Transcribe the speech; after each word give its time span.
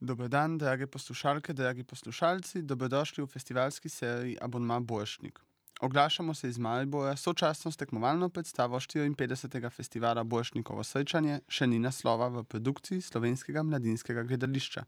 Dober 0.00 0.28
dan, 0.28 0.58
drage 0.58 0.86
poslušalke, 0.86 1.52
dragi 1.52 1.84
poslušalci, 1.84 2.62
dobrodošli 2.62 3.24
v 3.24 3.26
festivalski 3.26 3.88
seriji 3.88 4.36
Abonma 4.40 4.80
Boršnik. 4.80 5.40
Oglašamo 5.80 6.34
se 6.34 6.48
iz 6.48 6.58
Maribora, 6.58 7.16
sočasno 7.16 7.70
s 7.70 7.76
tekmovalno 7.76 8.28
predstavo 8.28 8.80
54. 8.80 9.70
festivala 9.70 10.24
Boršnikovo 10.24 10.84
srečanje, 10.84 11.40
še 11.48 11.66
ni 11.66 11.78
naslova 11.78 12.28
v 12.28 12.44
produkciji 12.44 13.00
slovenskega 13.00 13.62
mladinskega 13.62 14.22
gledališča. 14.22 14.84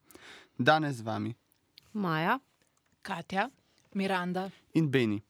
Danes 0.58 0.96
z 0.96 1.02
vami 1.02 1.34
Maja, 1.92 2.38
Katja, 3.02 3.50
Miranda. 3.94 4.50
in 4.74 4.90
Beni. 4.90 5.22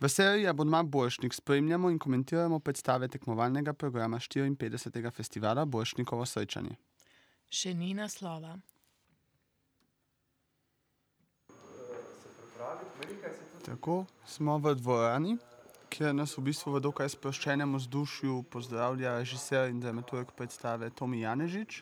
V 0.00 0.08
seriji 0.08 0.46
Abonma 0.46 0.82
Boršnik 0.82 1.34
spremljamo 1.34 1.90
in 1.90 1.98
komentiramo 1.98 2.58
predstave 2.58 3.08
tekmovalnega 3.08 3.72
programa 3.72 4.18
54. 4.18 5.10
festivala 5.10 5.64
Boršnikovo 5.64 6.26
srečanje. 6.26 6.76
Še 7.50 7.74
ni 7.74 7.94
naslova. 7.94 8.58
Tako 13.66 14.04
smo 14.26 14.58
v 14.58 14.74
dvorani, 14.74 15.38
kjer 15.90 16.14
nas 16.14 16.36
v 16.38 16.42
bistvu 16.46 16.76
v 16.76 16.80
dokaj 16.86 17.08
sproščenem 17.16 17.72
vzdušju 17.74 18.44
pozdravlja 18.54 19.16
režiser 19.18 19.72
in 19.72 19.80
dramaturg 19.82 20.30
predstave 20.38 20.86
Tomi 20.94 21.24
Janežič. 21.24 21.80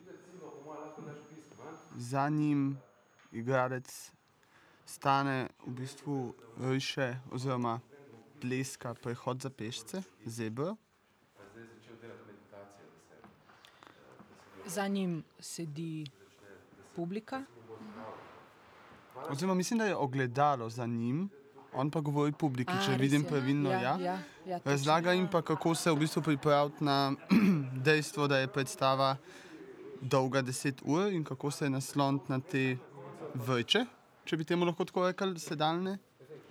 Za 2.00 2.24
njim 2.32 2.78
igralec 3.36 3.92
stane 4.88 5.52
v 5.66 5.74
bistvu 5.82 6.32
riše 6.72 7.20
oziroma 7.28 7.76
pleska 8.40 8.94
prehod 8.96 9.44
za 9.44 9.52
pešce, 9.52 10.02
zebro. 10.24 10.76
Za 14.64 14.88
njim 14.88 15.20
sedi 15.36 16.08
publika. 16.96 17.44
Oziroma 19.28 19.54
mislim, 19.54 19.78
da 19.78 19.92
je 19.92 19.96
ogledalo 19.96 20.70
za 20.70 20.86
njim, 20.86 21.28
on 21.74 21.90
pa 21.90 22.00
govori 22.00 22.32
publiki, 22.32 22.72
A, 22.72 22.80
če 22.84 22.92
res 22.92 23.00
vidim 23.00 23.22
je. 23.22 23.28
pravilno. 23.28 23.70
Ja, 23.70 23.80
ja, 23.80 23.96
ja, 23.98 24.18
ja. 24.46 24.60
Razlaga 24.64 25.12
jim 25.12 25.28
pa, 25.30 25.42
kako 25.42 25.74
se 25.74 25.90
v 25.90 25.96
bistvu 25.96 26.22
pripraviti 26.22 26.84
na 26.84 27.12
dejstvo, 27.86 28.28
da 28.28 28.38
je 28.38 28.48
predstava 28.48 29.16
dolga 30.00 30.42
10 30.42 30.82
ur 30.84 31.12
in 31.12 31.24
kako 31.24 31.50
se 31.50 31.70
nasloniti 31.70 32.32
na 32.32 32.40
te 32.40 32.76
vrče, 33.34 33.84
če 34.24 34.36
bi 34.36 34.44
temu 34.44 34.64
lahko 34.64 34.84
tako 34.84 35.06
rekli, 35.06 35.38
sedalne. 35.40 35.98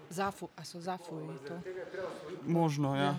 Zafu, 0.10 0.50
a 0.56 0.64
so 0.66 0.82
zafuji 0.82 1.38
to? 1.48 1.58
Možno, 2.46 2.96
ja. 2.96 3.16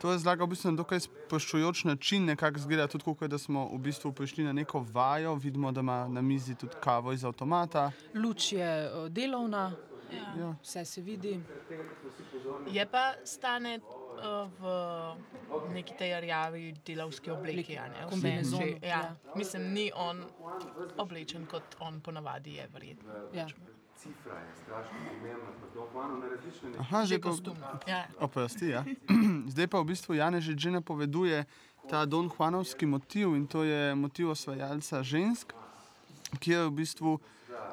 To 0.00 0.10
razlaga 0.10 0.44
v 0.44 0.48
bistvu 0.48 0.70
na 0.70 0.76
dokaj 0.76 1.00
sproščujoč 1.00 1.84
način, 1.84 2.24
nekako 2.24 2.58
zgleda 2.58 2.86
tudi, 2.86 3.04
kot 3.04 3.30
da 3.30 3.38
smo 3.38 3.68
v 3.72 3.78
bistvu 3.78 4.12
prišli 4.12 4.44
na 4.44 4.52
neko 4.52 4.84
vajo, 4.92 5.34
vidimo, 5.34 5.72
da 5.72 5.80
ima 5.80 6.08
na 6.08 6.22
mizi 6.22 6.54
tudi 6.54 6.74
kavo 6.80 7.12
iz 7.12 7.24
avtomata. 7.24 7.90
Luč 8.14 8.52
je 8.52 8.84
eh, 8.84 9.08
delovna, 9.08 9.72
Ja. 10.38 10.54
vse 10.62 10.84
se 10.84 11.00
vidi. 11.00 11.40
Je 12.70 12.86
pa 12.86 13.14
stane 13.24 13.80
uh, 13.82 14.50
v 15.66 15.74
neki 15.74 15.94
tej 15.98 16.20
rjavi 16.20 16.74
delavski 16.86 17.30
obleki. 17.30 17.78
a 17.78 17.88
ne, 17.88 18.06
vse 18.06 18.10
Kombinezonu, 18.10 18.62
že, 18.62 18.86
Ja. 18.86 18.88
ja. 18.88 19.16
Mislim, 19.34 19.72
ni 19.72 19.90
on 19.94 20.24
oblečen 20.96 21.46
kot 21.46 21.76
on 21.80 22.00
ponavadi 22.00 22.54
je, 22.54 22.68
verjetno. 22.72 23.12
Ja. 23.34 23.46
Aha, 26.78 27.06
zdaj 27.06 27.20
pa, 27.20 27.30
Kostumno. 27.30 27.66
Ja. 27.86 28.06
oprosti, 28.20 28.68
ja. 28.68 28.84
zdaj 29.52 29.66
pa 29.66 29.80
v 29.80 29.92
bistvu 29.92 30.14
Janez 30.14 30.44
že 30.44 30.70
napoveduje 30.70 31.44
ta 31.88 32.04
Don 32.06 32.30
Juanovski 32.30 32.86
motiv 32.86 33.36
in 33.36 33.46
to 33.46 33.62
je 33.62 33.94
motiv 33.94 34.30
osvajalca 34.30 35.02
žensk, 35.02 35.52
kjer 36.38 36.66
v 36.66 36.82
bistvu 36.82 37.18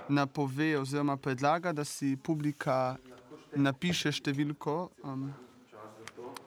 napove 0.10 0.80
oziroma 0.80 1.18
predlaga, 1.18 1.74
da 1.74 1.86
si 1.86 2.16
publika 2.18 2.98
napiše 3.56 4.12
številko 4.12 4.90
um, 5.04 5.30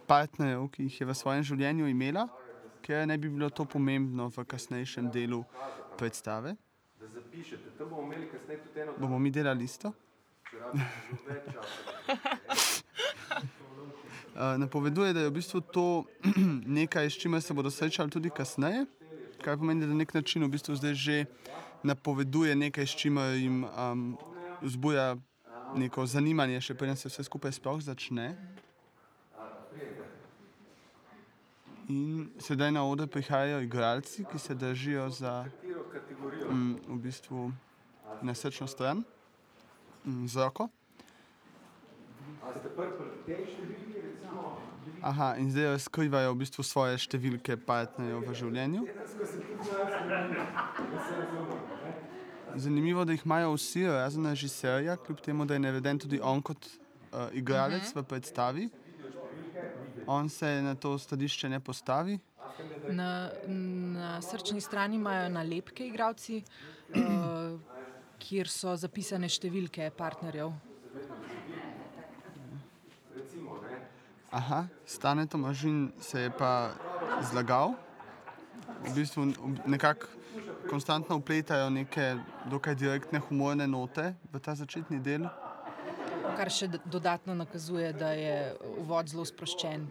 partnerjev, 0.07 0.69
ki 0.71 0.87
jih 0.87 1.01
je 1.01 1.07
v 1.07 1.15
svojem 1.15 1.43
življenju 1.47 1.91
imela, 1.91 2.27
ker 2.83 3.07
ne 3.07 3.19
bi 3.19 3.31
bilo 3.31 3.51
to 3.51 3.67
pomembno 3.67 4.29
v 4.31 4.47
kasnejšem 4.47 5.11
delu 5.11 5.43
predstave. 5.99 6.55
Bomo 8.99 9.19
mi 9.19 9.31
delali 9.31 9.65
isto? 9.65 9.93
Uh, 10.75 10.81
napoveduje, 14.65 15.13
da 15.13 15.21
je 15.21 15.29
v 15.29 15.33
bistvu 15.33 15.61
to 15.61 16.05
nekaj, 16.79 17.11
s 17.11 17.19
čimer 17.19 17.43
se 17.43 17.55
bodo 17.55 17.71
srečali 17.71 18.11
tudi 18.11 18.31
kasneje, 18.31 18.87
kar 19.45 19.59
pomeni, 19.59 19.81
da 19.81 19.87
na 19.87 19.95
nek 19.95 20.15
način 20.15 20.45
v 20.45 20.49
bistvu 20.49 20.75
zdaj 20.77 20.95
že 20.95 21.25
napoveduje 21.83 22.57
nekaj, 22.57 22.87
s 22.87 22.97
čimer 22.97 23.35
jim 23.35 23.65
um, 23.65 24.19
vzbuja 24.63 25.17
neko 25.77 26.07
zanimanje, 26.07 26.61
še 26.61 26.75
preden 26.75 26.97
se 26.97 27.09
vse 27.09 27.25
skupaj 27.27 27.53
sploh 27.53 27.81
začne. 27.83 28.37
In 31.89 32.31
sedaj 32.43 32.73
na 32.75 32.83
oder 32.83 33.07
prihajajo 33.07 33.61
igralci, 33.63 34.25
ki 34.27 34.39
se 34.39 34.55
držijo 34.55 35.11
za 35.11 35.45
um, 36.49 36.79
v 36.89 36.99
bistvu 37.03 37.53
nesrčno 38.23 38.67
stran 38.67 39.05
um, 40.05 40.29
z 40.29 40.37
roko. 40.37 40.69
Aha, 45.03 45.35
in 45.39 45.51
zdaj 45.51 45.77
razkrivajo 45.77 46.33
v 46.35 46.39
bistvu 46.41 46.65
svoje 46.67 46.99
številke 46.99 47.57
partnerjev 47.67 48.23
v 48.27 48.35
življenju. 48.35 48.87
Zanimivo, 52.57 53.05
da 53.05 53.13
jih 53.13 53.27
imajo 53.27 53.53
vsi, 53.59 53.85
razen 53.91 54.27
režiserja, 54.27 54.97
kljub 54.97 55.21
temu, 55.21 55.47
da 55.47 55.55
je 55.55 55.61
naveden 55.61 56.01
tudi 56.01 56.21
on 56.23 56.41
kot 56.43 56.67
uh, 56.67 57.29
igralec 57.37 57.91
uh 57.91 57.93
-huh. 57.93 58.03
v 58.03 58.09
predstavi. 58.09 58.69
On 60.07 60.29
se 60.29 60.63
na 60.63 60.75
to 60.75 60.99
stališče 60.99 61.49
ne 61.49 61.61
postavi. 61.61 62.19
Na, 62.89 63.31
na 63.99 64.23
srčni 64.23 64.61
strani 64.61 64.97
imajo 64.97 65.29
nalepke 65.29 65.87
igravci, 65.87 66.43
uh, 66.97 67.59
kjer 68.19 68.49
so 68.49 68.77
zapisane 68.77 69.29
številke 69.29 69.91
partnerjev. 69.97 70.53
Aha, 74.37 74.67
stane 74.87 75.27
Tomažin 75.27 75.93
se 76.01 76.27
je 76.27 76.31
pa 76.39 76.75
zlagal. 77.31 77.75
V 78.85 78.95
bistvu 78.95 79.31
nekako 79.67 80.07
konstantno 80.71 81.17
upletajo 81.17 81.71
neke 81.71 82.17
dokaj 82.51 82.75
direktne 82.75 83.19
humorne 83.29 83.67
note 83.67 84.15
v 84.33 84.41
ta 84.41 84.55
začetni 84.55 84.99
del. 85.01 85.29
Kar 86.37 86.51
še 86.53 86.69
dodatno 86.85 87.37
nakazuje, 87.39 87.93
da 87.97 88.11
je 88.13 88.57
uvod 88.83 89.09
zelo 89.09 89.25
sproščen. 89.25 89.87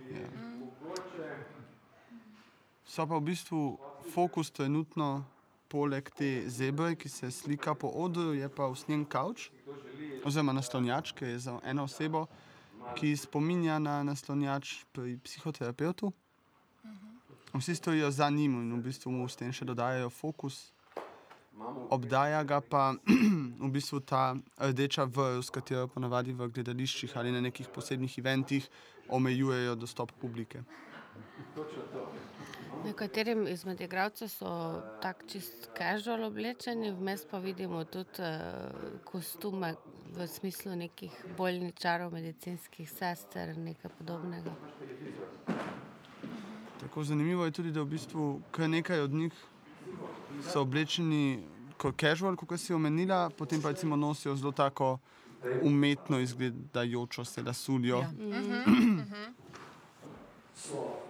So 2.85 3.07
pa 3.07 3.17
v 3.17 3.33
bistvu 3.33 3.79
fokus 4.13 4.51
trenutno, 4.53 5.25
poleg 5.67 6.09
te 6.13 6.45
zebre, 6.49 6.93
ki 6.95 7.09
se 7.09 7.31
slika 7.31 7.73
po 7.73 7.89
odru, 7.89 8.33
je 8.37 8.49
pa 8.49 8.69
usnjen 8.69 9.05
kavč, 9.05 9.49
oziroma 10.25 10.53
naslonjač, 10.53 11.11
ki 11.17 11.25
je 11.25 11.39
za 11.47 11.57
eno 11.65 11.87
osebo, 11.89 12.27
ki 12.95 13.15
spominja 13.17 13.79
na 13.81 14.03
naslonjač 14.05 14.85
pri 14.93 15.17
psihoterapeutu. 15.25 16.13
Vsi 17.55 17.75
stojijo 17.75 18.11
za 18.11 18.29
njim 18.29 18.53
in 18.61 18.73
v 18.77 18.83
bistvu 18.83 19.11
mu 19.11 19.25
s 19.29 19.39
tem 19.39 19.51
še 19.51 19.65
dodajajo 19.65 20.09
fokus. 20.13 20.69
Obdaja 21.89 22.43
ga 22.43 22.59
pa 22.61 22.93
v 23.65 23.69
bistvu 23.71 24.01
ta 24.03 24.35
rdeča 24.59 25.07
vrv, 25.07 25.41
s 25.41 25.49
katero 25.49 25.87
ponavadi 25.87 26.35
v 26.35 26.51
gledališčih 26.51 27.15
ali 27.17 27.31
na 27.31 27.41
nekih 27.41 27.71
posebnih 27.71 28.17
eventih 28.19 28.67
omejujejo 29.07 29.75
dostop 29.79 30.11
publike. 30.21 30.61
Nekaterim 32.85 33.47
izmed 33.47 33.81
igralcev 33.81 34.27
so 34.27 34.81
tako 35.01 35.27
čist 35.27 35.69
casual 35.77 36.23
oblečeni, 36.23 36.91
vmes 36.91 37.25
pa 37.31 37.37
vidimo 37.37 37.83
tudi 37.83 38.21
uh, 38.21 38.27
kostume 39.03 39.75
v 40.15 40.27
smislu 40.27 40.75
nekih 40.75 41.11
bolničarov, 41.37 42.13
medicinskih 42.13 42.91
sester, 42.91 43.57
nekaj 43.57 43.91
podobnega. 43.97 44.51
Tako 46.79 47.03
zanimivo 47.03 47.45
je 47.45 47.51
tudi, 47.51 47.71
da 47.71 47.81
v 47.81 47.85
bistvu 47.85 48.41
kar 48.51 48.69
nekaj 48.69 48.99
od 48.99 49.11
njih 49.11 49.33
so 50.51 50.61
oblečeni 50.61 51.43
kot 51.77 52.01
casual, 52.01 52.35
kot 52.35 52.59
si 52.59 52.73
omenila, 52.73 53.29
potem 53.29 53.61
pa 53.61 53.69
recimo 53.69 53.95
nosijo 53.95 54.35
zelo 54.35 54.51
tako 54.51 54.99
umetno 55.61 56.19
izgledajočo 56.19 57.25
se 57.25 57.41
lasuljo. 57.41 57.99
Ja. 57.99 58.11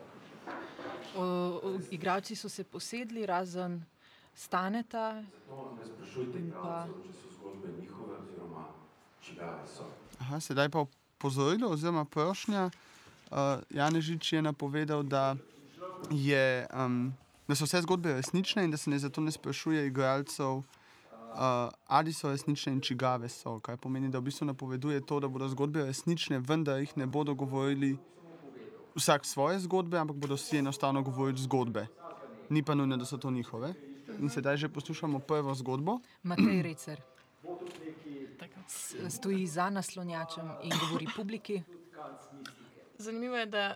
O, 1.15 1.21
o, 1.21 1.79
igravci 1.91 2.35
so 2.35 2.49
se 2.49 2.63
posedli, 2.63 3.25
razen 3.25 3.81
staneta. 4.35 5.23
In 6.35 6.51
pa, 6.51 6.87
Aha, 10.19 10.39
sedaj 10.39 10.69
pa 10.69 10.79
opozorilo 10.79 11.69
oziroma 11.69 12.05
prošnja. 12.05 12.69
Uh, 13.31 13.63
Janežič 13.69 14.33
je 14.33 14.41
napovedal, 14.41 15.03
da 15.03 15.35
je 16.11 16.67
um, 16.73 17.13
da 17.47 17.55
so 17.55 17.65
vse 17.65 17.81
zgodbe 17.81 18.13
resnične 18.13 18.63
in 18.63 18.71
da 18.71 18.77
se 18.77 18.89
ne 18.89 18.99
zato 18.99 19.21
ne 19.21 19.31
sprašuje 19.31 19.87
igralcev, 19.87 20.51
uh, 20.57 20.63
ali 21.87 22.13
so 22.13 22.29
resnične 22.29 22.73
in 22.73 22.81
čigave 22.81 23.29
so. 23.29 23.59
Kaj 23.59 23.77
pomeni, 23.77 24.09
da 24.09 24.19
v 24.19 24.29
bistvu 24.29 24.45
napoveduje 24.45 25.01
to, 25.05 25.19
da 25.19 25.27
bodo 25.27 25.47
zgodbe 25.49 25.85
resnične, 25.85 26.39
vendar 26.39 26.79
jih 26.79 26.97
ne 26.97 27.05
bodo 27.05 27.33
govorili 27.33 27.97
vsak 28.95 29.25
svoje 29.25 29.59
zgodbe, 29.59 29.99
ampak 29.99 30.15
bodo 30.15 30.35
vsi 30.35 30.57
enostavno 30.57 31.01
govorili 31.01 31.41
zgodbe. 31.41 31.87
Ni 32.49 32.63
pa 32.63 32.75
nujno, 32.75 32.97
da 32.97 33.05
so 33.05 33.17
to 33.17 33.31
njihove. 33.31 33.73
In 34.19 34.29
sedaj 34.29 34.57
že 34.57 34.69
poslušamo 34.69 35.19
prvo 35.19 35.55
zgodbo. 35.55 35.99
Matej 36.23 36.61
Recer 36.61 37.01
stoji 39.17 39.47
za 39.47 39.69
naslonjačem 39.69 40.51
in 40.63 40.71
govori 40.79 41.07
publiki. 41.15 41.61
Zanimivo 42.97 43.35
je, 43.35 43.45
da 43.45 43.75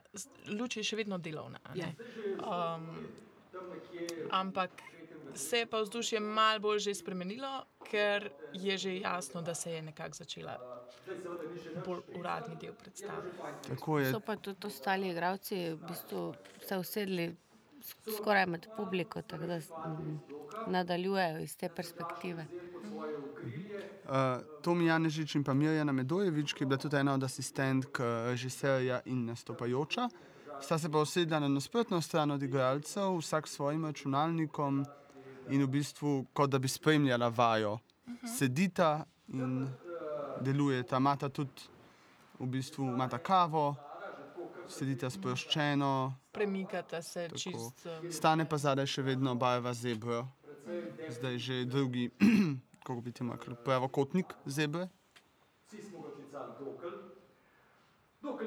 luč 0.60 0.78
je 0.78 0.84
še 0.84 0.96
vedno 0.96 1.18
delovna. 1.18 1.60
a 1.64 1.76
ne? 1.76 1.82
Je. 1.82 1.96
Um, 2.40 2.88
ampak 4.32 4.72
se 5.36 5.58
je 5.58 5.66
pa 5.66 5.82
vzdušje 5.82 6.20
malo 6.20 6.60
bolj 6.60 6.80
že 6.80 6.96
spremenilo, 6.96 7.66
ker 7.92 8.32
je 8.54 8.78
že 8.78 8.96
jasno, 9.00 9.42
da 9.42 9.54
se 9.56 9.72
je 9.72 9.82
nekako 9.82 10.16
začela 10.16 10.79
bolj 11.86 12.02
uradni 12.20 12.56
del 12.62 12.74
predstave. 12.74 13.32
Tako 13.68 14.00
je 14.00 14.12
So 14.12 14.20
pa 14.20 14.36
tudi 14.36 14.68
ostali 14.68 15.10
igravci 15.10 15.56
v 15.74 15.78
bistvu 15.88 16.34
se 16.68 16.78
usedli 16.78 17.36
skoraj 18.18 18.46
med 18.46 18.68
publiko, 18.78 19.22
tako 19.22 19.46
da 19.46 19.60
nadaljujejo 20.68 21.40
iz 21.40 21.58
te 21.58 21.70
perspektive. 21.70 22.46
Uh, 24.10 24.16
Tomi 24.62 24.86
Janežič 24.86 25.36
in 25.36 25.44
pa 25.44 25.54
Mirjana 25.54 25.92
Medojevič, 25.92 26.54
ki 26.54 26.64
je 26.64 26.68
bila 26.68 26.78
tudi 26.78 26.98
ena 26.98 27.14
od 27.14 27.24
asistentk 27.24 28.00
eh, 28.00 28.32
režiserja 28.32 29.02
in 29.06 29.26
nastopajoča, 29.26 30.10
sta 30.62 30.78
se 30.80 30.92
pa 30.92 31.00
usedla 31.00 31.40
na 31.40 31.48
nasprotno 31.48 32.02
stran 32.02 32.32
od 32.32 32.44
igralcev, 32.44 33.18
vsak 33.18 33.48
s 33.48 33.52
svojim 33.52 33.86
računalnikom 33.86 34.86
in 35.50 35.64
v 35.64 35.68
bistvu 35.68 36.26
kot 36.34 36.50
da 36.50 36.60
bi 36.60 36.68
spremljala 36.68 37.30
vajo. 37.30 37.78
Sedita 38.38 39.06
in 39.28 39.68
delujeta, 40.42 40.98
imata 40.98 41.30
tudi 41.30 41.68
v 42.40 42.48
bistvu 42.48 42.86
imata 42.94 43.18
kavo, 43.18 43.76
sedita 44.68 45.10
sproščeno, 45.10 46.14
Premikata 46.32 47.02
se 47.02 47.28
Tako. 47.28 47.38
čist. 47.38 47.86
Um, 47.86 48.12
stane 48.12 48.46
pa 48.50 48.58
zadaj 48.58 48.88
še 48.88 49.04
vedno 49.04 49.34
barva 49.36 49.74
zebra, 49.74 50.22
zdaj 51.10 51.38
že 51.38 51.66
drugi, 51.66 52.10
kako 52.86 53.02
bi 53.02 53.12
ti 53.12 53.26
rekel, 53.26 53.58
pravokotnik 53.66 54.34
zebre. 54.46 54.88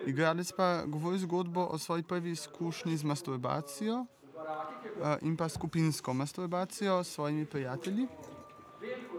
Igralec 0.06 0.52
pa 0.56 0.84
govori 0.86 1.18
zgodbo 1.18 1.66
o 1.70 1.78
svoji 1.78 2.02
prvi 2.02 2.30
izkušnji 2.30 2.96
z 2.96 3.04
masturbacijo 3.04 4.04
eh, 4.04 5.18
in 5.22 5.36
pa 5.36 5.48
skupinsko 5.48 6.14
masturbacijo 6.14 7.04
s 7.04 7.14
svojimi 7.14 7.46
prijatelji 7.46 8.06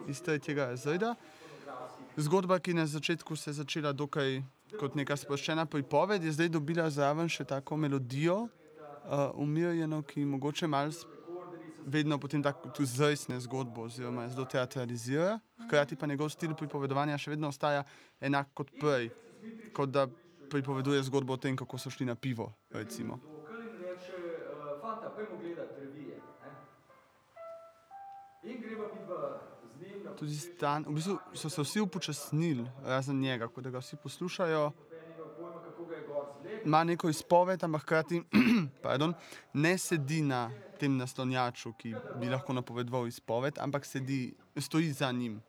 iz 0.07 0.21
tretjega 0.21 0.65
razreda. 0.65 1.15
Zgodba, 2.17 2.59
ki 2.59 2.73
na 2.73 2.85
začetku 2.85 3.35
se 3.35 3.49
je 3.49 3.53
začela 3.53 3.91
dokaj 3.91 4.43
kot 4.79 4.95
neka 4.95 5.17
sproščena 5.17 5.65
pripoved, 5.65 6.23
je 6.23 6.31
zdaj 6.31 6.49
dobila 6.53 6.85
zraven 6.89 7.29
še 7.29 7.45
tako 7.45 7.77
melodijo, 7.77 8.35
uh, 8.45 9.33
umirjeno, 9.33 10.03
ki 10.05 10.25
mogoče 10.25 10.67
malo 10.67 10.93
vedno 11.85 12.19
potem 12.19 12.43
tako 12.43 12.69
tudi 12.69 12.89
zajsne 12.89 13.39
zgodbo, 13.43 13.89
oziroma 13.89 14.27
zelo 14.29 14.45
teatralizira. 14.45 15.39
Hkrati 15.65 15.95
pa 15.95 16.07
njegov 16.07 16.29
stil 16.29 16.53
pripovedovanja 16.55 17.17
še 17.17 17.33
vedno 17.33 17.49
ostaja 17.49 17.83
enak 18.21 18.53
kot 18.53 18.69
prej, 18.79 19.09
kot 19.73 19.89
da 19.89 20.05
pripoveduje 20.53 21.01
zgodbo 21.09 21.33
o 21.33 21.41
tem, 21.41 21.57
kako 21.57 21.81
so 21.81 21.89
šli 21.89 22.05
na 22.05 22.15
pivo. 22.15 22.53
Recimo. 22.71 23.19
fanta, 24.83 25.09
pojmo 25.09 25.41
gledati 25.41 25.79
revije. 25.79 26.21
Ne? 26.43 26.51
In 28.43 28.61
greva 28.61 28.85
njim 28.93 29.07
na 29.09 29.52
Tudi 30.19 30.35
stan, 30.37 30.85
v 30.87 30.93
bistvu 30.93 31.17
so 31.33 31.49
se 31.49 31.61
vsi 31.61 31.81
upočasnili, 31.81 32.65
razen 32.85 33.19
njega, 33.19 33.47
kot 33.47 33.63
da 33.63 33.69
ga 33.69 33.79
vsi 33.79 33.95
poslušajo. 34.03 34.71
je. 36.45 36.61
Ima 36.65 36.83
neko 36.83 37.09
izpoved, 37.09 37.63
ampak 37.63 37.81
hkrati 37.81 38.23
pardon, 38.83 39.13
ne 39.53 39.77
sedi 39.77 40.21
na 40.21 40.51
tem 40.79 40.97
naslonjaču, 40.97 41.73
ki 41.77 41.95
bi 42.19 42.29
lahko 42.29 42.53
napovedoval 42.53 43.07
izpoved, 43.07 43.57
ampak 43.59 43.85
sedi, 43.85 44.35
stoji 44.57 44.91
za 44.91 45.11
njim, 45.11 45.41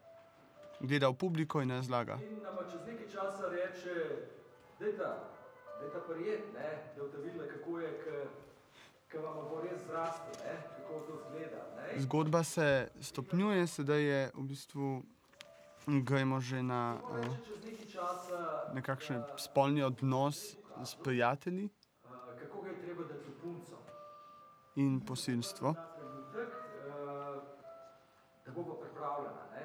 gleda 0.80 1.08
v 1.08 1.14
publiko 1.14 1.62
in 1.62 1.70
razlaga. 1.70 2.18
Nama 2.42 2.62
čez 2.70 2.80
nekaj 2.86 3.08
časa 3.12 3.48
reče, 3.50 3.94
dajta, 4.80 5.10
dajta 5.80 6.00
prijet, 6.08 6.52
ne, 6.54 6.70
da 6.96 7.02
boste 7.02 7.18
videli, 7.18 7.48
kako 7.48 7.78
je, 7.80 7.90
ki 9.14 9.22
vam 9.22 9.36
bo 9.46 9.62
res 9.62 9.78
zrastel, 9.86 10.34
ne, 10.42 10.56
kako 10.74 11.00
to 11.06 11.18
zgleda. 11.28 11.62
Ne. 11.76 12.00
Zgodba 12.02 12.42
se 12.42 12.88
stopnjuje, 13.00 13.66
sedaj 13.66 14.02
je 14.02 14.20
v 14.34 14.46
bistvu 14.50 14.90
gremo 15.86 16.40
že 16.40 16.62
na 16.62 16.98
uh, 16.98 18.74
nekakšen 18.74 19.22
spolni 19.38 19.82
odnos 19.86 20.56
s 20.82 20.94
prijatelji 20.98 21.70
kako 22.38 22.62
ga 22.62 22.68
je 22.70 22.80
treba 22.80 23.02
dati 23.02 23.30
punco. 23.42 23.76
in 24.76 25.00
posilstvo. 25.06 25.68
Uh, 25.68 25.76
da 28.46 28.52
bo 28.54 28.64
pa 28.64 28.74
pripravljena. 28.80 29.44
Ne. 29.54 29.64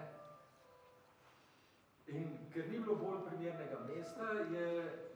In 2.08 2.38
ker 2.54 2.70
ni 2.70 2.80
bilo 2.80 2.96
bolj 2.96 3.26
primernega 3.28 3.80
mesta, 3.88 4.24
je 4.54 4.68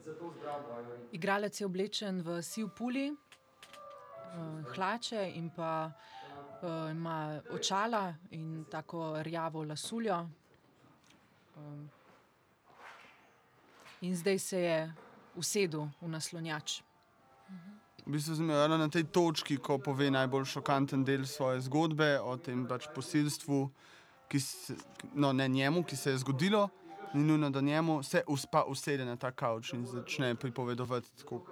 zato 0.05 0.33
zbral 0.37 0.59
rit. 0.89 1.09
Igralec 1.11 1.61
je 1.61 1.65
oblečen 1.65 2.21
v 2.21 2.41
siv 2.41 2.67
puli, 2.77 3.15
eh, 4.33 4.63
hlače 4.75 5.31
in 5.35 5.49
pa 5.49 5.91
eh, 6.61 6.91
ima 6.91 7.41
očala 7.51 8.13
in 8.31 8.65
tako 8.71 9.23
rjavo 9.23 9.63
lasuljo. 9.63 10.29
Um, 11.55 11.89
In 14.03 14.15
zdaj 14.15 14.39
se 14.39 14.59
je 14.59 14.93
usedel 15.35 15.87
v 16.01 16.07
naslonjač. 16.11 16.81
V 18.05 18.11
bistvu 18.11 18.35
sem 18.35 18.49
ravno 18.51 18.77
na 18.77 18.89
tej 18.91 19.05
točki, 19.07 19.55
ko 19.63 19.77
pove 19.79 20.09
najbolj 20.11 20.43
šokanten 20.51 21.05
del 21.07 21.23
svoje 21.23 21.61
zgodbe 21.63 22.17
o 22.19 22.35
tem 22.35 22.65
pač 22.67 22.89
posilstvu, 22.91 23.59
ki 24.27 24.39
se, 24.43 24.75
no, 25.15 25.31
ne 25.31 25.47
njemu, 25.47 25.85
ki 25.87 25.95
se 25.95 26.11
je 26.11 26.19
zgodilo, 26.19 26.67
ni 27.13 27.23
nujno 27.23 27.49
do 27.49 27.61
njemu, 27.61 28.03
se 28.03 28.25
uspa 28.27 28.65
usede 28.67 29.05
na 29.05 29.15
ta 29.15 29.31
kavč 29.31 29.71
in 29.73 29.85
začne 29.87 30.35
pripovedovati 30.35 31.15
tako. 31.23 31.45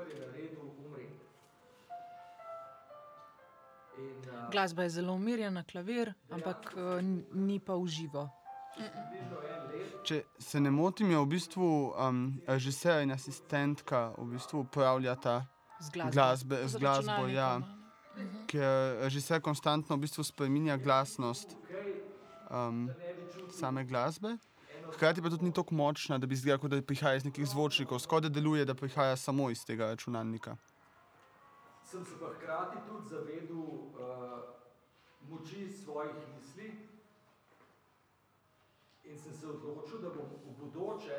Glasba 4.51 4.83
je 4.83 4.89
zelo 4.89 5.13
umirjena, 5.13 5.63
klavir, 5.63 6.13
ampak 6.30 6.74
eh, 6.77 7.01
ni 7.33 7.59
pa 7.59 7.75
uživo. 7.75 8.30
Če 10.04 10.23
se 10.40 10.59
ne 10.59 10.71
motim, 10.71 11.11
je 11.11 11.19
v 11.19 11.28
bistvu 11.28 11.68
um, 11.92 12.21
režiser 12.47 13.04
in 13.04 13.11
asistentka 13.11 14.14
v 14.18 14.31
bistvu 14.33 14.64
upravljata 14.64 15.44
Z 15.81 15.92
glasbo. 15.92 16.11
glasbe, 16.11 16.61
z 16.68 16.80
glasbo. 16.80 17.28
Ja. 17.28 17.56
a 17.56 17.59
ne. 17.59 18.45
ker 18.47 19.02
režiser 19.04 19.42
konstantno 19.42 19.95
v 19.95 20.06
bistvu 20.06 20.23
spremenja 20.23 20.78
glasnost 20.78 21.56
um, 22.49 22.90
same 23.52 23.85
glasbe. 23.85 24.37
Hkrati 24.92 25.21
pa 25.21 25.30
tudi 25.30 25.45
ni 25.45 25.54
tako 25.54 25.76
močna, 25.76 26.18
da 26.18 26.28
bi 26.28 26.35
zdela, 26.35 26.57
da 26.68 26.81
prihaja 26.81 27.21
iz 27.21 27.26
nekih 27.26 27.47
zvočnikov, 27.47 27.99
skoraj 27.99 28.28
da 28.28 28.30
deluje, 28.30 28.66
da 28.66 28.76
prihaja 28.76 29.16
samo 29.16 29.49
iz 29.49 29.64
tega 29.66 29.94
računalnika. 29.94 30.57
Sem 31.92 32.06
se 32.06 32.16
pa 32.19 32.28
hkrati 32.33 32.78
tudi 32.88 33.10
zavedel 33.10 33.57
uh, 33.57 34.40
moči 35.30 35.68
svojih 35.83 36.16
misli 36.36 36.88
in 39.04 39.19
sem 39.19 39.33
se 39.33 39.48
odločil, 39.48 40.00
da 40.00 40.10
bom 40.10 40.26
v 40.26 40.54
bodoče 40.60 41.18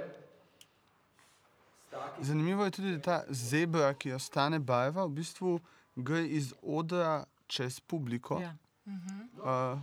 Zanimivo 2.19 2.65
je 2.65 2.71
tudi, 2.71 2.93
da 2.97 3.01
ta 3.01 3.25
zebra, 3.29 3.95
ki 3.95 4.13
ostane 4.13 4.59
barva, 4.59 5.05
v 5.05 5.13
bistvu 5.21 5.61
gre 5.97 6.25
iz 6.25 6.55
odra 6.63 7.25
čez 7.47 7.81
publiko. 7.81 8.41
Ja. 8.41 8.55
Uh, 8.87 9.79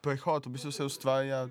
prehod, 0.00 0.46
v 0.46 0.50
bistvu 0.56 0.72
se 0.72 0.84
ustvarja 0.84 1.48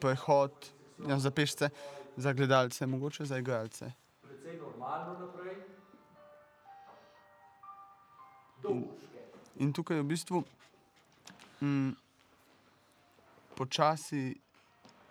prehod 0.00 0.70
ja, 1.08 1.18
za 1.18 1.30
pešce, 1.30 1.68
za 2.16 2.32
gledalce, 2.32 2.86
mogoče 2.86 3.24
za 3.24 3.38
igralce. 3.38 3.92
precej 4.22 4.60
normalno 4.60 5.18
naprej. 5.18 5.35
In 9.58 9.72
tukaj 9.72 9.96
je 9.96 10.02
v 10.02 10.06
bistvu 10.06 10.44
mm, 11.60 11.92
počasi 13.56 14.36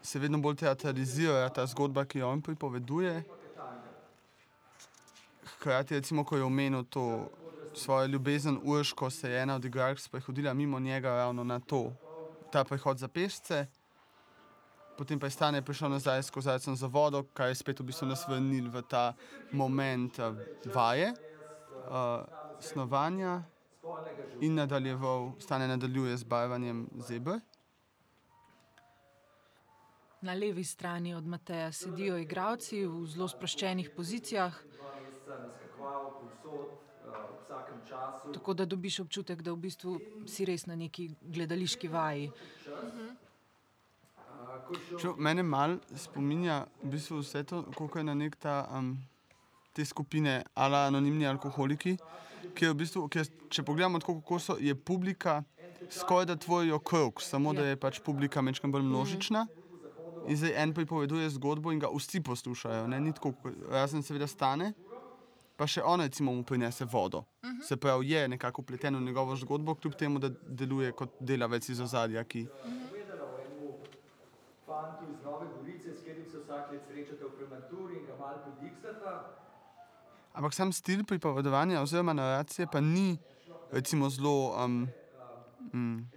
se 0.05 0.19
vedno 0.19 0.37
bolj 0.37 0.55
teatralizira 0.55 1.49
ta 1.49 1.65
zgodba, 1.65 2.05
ki 2.05 2.19
jo 2.19 2.29
on 2.29 2.41
pripoveduje. 2.41 3.23
Hkrati, 5.55 5.95
recimo, 5.95 6.23
ko 6.23 6.37
je 6.37 6.43
omenil 6.43 6.83
to 6.83 7.29
svojo 7.73 8.07
ljubezen 8.07 8.59
Urško, 8.63 9.09
se 9.09 9.29
je 9.29 9.41
ena 9.41 9.55
od 9.55 9.65
igralk 9.65 9.99
sprehodila 9.99 10.53
mimo 10.53 10.79
njega 10.79 11.09
ravno 11.09 11.43
na 11.43 11.59
to, 11.59 11.93
ta 12.51 12.63
prehod 12.63 12.97
za 12.97 13.07
pešce. 13.07 13.65
Potem 14.97 15.19
pa 15.19 15.25
je 15.25 15.31
stane 15.31 15.61
prišel 15.61 15.89
nazaj 15.89 16.23
s 16.23 16.29
kozarcem 16.29 16.75
za 16.75 16.87
vodo, 16.87 17.23
kar 17.33 17.49
je 17.49 17.55
spet 17.55 17.79
v 17.79 17.83
bistvu 17.83 18.07
nas 18.07 18.27
vrnil 18.27 18.69
v 18.71 18.81
ta 18.81 19.13
moment 19.51 20.19
uh, 20.19 20.37
vaje, 20.73 21.11
uh, 21.89 22.23
snovanja 22.59 23.43
in 24.41 24.55
nadaljeval, 24.55 25.31
stane 25.39 25.67
nadaljuje 25.67 26.17
z 26.17 26.23
barvanjem 26.23 26.87
zebr. 27.07 27.39
Na 30.21 30.33
levi 30.33 30.63
strani 30.63 31.13
od 31.15 31.25
Mateja 31.27 31.71
sedijo 31.71 32.17
igralci 32.17 32.85
v 32.85 33.05
zelo 33.05 33.27
sproščenih 33.27 33.91
pozicijah. 33.95 34.55
Tako 38.33 38.53
da 38.53 38.65
dobiš 38.65 38.99
občutek, 38.99 39.41
da 39.41 39.53
v 39.53 39.57
bistvu 39.67 39.99
si 40.27 40.45
res 40.45 40.65
na 40.65 40.75
neki 40.75 41.11
gledališki 41.21 41.87
vaji. 41.87 42.31
Čo, 44.99 45.13
mene 45.17 45.43
malo 45.43 45.77
spominja 45.95 46.65
v 46.83 46.95
bistvu 46.95 47.19
vse 47.21 47.43
to, 47.43 47.63
koliko 47.75 47.99
je 47.99 48.03
na 48.03 48.15
nek 48.17 48.35
ta, 48.35 48.65
um, 48.73 48.97
te 49.75 49.85
skupine, 49.85 50.39
ala 50.55 50.85
anonimni 50.87 51.27
alkoholiki, 51.27 51.97
ki 52.55 52.65
je 52.65 52.71
v 52.71 52.77
bistvu, 52.79 53.07
ki 53.11 53.19
je, 53.19 53.25
če 53.57 53.65
pogledamo 53.67 53.99
tako, 53.99 54.19
kako 54.21 54.39
so, 54.39 54.55
je 54.61 54.75
publika 54.75 55.41
skoraj 55.89 56.25
da 56.25 56.35
tvoj 56.35 56.71
okrog, 56.71 57.21
samo 57.21 57.53
da 57.53 57.65
je 57.65 57.79
pač 57.79 57.99
publika 57.99 58.41
mečkam 58.41 58.71
bolj 58.71 58.85
množična. 58.87 59.45
In 60.27 60.37
zdaj 60.37 60.55
en 60.63 60.73
pripoveduje 60.73 61.29
zgodbo 61.35 61.71
in 61.71 61.79
ga 61.79 61.91
vsi 61.93 62.21
poslušajo, 62.23 62.87
ne, 62.87 62.99
ni 62.99 63.13
tako, 63.13 63.33
razen 63.69 64.03
seveda 64.03 64.27
stane. 64.27 64.73
Pa 65.55 65.67
še 65.69 65.83
ona, 65.85 66.07
recimo, 66.09 66.33
mu 66.35 66.43
prinese 66.43 66.85
vodo. 66.85 67.17
Uh 67.17 67.49
-huh. 67.49 67.67
Se 67.67 67.77
pravi, 67.77 68.09
je 68.09 68.27
nekako 68.27 68.61
upleten 68.61 68.95
v 68.95 69.01
njegovo 69.01 69.35
zgodbo, 69.35 69.75
kljub 69.75 69.93
temu, 69.95 70.19
da 70.19 70.29
deluje 70.47 70.91
kot 70.91 71.09
delavec 71.19 71.69
iz 71.69 71.79
ozadja. 71.79 72.23
Ki... 72.23 72.41
Uh 72.41 72.71
-huh. 72.71 72.95
Fantu 74.65 75.05
iz 75.11 75.23
Nove 75.23 75.47
Gorice, 75.57 75.93
s 75.93 75.99
katerim 75.99 76.25
se 76.31 76.37
vsak 76.39 76.71
let 76.71 76.81
srečate 76.87 77.23
v 77.23 77.31
prematuri 77.37 77.95
in 77.95 78.05
ga 78.05 78.15
malo 78.19 78.37
podiksata. 78.45 79.44
Ampak 80.35 80.53
sam 80.53 80.73
stil 80.73 81.03
pripovedovanja 81.07 81.81
oziroma 81.81 82.13
naracije 82.13 82.67
pa 82.71 82.81
ni, 82.81 83.17
recimo, 83.71 84.09
zelo. 84.09 84.55
Um, 84.65 84.87
um, 85.73 86.07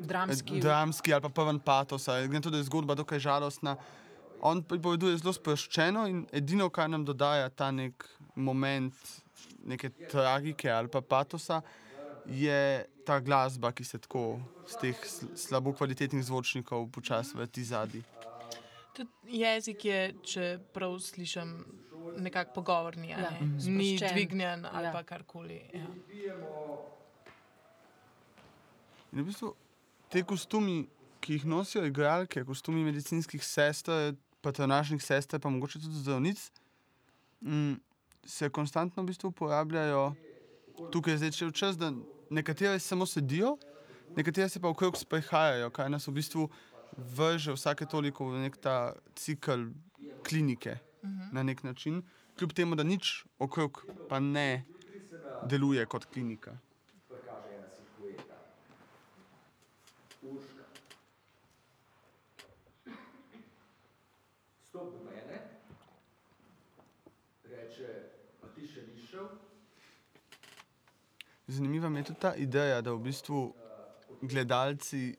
dramski. 0.00 0.60
dramski 0.60 1.12
ali 1.12 1.22
pa 1.22 1.28
prven 1.28 1.58
patos. 1.58 2.06
Glede 2.06 2.32
na 2.32 2.40
to, 2.40 2.50
da 2.50 2.56
je 2.56 2.64
zgodba 2.64 2.94
dokaj 2.94 3.18
žalostna. 3.18 3.76
On 4.40 4.62
pripoveduje 4.62 5.16
zelo 5.18 5.32
sproščeno 5.32 6.06
in 6.08 6.26
edino, 6.32 6.68
kar 6.70 6.90
nam 6.90 7.04
dodaja 7.04 7.48
ta 7.48 7.70
nek 7.70 8.04
moment 8.34 8.94
neke 9.64 9.90
tragike 10.10 10.70
ali 10.70 10.88
pa 10.88 11.00
patosa, 11.00 11.62
je 12.26 12.84
ta 13.06 13.20
glasba, 13.20 13.72
ki 13.72 13.84
se 13.84 13.98
tako 13.98 14.40
z 14.68 14.80
teh 14.80 15.06
slabo 15.36 15.72
kvalitetnih 15.72 16.24
zvočnikov 16.24 16.88
počasi 16.92 17.36
vrti 17.36 17.64
zadnji. 17.64 18.02
Jezik 19.28 19.84
je, 19.84 20.00
če 20.22 20.46
prav 20.74 20.98
slišim, 21.02 21.54
nekako 22.20 22.60
pogovorni, 22.60 23.10
ja, 23.10 23.30
ne? 23.30 23.48
ni 23.66 23.94
dvignjen 23.98 24.66
ali 24.70 24.86
ja. 24.86 25.02
karkoli. 25.02 25.60
Ja. 25.72 25.86
In 29.12 29.22
v 29.22 29.26
bistvu 29.28 29.54
te 30.10 30.22
kostumi, 30.26 30.84
ki 31.24 31.38
jih 31.38 31.46
nosijo 31.48 31.84
igralke, 31.86 32.44
kostumi 32.44 32.84
medicinskih 32.84 33.42
sester, 33.44 34.14
patronažnih 34.44 35.02
sester, 35.02 35.40
pa 35.40 35.50
mogoče 35.50 35.80
tudi 35.80 36.02
zdravnic, 36.02 36.42
mm, 37.40 37.74
se 38.26 38.50
konstantno 38.50 39.02
v 39.02 39.06
bistvu 39.06 39.30
uporabljajo. 39.32 40.12
Tukaj 40.92 41.14
je 41.14 41.18
zdaj 41.22 41.32
še 41.38 41.50
čas, 41.54 41.78
da 41.78 41.92
nekatere 42.34 42.78
samo 42.82 43.06
sedijo, 43.06 43.54
nekatere 44.16 44.48
se 44.48 44.60
pa 44.60 44.68
okrog 44.68 44.98
sprehajajo, 44.98 45.70
kaj 45.70 45.90
nas 45.94 46.08
v 46.08 46.16
bistvu 46.18 46.48
vrže 46.96 47.52
vsake 47.52 47.86
toliko 47.86 48.28
v 48.30 48.46
nek 48.46 48.56
ta 48.56 48.94
cikl 49.14 49.70
klinike 50.22 50.78
uh 51.02 51.10
-huh. 51.10 51.32
na 51.32 51.42
nek 51.42 51.62
način, 51.62 52.02
kljub 52.38 52.52
temu, 52.52 52.74
da 52.74 52.82
nič 52.82 53.24
okrog 53.38 53.86
pa 54.08 54.20
ne 54.20 54.64
deluje 55.46 55.86
kot 55.86 56.04
klinika. 56.04 56.58
Zanimiva 71.46 71.88
je 71.98 72.04
tudi 72.04 72.20
ta 72.20 72.34
ideja, 72.34 72.80
da 72.80 72.92
v 72.92 72.98
bistvu 72.98 73.54
gledalci, 74.22 75.14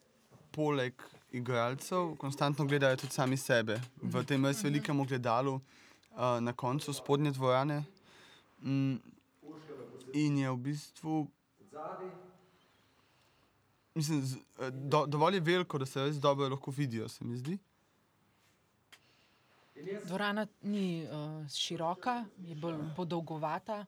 poleg 0.51 0.93
igralcev, 1.35 2.15
konstantno 2.17 2.65
gledajo 2.65 2.97
tudi 2.97 3.13
sami 3.13 3.37
sebe 3.37 3.79
v 4.01 4.23
tem 4.23 4.45
res 4.45 4.63
velikem 4.63 5.03
gledalu 5.05 5.55
uh, 5.55 6.39
na 6.39 6.53
koncu 6.53 6.93
spodnje 6.93 7.31
dvorane. 7.31 7.83
Mm, 8.63 8.97
in 10.13 10.37
je 10.37 10.51
v 10.51 10.57
bistvu. 10.57 11.27
Mislim, 13.95 14.21
z, 14.21 14.37
eh, 14.59 14.71
do, 14.71 15.05
dovolj 15.05 15.35
je 15.35 15.41
veliko, 15.41 15.77
da 15.77 15.85
se 15.85 16.03
res 16.03 16.19
dobro 16.19 16.49
lahko 16.49 16.71
vidijo, 16.71 17.07
se 17.09 17.25
mi 17.25 17.37
zdi. 17.37 17.57
Dvorana 20.05 20.47
ni 20.61 21.03
uh, 21.03 21.43
široka, 21.51 22.23
je 22.47 22.55
bolj 22.55 22.79
podolgovata. 22.95 23.85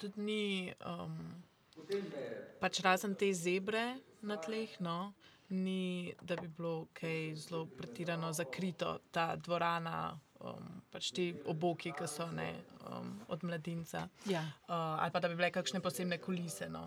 tudi 0.00 0.20
ni, 0.20 0.72
um, 0.86 1.42
pač 2.60 2.80
razen 2.84 3.14
te 3.14 3.32
zebre 3.34 3.98
na 4.22 4.36
tleh, 4.36 4.72
no, 4.80 5.12
ni, 5.50 6.12
da 6.22 6.36
bi 6.36 6.48
bilo 6.48 6.86
kaj 6.94 7.34
zelo 7.34 7.64
pretirano 7.66 8.32
zakrito, 8.32 8.98
ta 9.10 9.34
dvorana, 9.36 10.12
um, 10.40 10.68
pač 10.92 11.10
ti 11.16 11.30
oboki, 11.50 11.92
ki 11.96 12.08
so 12.08 12.28
ne, 12.32 12.52
um, 12.86 13.12
od 13.28 13.44
mladinca. 13.44 14.06
Ja. 14.30 14.44
Uh, 14.68 15.02
ali 15.02 15.10
pa 15.10 15.20
da 15.20 15.28
bi 15.28 15.38
bile 15.40 15.50
kakšne 15.50 15.82
posebne 15.82 16.20
kulise. 16.22 16.68
No. 16.70 16.86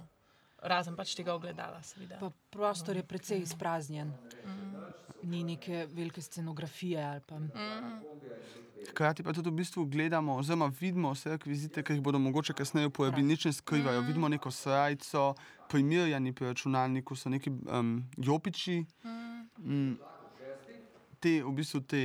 Razen 0.63 0.95
pač 0.95 1.15
tega 1.17 1.35
ogledala, 1.35 1.81
seveda. 1.83 2.21
Prostor 2.53 2.95
je 2.95 3.03
precej 3.03 3.43
izpraznjen. 3.43 4.13
Mm. 4.45 4.85
Ni 5.27 5.43
neke 5.43 5.85
velike 5.91 6.21
scenografije. 6.21 7.19
Pa... 7.27 7.39
Mm. 7.39 7.99
Hkrati 8.89 9.23
pa 9.23 9.33
tudi 9.33 9.49
v 9.49 9.53
bistvu 9.53 9.85
gledamo, 9.85 10.35
oziroma 10.37 10.71
vidimo 10.79 11.13
vse 11.13 11.33
akvizite, 11.33 11.83
ki 11.83 11.93
jih 11.93 12.01
bodo 12.01 12.19
mogoče 12.19 12.53
kasneje 12.53 12.87
uporabili, 12.87 13.25
nič 13.27 13.45
ne 13.45 13.53
skrivajo. 13.53 14.01
Mm. 14.01 14.07
Vidimo 14.07 14.29
neko 14.29 14.51
srajco, 14.51 15.33
primirjeni 15.69 16.33
pri 16.33 16.51
računalniku 16.51 17.15
so 17.15 17.29
neki 17.29 17.49
um, 17.49 18.03
jopiči. 18.17 18.83
Mm. 19.57 19.93
Te, 21.19 21.39
v 21.43 21.51
bistvu 21.55 21.81
te 21.81 22.03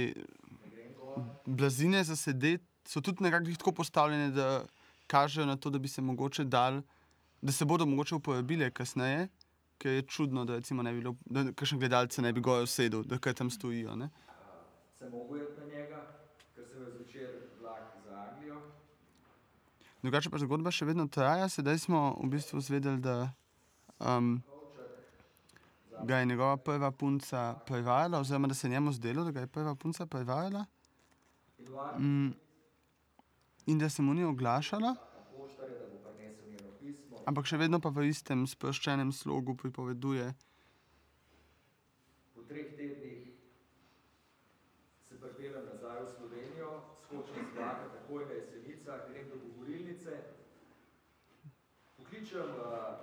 blazine 1.46 2.04
za 2.04 2.16
sedeti 2.16 2.64
so 2.88 3.00
tudi 3.00 3.22
nekako 3.22 3.56
tako 3.58 3.72
postavljene, 3.72 4.30
da 4.30 4.64
kažejo 5.06 5.46
na 5.46 5.56
to, 5.56 5.70
da 5.70 5.78
bi 5.78 5.88
se 5.88 6.02
mogoče 6.02 6.44
dal, 6.44 6.82
da 7.42 7.52
se 7.52 7.64
bodo 7.64 7.86
mogoče 7.86 8.14
uporabile 8.14 8.70
kasneje. 8.70 9.28
Ker 9.78 9.92
je 9.92 10.02
čudno, 10.02 10.44
da, 10.44 10.58
ne 10.70 10.92
bi 10.92 11.00
bilo, 11.00 11.14
da 11.26 11.52
kakšen 11.52 11.78
gledalec 11.78 12.16
ne 12.18 12.32
bi 12.32 12.40
gojo 12.40 12.66
sedel, 12.66 13.04
da 13.06 13.18
kaj 13.18 13.34
tam 13.34 13.50
stojijo. 13.50 13.96
Ne? 13.96 14.08
Se 14.98 15.08
mogoče 15.10 15.44
na 15.58 15.66
njega 15.66 16.18
Drugače 20.02 20.30
pa 20.30 20.38
zgodba 20.38 20.70
še 20.70 20.86
vedno 20.86 21.08
traja. 21.10 21.48
Sedaj 21.50 21.82
smo 21.82 22.14
v 22.22 22.30
bistvu 22.32 22.60
zvedeli, 22.62 23.00
da 23.02 23.32
um, 23.98 24.38
ga 26.06 26.16
je 26.16 26.26
njegova 26.26 26.56
prva 26.56 26.90
punca 26.90 27.54
prevajala, 27.66 28.20
oziroma 28.20 28.48
da 28.48 28.54
se 28.54 28.66
je 28.66 28.70
njemu 28.70 28.92
zdelo, 28.92 29.24
da 29.24 29.30
ga 29.30 29.40
je 29.40 29.46
prva 29.46 29.74
punca 29.74 30.06
prevajala. 30.06 30.64
Um, 31.96 32.34
in 33.66 33.78
da 33.78 33.88
se 33.88 34.02
mu 34.02 34.14
ni 34.14 34.24
oglašala, 34.24 34.94
ampak 37.26 37.50
še 37.50 37.58
vedno 37.58 37.80
pa 37.82 37.90
v 37.90 38.06
istem 38.08 38.46
sproščenem 38.46 39.10
slogu 39.12 39.56
pripoveduje. 39.58 40.30
Po 42.32 42.46
treh 42.48 42.70
tednih 42.78 43.34
se 45.10 45.18
pripeljem 45.18 45.66
nazaj 45.74 46.00
v 46.06 46.08
Slovenijo, 46.14 46.72
skočim 47.04 47.50
z 47.50 47.58
vlaka, 47.58 47.90
takoj 47.98 48.24
na 48.30 48.40
jesenicah, 48.40 49.04
grem 49.10 49.28
do 49.28 49.38
pokličem 52.28 52.50
uh, 52.60 52.98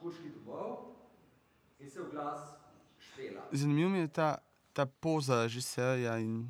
kuški 0.00 0.30
domov 0.44 0.76
in 1.80 1.90
se 1.90 2.00
v 2.00 2.10
glas 2.12 2.40
štela. 2.98 3.42
Zanimivo 3.52 3.90
mi 3.90 3.98
je 3.98 4.08
ta, 4.08 4.38
ta 4.72 4.86
poza 4.86 5.42
režiserja 5.42 6.18
in 6.18 6.48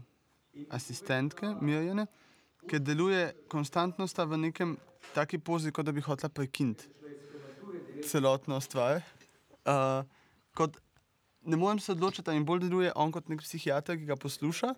asistentke 0.71 1.55
Mirjane, 1.61 2.07
ki 2.69 2.79
deluje 2.79 3.35
konstantno 3.49 4.07
sta 4.07 4.25
v 4.25 4.39
nekem 4.39 4.77
taki 5.15 5.39
pozi, 5.39 5.73
kot 5.73 5.87
da 5.87 5.93
bi 5.93 6.01
hotela 6.01 6.29
prekiniti 6.29 6.89
celotno 8.05 8.61
stvar. 8.61 9.03
Uh, 9.65 10.05
kot, 10.55 10.77
ne 11.45 11.57
morem 11.57 11.79
se 11.79 11.93
odločiti, 11.93 12.31
ali 12.31 12.45
bolj 12.45 12.67
deluje 12.67 12.93
on 12.95 13.13
kot 13.13 13.29
nek 13.29 13.43
psihiater, 13.43 13.99
ki 13.99 14.07
ga 14.11 14.17
posluša, 14.17 14.75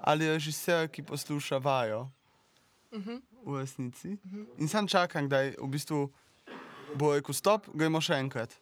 ali 0.00 0.28
režiser, 0.28 0.88
ki 0.88 1.02
posluša 1.02 1.58
vajo. 1.58 2.08
Uh 2.90 3.02
-huh. 3.02 3.22
V 3.44 3.58
resnici. 3.60 4.08
Uh 4.08 4.32
-huh. 4.32 4.46
In 4.58 4.68
sam 4.68 4.88
čakam, 4.88 5.28
da 5.28 5.40
je 5.40 5.54
v 5.62 5.68
bistvu 5.68 6.10
bo 6.94 7.14
rekel 7.14 7.34
stop, 7.34 7.66
gremo 7.74 8.00
še 8.00 8.20
enkrat. 8.20 8.54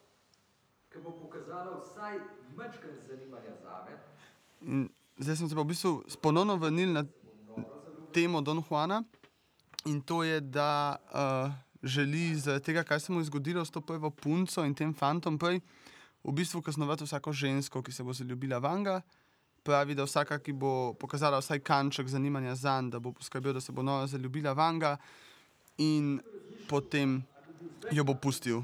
Ki 0.93 1.03
bo 1.05 1.13
pokazala 1.19 1.81
vsaj 1.83 2.19
nekaj 2.57 2.95
zanimanja 3.09 3.59
za 3.61 3.83
me. 3.85 4.89
Zdaj 5.19 5.37
sem 5.37 5.49
se 5.49 5.55
pa 5.55 5.63
v 5.63 5.71
bistvu 5.75 5.93
ponovno 6.23 6.57
vrnil 6.57 6.95
na 6.95 7.05
temo 8.15 8.41
Don 8.41 8.63
Juana, 8.63 9.03
In 9.85 10.01
to 10.01 10.23
je, 10.23 10.41
da 10.41 10.97
uh, 10.97 11.53
želi 11.83 12.35
zaradi 12.35 12.65
tega, 12.65 12.83
kaj 12.83 13.01
se 13.01 13.13
mu 13.13 13.21
je 13.21 13.25
zgodilo 13.25 13.65
s 13.65 13.71
to 13.71 13.81
prvo 13.81 14.11
punco 14.11 14.65
in 14.65 14.75
tem 14.75 14.95
fantom 14.95 15.39
prej, 15.39 15.61
v 16.25 16.33
bistvu 16.33 16.63
kaznovati 16.63 17.05
vsako 17.05 17.33
žensko, 17.33 17.83
ki 17.83 17.93
se 17.93 18.03
bo 18.03 18.13
zaljubila 18.13 18.59
vanga. 18.59 19.03
Pravi, 19.63 19.95
da 19.95 20.05
vsaka, 20.05 20.39
ki 20.39 20.53
bo 20.53 20.95
pokazala 21.01 21.39
vsaj 21.39 21.61
kanček 21.61 22.09
zanimanja 22.09 22.55
za 22.55 22.81
njega, 22.81 22.91
da 22.91 22.99
bo 22.99 23.13
poskrbel, 23.13 23.53
da 23.53 23.61
se 23.61 23.73
bo 23.73 23.83
nova 23.83 24.07
zaljubila 24.07 24.53
vanga 24.53 24.97
in 25.79 26.21
potem 26.69 27.23
jo 27.93 28.05
bo 28.05 28.15
pustil. 28.15 28.63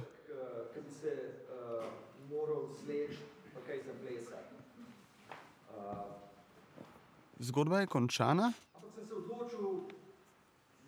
Zgodba 7.40 7.80
je 7.80 7.86
končana. 7.86 8.52
ampak 8.74 8.90
sem 8.94 9.06
se 9.06 9.14
odločil, 9.14 9.60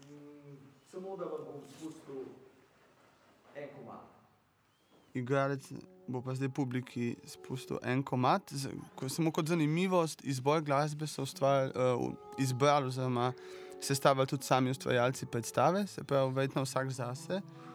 mm, 0.04 0.56
samo 0.90 1.16
da 1.16 1.24
vam 1.24 1.40
bom 1.44 1.60
spustil 1.68 2.24
en 3.56 3.68
komad. 3.76 4.00
Igralec 5.14 5.72
bo 6.06 6.20
pa 6.20 6.34
zdaj 6.34 6.48
publiki 6.48 7.16
spustil 7.24 7.78
en 7.82 8.02
komat. 8.02 8.52
Ko- 8.94 9.08
Samo 9.08 9.32
kot 9.32 9.48
zanimivost, 9.48 10.24
izbor 10.24 10.60
glasbe 10.60 11.06
so 11.06 11.22
ustvarjali, 11.22 11.72
uh, 11.96 12.12
izbrali, 12.38 12.86
oziroma 12.86 13.32
sestavljali 13.80 14.26
tudi 14.28 14.44
sami 14.44 14.70
ustvarjalci 14.70 15.26
predstave, 15.26 15.86
se 15.86 16.04
pravi, 16.04 16.34
verjetno 16.34 16.62
vsak 16.62 16.90
zase. 16.90 17.34
Uh, 17.34 17.71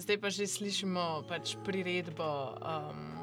zdaj 0.00 0.18
pa 0.20 0.30
že 0.32 0.46
slišimo 0.46 1.24
pač 1.28 1.56
priredbo 1.64 2.56
um, 2.60 3.20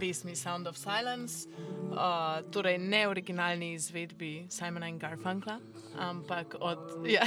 pesmi 0.00 0.36
Sound 0.36 0.68
of 0.68 0.76
Silence, 0.76 1.48
uh, 1.90 2.44
torej 2.50 2.78
ne 2.78 3.08
originalni 3.08 3.72
izvedbi 3.72 4.46
Simona 4.48 4.88
in 4.88 4.98
Garfunkla, 4.98 5.58
ampak 5.98 6.56
od, 6.60 7.08
ja, 7.08 7.26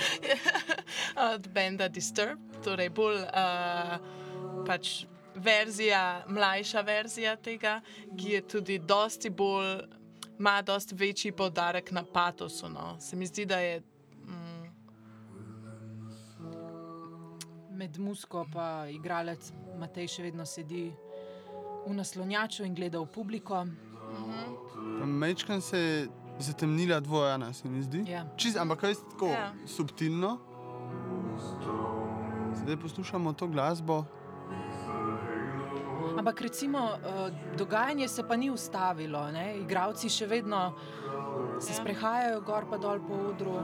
od 1.34 1.48
benda 1.48 1.88
Disturbed, 1.88 2.62
torej 2.64 2.90
bolj 2.90 3.20
uh, 3.26 3.98
pač 4.66 5.04
verzija, 5.34 6.24
mlajša 6.28 6.80
verzija 6.80 7.36
tega, 7.36 7.80
ki 8.16 8.38
je 8.38 8.40
tudi 8.48 8.78
dosti 8.78 9.30
bolj, 9.30 9.82
ima 10.38 10.62
dosti 10.62 10.94
večji 10.94 11.32
poudarek 11.32 11.90
na 11.90 12.04
patosu. 12.04 12.68
No. 12.68 12.96
Se 13.00 13.16
mi 13.16 13.26
zdi, 13.26 13.46
da 13.46 13.58
je 13.58 13.82
Med 17.74 17.98
musko 17.98 18.44
pa 18.52 18.86
igralec 18.86 19.50
Matej 19.78 20.06
še 20.08 20.22
vedno 20.22 20.44
sedi 20.46 20.86
v 21.84 21.94
naslonjaču 21.94 22.64
in 22.64 22.74
gleda 22.74 23.00
v 23.02 23.08
publiko. 23.10 23.64
Mečkam 25.04 25.60
se 25.60 25.78
je 25.78 26.08
zatemnila 26.38 27.00
dvojana, 27.00 27.52
se 27.52 27.68
mi 27.68 27.82
zdi. 27.82 28.04
Ja. 28.08 28.24
Čist, 28.36 28.56
ampak 28.56 28.82
res 28.82 29.02
tako 29.10 29.26
Ja. 29.26 29.52
subtilno. 29.66 30.38
Zdaj 32.54 32.76
poslušamo 32.76 33.32
to 33.32 33.46
glasbo. 33.46 34.04
Ampak 36.18 36.40
recimo, 36.40 36.78
uh, 36.78 37.28
dogajanje 37.58 38.08
se 38.08 38.22
pa 38.22 38.36
ni 38.36 38.50
ustavilo. 38.50 39.30
Ne? 39.32 39.58
Igravci 39.58 40.08
še 40.08 40.26
vedno 40.26 40.74
se 41.58 41.74
sprehajajo 41.74 42.40
gor 42.40 42.64
in 42.64 42.78
dol 42.78 43.00
po 43.00 43.14
odru. 43.28 43.58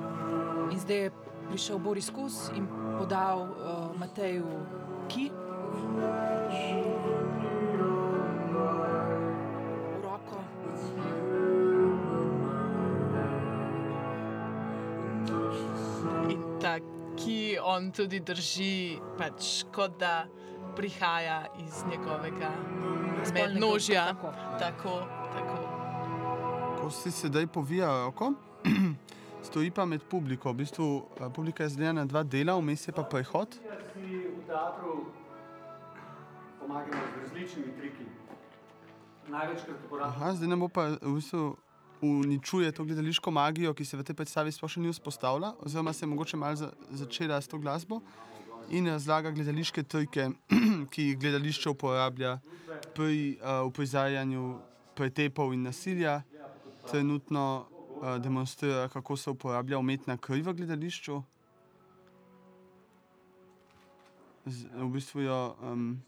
In 0.72 0.78
zdaj 0.78 0.96
je 0.98 1.10
prišel 1.50 1.82
Boris 1.82 2.06
Kus 2.14 2.54
in 2.54 2.62
podal 2.94 3.50
uh, 3.50 3.90
Mateju 3.98 4.46
ki. 5.10 5.34
v 8.50 9.98
roko. 9.98 10.38
In 16.30 16.40
ta, 16.62 16.78
ki 17.18 17.58
on 17.58 17.90
tudi 17.90 18.22
drži, 18.22 19.02
pač, 19.18 19.66
kot 19.74 19.98
da 19.98 20.30
prihaja 20.78 21.50
iz 21.66 21.82
njegovega 21.90 22.54
mednožja. 23.34 24.14
tako. 24.14 24.30
Tako, 24.58 24.94
tako. 25.34 25.56
Ko 26.78 26.90
si 26.94 27.10
sedaj 27.10 27.50
povija 27.50 27.90
roko, 28.06 28.38
stoji 29.42 29.70
pa 29.70 29.84
med 29.84 30.02
publiko. 30.02 30.52
V 30.52 30.54
bistvu 30.54 30.86
eh, 31.20 31.30
publika 31.34 31.62
je 31.62 31.68
razdeljena 31.68 32.00
na 32.00 32.06
dva 32.06 32.22
dela, 32.22 32.56
vmes 32.58 32.88
je 32.88 32.92
pa 32.92 33.02
prehod. 33.02 33.56
v 33.94 34.46
teatru 34.46 35.06
pomagamo 36.60 37.02
z 37.16 37.22
različnimi 37.22 37.72
triki. 37.78 38.04
Največkrat 39.28 39.76
uporabljamo 39.86 40.16
Aha, 40.16 40.34
zdaj 40.34 40.48
nam 40.48 40.60
bo 40.60 40.68
pa 40.68 40.88
v 41.00 41.14
bistvu 41.14 41.56
uničuje 42.00 42.72
to 42.72 42.84
gledališko 42.84 43.30
magijo, 43.30 43.74
ki 43.74 43.84
se 43.84 43.96
v 43.96 44.04
tej 44.04 44.16
predstavi 44.16 44.52
sploh 44.52 44.70
še 44.70 44.80
ni 44.80 44.92
vzpostavila, 44.92 45.54
oziroma 45.60 45.92
se 45.92 46.04
je 46.04 46.08
mogoče 46.08 46.36
malo 46.36 46.56
za, 46.56 46.70
začela 46.90 47.40
s 47.40 47.48
to 47.48 47.58
glasbo 47.58 48.00
in 48.70 48.86
razlaga 48.86 49.30
gledališke 49.30 49.82
trike, 49.82 50.30
ki 50.92 51.02
jih 51.02 51.18
gledališče 51.18 51.70
uporablja 51.70 52.38
pri 52.94 53.36
uh, 53.36 53.66
uprizarjanju 53.66 54.58
pretepov 54.94 55.54
in 55.54 55.62
nasilja. 55.62 56.22
Trenutno 56.90 57.66
demonstrira, 58.18 58.88
kako 58.88 59.16
se 59.16 59.30
uporablja 59.30 59.78
umetna 59.78 60.16
kri 60.16 60.42
v 60.42 60.52
gledališču. 60.52 61.22
Z, 64.46 64.68
v 64.74 64.88
bistvu 64.88 65.20
jo 65.20 65.56
um, 65.62 66.02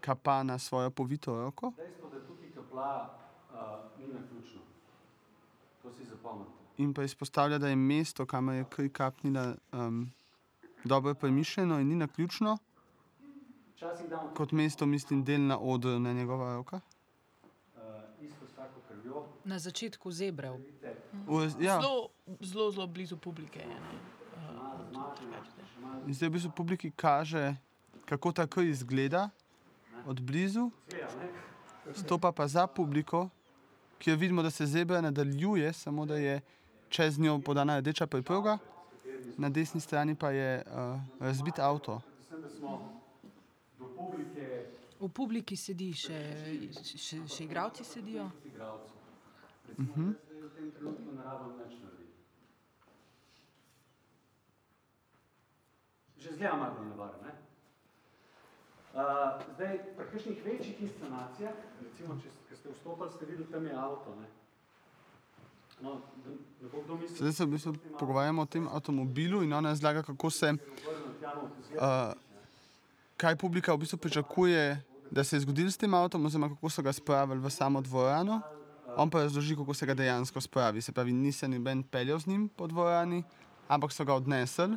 kapa 0.00 0.42
na 0.42 0.58
svojo 0.58 0.90
povito 0.90 1.40
roko. 1.40 1.72
dejstvo, 1.76 2.08
da 2.08 2.20
tukaj 2.26 2.50
kapla 2.54 3.14
uh, 3.52 3.58
ni 3.98 4.14
naključno. 4.14 4.60
To 5.82 5.92
si 5.92 6.04
zapomnite. 6.04 6.50
in 6.78 6.94
pa 6.94 7.02
izpostavlja, 7.02 7.58
da 7.58 7.68
je 7.68 7.76
mesto, 7.76 8.26
kamor 8.26 8.54
je 8.54 8.64
kri 8.70 8.88
kapnila, 8.88 9.54
um, 9.72 10.10
dobro 10.84 11.14
premišljeno 11.14 11.80
in 11.80 11.88
ni. 11.88 12.58
Včasih 13.74 14.08
damo 14.08 14.30
Kot 14.34 14.52
mesto 14.52 14.86
mislim 14.86 15.24
delna 15.24 15.58
odr 15.58 16.00
na 16.00 16.12
njegova 16.12 16.54
roka. 16.54 16.80
uh, 17.76 18.24
isto 18.24 18.46
s 18.46 18.54
tako 18.56 18.80
krvjo. 18.88 19.24
Na 19.48 19.56
začetku 19.56 20.12
zebrev. 20.12 20.60
V, 21.24 21.48
ja, 21.56 21.80
Zelo, 21.80 22.12
zelo, 22.44 22.68
zelo 22.70 22.86
blizu 22.86 23.16
publike. 23.16 23.64
Uh, 23.64 23.72
zdaj 26.12 26.28
v 26.28 26.32
bistvu 26.36 26.52
publiki 26.52 26.92
kaže, 26.92 27.56
kako 28.04 28.32
ta 28.32 28.44
kri 28.44 28.68
izgleda 28.68 29.32
od 30.04 30.20
blizu, 30.20 30.68
stopa 31.96 32.32
pa 32.32 32.44
za 32.44 32.68
publiko, 32.68 33.32
kjer 33.98 34.20
vidimo, 34.20 34.44
da 34.44 34.50
se 34.50 34.66
zebra 34.66 35.00
nadaljuje, 35.00 35.72
samo 35.72 36.06
da 36.06 36.20
je 36.20 36.40
čez 36.88 37.18
njo 37.18 37.40
podana 37.40 37.80
rdeča 37.80 38.06
preproga, 38.06 38.58
na 39.36 39.48
desni 39.48 39.80
strani 39.80 40.14
pa 40.14 40.30
je 40.30 40.60
uh, 40.60 41.00
razbit 41.24 41.58
avto. 41.58 42.00
Predvsem, 42.04 42.42
da 42.42 42.48
smo 42.52 43.00
do 43.78 43.86
publike 43.96 44.68
V 45.00 45.08
publiki 45.14 45.56
sedi 45.56 45.92
še, 45.94 46.18
še, 46.82 47.20
še 47.30 47.44
igravci 47.44 47.84
sedijo. 47.86 48.24
Recimo, 49.68 49.92
uh 49.92 49.98
-huh. 49.98 50.14
zdaj 50.24 50.40
v 50.40 50.50
tem 50.56 50.70
trenutku 50.70 51.12
ne 51.16 51.22
rabim 51.22 51.52
nič 51.58 51.74
narediti. 51.82 52.22
Že 56.18 56.32
zgleda 56.32 56.56
malo 56.56 56.84
nevaren, 56.84 57.20
ne? 57.22 57.32
Uh, 58.94 59.42
zdaj, 59.54 59.78
pri 59.96 60.06
kakšnih 60.12 60.44
večjih 60.44 60.82
inscenacijah, 60.82 61.54
recimo, 61.82 62.16
če 62.22 62.28
ko 62.48 62.56
ste 62.56 62.68
vstopili, 62.72 63.10
ste 63.12 63.24
videli, 63.26 63.52
tam 63.52 63.66
je 63.66 63.74
avto, 63.74 64.16
ne? 64.20 64.26
No, 65.80 66.00
da 66.24 66.30
ne 66.62 66.68
bo 66.72 66.82
kdo 66.82 66.96
mislil, 66.96 67.16
Zdaj 67.18 67.32
se 67.32 67.44
v 67.44 67.48
bistvu 67.48 67.72
pogovarjamo 67.98 68.42
o 68.42 68.46
tem 68.46 68.68
avtomobilu 68.68 69.42
in 69.42 69.52
ona 69.52 69.68
razlaga, 69.68 70.02
kako 70.02 70.30
se, 70.30 70.52
uh, 70.52 72.12
kaj 73.16 73.36
publika 73.36 73.74
v 73.74 73.78
bistvu 73.78 73.98
pričakuje, 73.98 74.82
da 75.10 75.24
se 75.24 75.36
je 75.36 75.40
zgodilo 75.40 75.70
s 75.70 75.76
tem 75.76 75.94
avtom, 75.94 76.26
oziroma 76.26 76.48
kako 76.48 76.70
so 76.70 76.82
ga 76.82 76.92
spravili 76.92 77.40
v 77.40 77.50
samo 77.50 77.80
dvorano. 77.80 78.57
On 78.98 79.10
pa 79.10 79.20
razloži, 79.22 79.56
kako 79.56 79.74
se 79.74 79.86
ga 79.86 79.94
dejansko 79.94 80.40
spravi. 80.40 80.82
Se 80.82 80.92
pravi, 80.92 81.12
ni 81.12 81.32
se 81.32 81.48
noben 81.48 81.82
peljal 81.82 82.18
z 82.18 82.26
njim 82.26 82.48
po 82.48 82.66
dvorani, 82.66 83.22
ampak 83.68 83.92
so 83.92 84.04
ga 84.04 84.14
odnesli. 84.14 84.76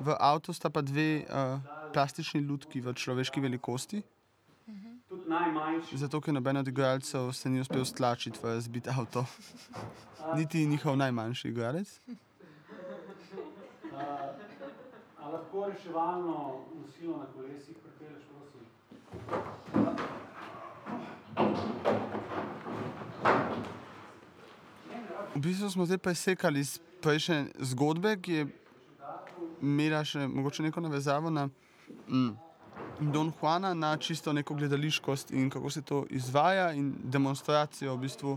V 0.00 0.16
avtu 0.20 0.52
sta 0.52 0.70
pa 0.70 0.82
dve 0.82 1.24
uh, 1.24 1.60
plastični 1.92 2.40
lutki 2.44 2.80
v 2.80 2.92
človeški 2.94 3.40
velikosti, 3.40 4.02
zato 5.92 6.20
ker 6.20 6.34
noben 6.34 6.56
od 6.56 6.68
igralcev 6.68 7.32
se 7.32 7.50
ni 7.50 7.60
uspel 7.60 7.84
stlačiti 7.84 8.38
v 8.42 8.44
razbit 8.54 8.88
avto. 8.88 9.24
Niti 10.36 10.66
njihov 10.66 10.96
najmanjši 10.96 11.48
igralec. 11.48 12.00
A 15.18 15.28
lahko 15.28 15.66
reševalno 15.68 16.64
nosilo 16.80 17.16
na 17.16 17.26
kolesih 17.34 17.76
pripelješ, 17.82 18.22
prosim? 18.28 18.62
V 25.38 25.40
bistvu 25.40 25.70
smo 25.70 25.86
zdaj 25.86 25.98
presekali 25.98 26.60
iz 26.60 26.80
prejšnje 26.98 27.54
zgodbe, 27.70 28.16
ki 28.18 28.32
je 28.32 28.46
imela 29.62 30.00
še 30.02 30.24
mogoče 30.26 30.64
neko 30.66 30.82
navezavo 30.82 31.30
na 31.30 31.44
mm, 32.10 32.32
Don 33.14 33.30
Juana 33.30 33.70
na 33.74 33.92
čisto 33.96 34.32
neko 34.34 34.54
gledališkost 34.58 35.30
in 35.30 35.46
kako 35.50 35.70
se 35.70 35.82
to 35.82 36.00
izvaja, 36.10 36.72
in 36.74 36.90
demonstracijo 37.04 37.94
v 37.94 38.00
bistvu. 38.02 38.34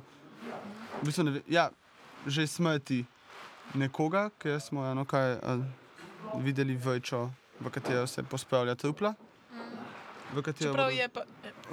V 1.02 1.10
bistvu 1.10 1.26
ne, 1.26 1.42
ja, 1.50 1.72
že 2.28 2.46
smrti 2.48 3.02
nekoga, 3.74 4.30
ker 4.38 4.62
smo 4.62 4.86
eno 4.86 5.02
kaj 5.06 5.40
uh, 5.42 5.66
videli 6.38 6.78
večjo, 6.78 7.32
v 7.60 7.74
katero 7.74 8.06
se 8.08 8.22
pospravlja 8.24 8.76
trupla. 8.76 9.16
Katero 10.36 10.70
Čeprav 10.70 10.86
bodo- 10.86 11.02
je 11.02 11.10
pa, 11.10 11.26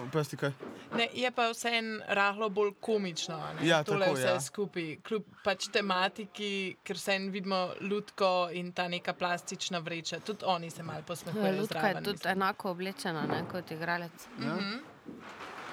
Oprosti, 0.09 0.41
kaj? 0.41 0.57
Ne, 0.97 1.09
je 1.15 1.31
pa 1.31 1.49
vseeno 1.51 2.01
rahlo 2.09 2.49
bolj 2.49 2.73
komično. 2.81 3.37
a 3.37 3.53
Ne? 3.53 3.67
Ja, 3.67 3.83
Tole 3.85 4.07
tako, 4.07 4.17
vse 4.17 4.29
ja. 4.29 4.41
skupaj, 4.41 4.97
kljub 5.09 5.25
pač 5.45 5.69
tematiki, 5.73 6.77
ker 6.85 6.97
vseeno 6.97 7.33
vidimo 7.33 7.61
lutko 7.81 8.49
in 8.53 8.73
ta 8.73 8.89
neka 8.89 9.13
plastična 9.13 9.79
vreča. 9.79 10.21
Tudi 10.21 10.45
oni 10.47 10.71
se 10.71 10.83
malo 10.83 11.03
posmehujejo. 11.07 11.61
Lutka 11.61 11.79
je 11.79 11.83
zraven, 11.83 12.05
tudi 12.05 12.19
mislim. 12.19 12.33
enako 12.33 12.71
oblečena 12.71 13.27
ne, 13.27 13.45
kot 13.53 13.71
igralec. 13.71 14.29
Ja? 14.45 14.57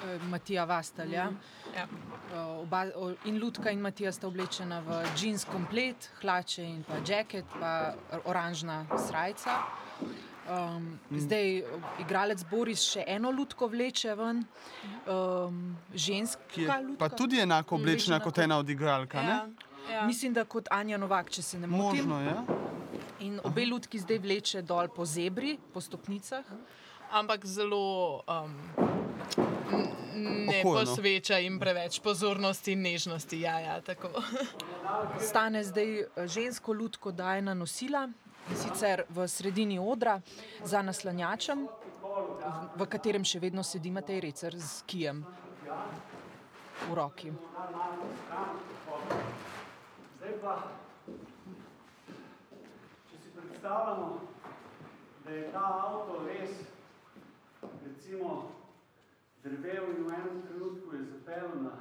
Eh, 0.04 0.18
Matija 0.28 0.64
Vastalja. 0.64 1.30
Ja. 1.76 1.86
Uh, 2.32 2.62
oba, 2.62 2.86
o, 2.94 3.12
in 3.24 3.40
Lutka 3.42 3.70
in 3.70 3.80
Matija 3.80 4.12
sta 4.12 4.26
oblečena 4.26 4.80
v 4.80 5.02
jeans 5.16 5.44
komplet, 5.44 6.10
hlače 6.20 6.64
in 6.64 6.82
pa 6.84 7.00
jacket, 7.06 7.44
pa 7.60 7.94
oranžna 8.24 8.84
srajca. 9.08 9.60
Um, 10.46 10.84
zdaj 11.12 11.58
uh, 11.58 11.66
igralec 11.98 12.44
Boris 12.44 12.82
še 12.84 13.02
eno 13.08 13.30
lutko 13.30 13.66
vleče 13.66 14.14
ven, 14.14 14.44
um, 15.06 15.56
ženska 15.92 16.42
Ki 16.48 16.62
je 16.62 16.68
lutka. 16.68 16.98
pa 16.98 17.08
tudi 17.10 17.40
enako 17.40 17.74
oblečena 17.74 18.20
kot 18.20 18.38
ena 18.38 18.58
od 18.58 18.68
igralka. 18.68 19.18
Ja, 19.18 19.28
Ja. 19.28 19.46
ja. 19.92 20.06
Mislim, 20.06 20.32
da 20.32 20.44
kot 20.44 20.68
Anja 20.70 20.96
Novak, 20.96 21.30
če 21.30 21.42
se 21.42 21.58
ne 21.58 21.66
motim. 21.66 22.06
Možno 22.06 22.20
je. 22.20 22.34
In 23.20 23.40
obe 23.42 23.66
lutki 23.66 23.98
zdaj 23.98 24.18
vleče 24.18 24.62
dol 24.62 24.88
po 24.88 25.04
zebri, 25.04 25.58
po 25.72 25.80
stopnicah. 25.80 26.44
ampak 27.10 27.46
zelo 27.46 28.22
um, 28.26 28.54
ne 30.14 30.60
Okoljno. 30.60 30.80
posveča 30.80 31.36
jim 31.36 31.58
preveč 31.58 32.00
pozornosti 32.00 32.72
in 32.72 32.82
nežnosti. 32.82 33.40
Ja, 33.40 33.58
ja, 33.60 33.80
tako. 33.80 34.08
Stane 35.28 35.64
zdaj 35.64 35.90
eh, 35.96 36.26
žensko 36.28 36.72
lutko 36.72 37.12
daje 37.12 37.42
na 37.42 37.54
nosila 37.54 38.06
in 38.06 38.12
sicer 38.54 39.02
v 39.08 39.28
sredini 39.28 39.78
odra 39.78 40.20
za 40.64 40.82
naslanjačem, 40.82 41.66
v- 42.76 42.86
katerem 42.86 43.24
še 43.24 43.40
vedno 43.40 43.62
sedi 43.62 43.90
Matej 43.90 44.20
Recer 44.20 44.54
z 44.56 44.82
kijem 44.86 45.24
v 46.86 46.94
roki. 46.94 47.32
Zdaj 50.16 50.32
pa, 50.42 50.54
če 53.10 53.16
si 53.16 53.28
predstavljamo, 53.30 54.20
da 55.24 55.30
je 55.30 55.44
ta 55.52 55.64
avto 55.82 56.24
res, 56.26 56.50
recimo, 57.84 58.50
drvel 59.42 59.84
in 59.90 60.04
v 60.04 60.10
enem 60.10 60.42
trenutku 60.42 60.94
je 60.94 61.02
zapeljal 61.04 61.54
na, 61.62 61.74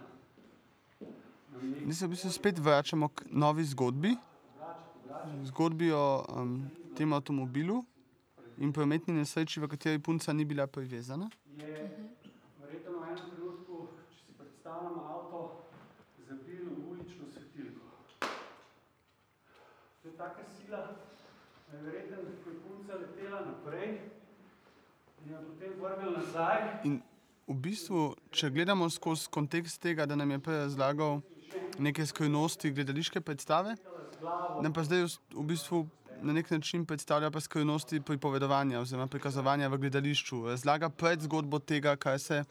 Zdaj 1.56 1.94
se 1.94 2.06
v 2.06 2.10
bistvu 2.10 2.30
spet 2.32 2.60
vračamo 2.60 3.08
k 3.10 3.24
novi 3.32 3.64
zgodbi. 3.64 4.18
Zgodbi 5.44 5.92
o 5.92 6.26
um, 6.30 6.68
tem 6.96 7.14
avtomobilu 7.14 7.86
in 8.58 8.72
prometni 8.72 9.14
nesreči, 9.14 9.60
v 9.60 9.68
kateri 9.68 10.00
punca 10.00 10.34
ni 10.34 10.46
bila 10.46 10.68
privezana. 10.68 11.30
je 11.58 11.66
verjetno 12.62 13.00
v 13.00 13.04
enem 13.04 13.18
trenutku, 13.18 13.88
če 14.12 14.20
si 14.20 14.32
predstavljamo 14.38 15.02
avto, 15.04 15.40
v 16.18 16.90
ulično 16.90 17.26
svetilko. 17.32 17.86
To 20.02 20.08
je 20.08 20.16
taka 20.18 20.44
sila, 20.58 20.96
da 21.72 21.78
je 21.78 21.84
verjetno, 21.84 22.18
ko 22.44 22.50
je 22.50 22.58
punca 22.64 22.94
letela 22.96 23.46
naprej 23.46 24.00
in 25.26 25.32
jo 25.32 25.38
potem 25.48 25.72
vrnil 25.82 26.12
nazaj, 26.18 26.86
In 26.86 27.02
v 27.48 27.54
bistvu, 27.54 28.16
če 28.32 28.50
gledamo 28.50 28.90
skozi 28.90 29.30
kontekst 29.30 29.82
tega, 29.82 30.06
da 30.06 30.16
nam 30.16 30.32
je 30.32 30.40
prej 30.40 30.64
razlagal 30.66 31.22
neke 31.80 32.06
skrivnosti 32.06 32.72
gledališke 32.72 33.22
predstave, 33.22 33.76
nam 34.62 34.74
pa 34.74 34.84
zdaj 34.84 35.04
v- 35.04 35.44
bistvu 35.44 35.88
na 36.22 36.34
nek 36.34 36.52
način 36.52 36.86
predstavlja 36.86 37.32
pa 37.32 37.40
skrivnosti 37.40 38.02
pripovedovanja 38.02 38.80
oziroma 38.80 39.08
prikazovanja 39.08 39.68
v 39.68 39.78
gledališču. 39.78 40.46
Razlaga 40.48 40.90
pred 40.90 41.22
zgodbo 41.22 41.60
tega, 41.60 41.96
kaj 41.96 42.20
se 42.20 42.44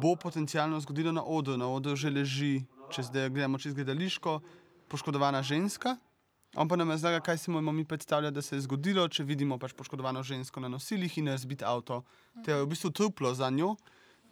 bo 0.00 0.16
potencialno 0.16 0.80
zgodilo 0.80 1.12
na 1.12 1.24
odru. 1.24 1.56
Na 1.56 1.68
odru 1.68 1.96
že 1.96 2.10
leži, 2.10 2.64
če 2.90 3.02
zdaj 3.02 3.30
gledamo 3.30 3.58
čez 3.58 3.74
gledališko, 3.74 4.40
poškodovana 4.88 5.42
ženska. 5.42 5.96
On 6.56 6.68
pa 6.68 6.76
nam 6.76 6.90
razlaga, 6.90 7.20
kaj 7.20 7.38
si 7.38 7.50
moramo 7.50 7.72
mi 7.72 7.84
predstavljati, 7.84 8.34
da 8.34 8.42
se 8.42 8.56
je 8.56 8.60
zgodilo, 8.60 9.08
če 9.08 9.24
vidimo 9.24 9.58
pač 9.58 9.72
poškodovano 9.76 10.22
žensko 10.22 10.60
na 10.60 10.68
nosilih 10.68 11.18
in 11.18 11.28
razbit 11.28 11.62
avto. 11.62 12.02
To 12.44 12.50
je 12.50 12.62
v 12.62 12.66
bistvu 12.66 12.90
truplo 12.90 13.34
za 13.34 13.50
njo, 13.50 13.76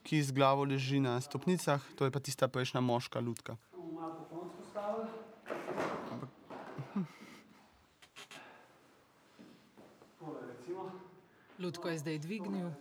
ki 0.03 0.23
z 0.23 0.33
glavo 0.33 0.65
leži 0.65 1.01
na 1.01 1.21
stopnicah, 1.21 1.83
to 1.99 2.05
je 2.05 2.11
pa 2.11 2.21
tista 2.21 2.49
prejšnja 2.49 2.81
moška 2.81 3.21
lutka. 3.21 3.57
bomo 3.73 4.01
malo 4.01 4.15
po 4.15 4.25
koncu 4.37 4.57
postavili. 4.57 5.07
Tole 10.19 10.41
recimo, 10.49 10.91
Lutko 11.59 11.89
je 11.89 11.99
zdaj 11.99 12.19
dvignil. 12.19 12.71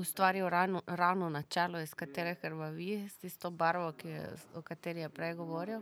Ustvaril 0.00 0.48
ravno, 0.48 0.82
ravno 0.86 1.28
načelo, 1.28 1.80
iz 1.80 1.94
katere 1.94 2.34
krvavi, 2.34 3.08
s 3.08 3.16
tisto 3.16 3.50
barvo, 3.50 3.92
ki 3.92 4.08
je, 4.08 4.30
o 4.54 4.62
kateri 4.62 5.00
je 5.00 5.08
prej 5.08 5.34
govoril. 5.34 5.80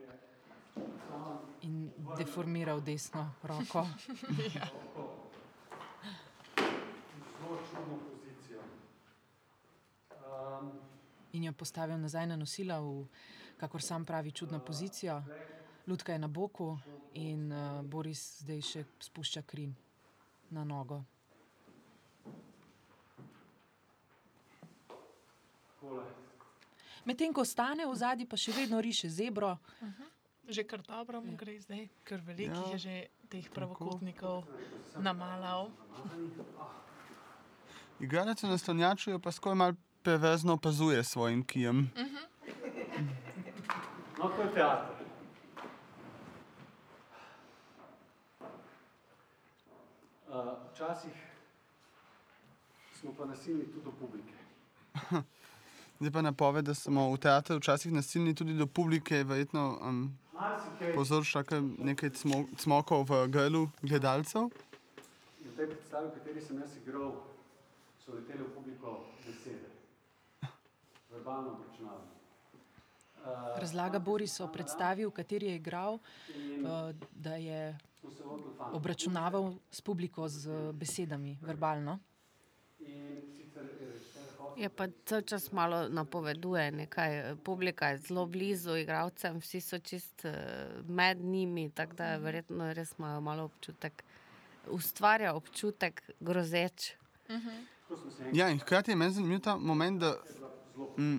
In 1.62 1.90
deformiral 2.18 2.80
desno 2.80 3.30
roko. 3.42 3.86
zelo 7.44 7.58
čudno 7.70 7.98
pozicijo. 8.10 8.60
Um, 10.10 10.72
In 11.32 11.44
jo 11.44 11.52
postavil 11.52 11.98
nazaj 11.98 12.26
na 12.26 12.36
nosila, 12.36 12.80
v, 12.80 13.06
kakor 13.56 13.82
sam 13.82 14.04
pravi, 14.04 14.30
čudno 14.30 14.58
pozicijo. 14.58 15.22
Lutka 15.86 16.12
je 16.12 16.18
na 16.18 16.28
boku 16.28 16.78
in 17.14 17.52
uh, 17.52 17.82
Boris 17.82 18.40
zdaj 18.40 18.60
še 18.60 18.84
spušča 19.00 19.42
kri 19.42 19.68
na 20.50 20.64
nogo. 20.64 21.02
Medtem 27.04 27.32
ko 27.32 27.44
stane 27.44 27.84
v 27.84 27.94
zadnji, 27.94 28.24
pa 28.24 28.36
še 28.36 28.52
vedno 28.54 28.80
riše 28.80 29.08
zebro, 29.08 29.58
Že 30.44 30.64
kar 30.64 30.80
dobro 30.82 31.24
mu 31.24 31.32
gre 31.36 31.56
zdaj, 31.56 31.88
ker 32.04 32.20
veliko 32.20 32.68
Ja. 32.68 32.72
je 32.72 32.78
že 32.78 32.94
teh 33.32 33.48
pravokotnikov 33.48 34.44
namalal. 35.00 35.72
Igralec 37.96 38.42
na 38.42 38.58
stonjaču 38.58 39.10
jo 39.10 39.18
pa 39.18 39.32
skoraj 39.32 39.56
malo 39.56 39.74
perverzno 40.02 40.52
opazuje 40.52 41.00
svojim 41.00 41.40
kijem. 41.40 41.88
No, 44.20 44.28
to 44.28 44.42
je 44.42 44.50
teater. 44.52 44.93
Včasih 50.72 51.12
smo 53.00 53.14
pa 53.18 53.24
nasilni 53.24 53.64
tudi 53.64 53.84
do 53.84 53.92
publike. 54.00 54.34
Zdaj 55.98 56.12
pa 56.12 56.22
napoved, 56.22 56.64
da 56.64 56.74
smo 56.74 57.12
v 57.12 57.18
teatru 57.18 57.56
včasih 57.56 57.92
nasilni 57.92 58.34
tudi 58.34 58.54
do 58.54 58.66
publike, 58.66 59.24
verjetno 59.24 59.78
um, 59.82 60.18
povzroča 60.94 61.42
kar 61.42 61.62
nekaj 61.62 62.10
cmo, 62.10 62.44
cmokov 62.56 63.06
v 63.10 63.26
grlu 63.28 63.68
gledalcev. 63.82 64.50
v 65.44 65.56
tej 65.56 65.66
predstavi, 65.70 66.08
v 66.08 66.14
kateri 66.18 66.40
sem 66.40 66.58
jaz 66.58 66.76
igral, 66.82 67.14
so 68.02 68.16
letele 68.16 68.42
v 68.42 68.50
publiko 68.56 69.06
besede. 69.26 69.70
Verbalno 71.12 71.54
obračunavanje. 71.54 72.10
Uh, 73.24 73.60
razlaga 73.60 73.98
Boris 73.98 74.40
o 74.40 74.48
predstavi, 74.48 75.06
v 75.06 75.10
kateri 75.10 75.46
je 75.46 75.54
igral, 75.56 75.98
in 76.34 76.66
uh, 76.66 76.90
da 77.14 77.36
je 77.36 77.76
obračunaval 78.72 79.54
s 79.70 79.80
publiko 79.80 80.28
z 80.28 80.72
besedami, 80.72 81.38
verbalno. 81.42 81.98
In 82.78 83.22
sicer 83.36 83.64
je 83.64 83.94
Je 84.56 84.68
pa 84.68 84.86
cel 85.04 85.22
čas 85.22 85.52
malo 85.52 85.88
napoveduje 85.88 86.70
nekaj. 86.70 87.36
Publika 87.42 87.88
je 87.88 87.98
zelo 87.98 88.26
blizu 88.26 88.76
igralcem, 88.76 89.40
vsi 89.40 89.60
so 89.60 89.78
čist 89.78 90.24
eh, 90.24 90.34
med 90.88 91.18
njimi, 91.18 91.70
tako 91.70 91.94
da 91.94 92.16
verjetno 92.16 92.72
res 92.72 92.94
imajo 92.98 93.20
malo 93.20 93.44
občutek, 93.44 94.04
ustvarja 94.70 95.34
občutek 95.34 96.02
grozeč. 96.20 96.94
Se 97.26 97.32
enkrat 97.34 98.34
Ja, 98.34 98.48
in 98.48 98.58
hkrati 98.58 98.90
je 98.90 98.96
meni 98.96 99.12
zanimiv 99.12 99.40
ta 99.40 99.56
moment, 99.56 100.00
da 100.00 100.14
mm, 100.98 101.18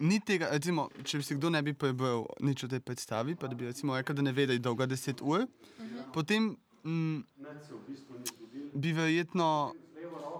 ni 0.00 0.20
tega, 0.20 0.48
recimo, 0.52 0.88
če 1.04 1.20
bi 1.20 1.26
si 1.26 1.36
kdo 1.36 1.50
ne 1.52 1.60
bi 1.62 1.74
prebral 1.76 2.24
nič 2.40 2.64
o 2.64 2.68
tej 2.70 2.80
predstavi, 2.84 3.36
pa 3.36 3.50
da 3.50 3.56
bi 3.58 3.68
recimo 3.68 3.96
rekel, 3.96 4.16
da 4.16 4.24
ne 4.24 4.32
ve, 4.32 4.46
da 4.48 4.56
je 4.56 4.62
dolga 4.64 4.88
10 4.88 5.20
ur, 5.22 5.44
potem 6.14 6.54
mm, 6.84 7.18
v 7.20 7.82
bistvu 7.88 8.18
ni 8.18 8.26
zgodilo. 8.26 8.70
bi 8.74 8.92
verjetno 8.96 9.50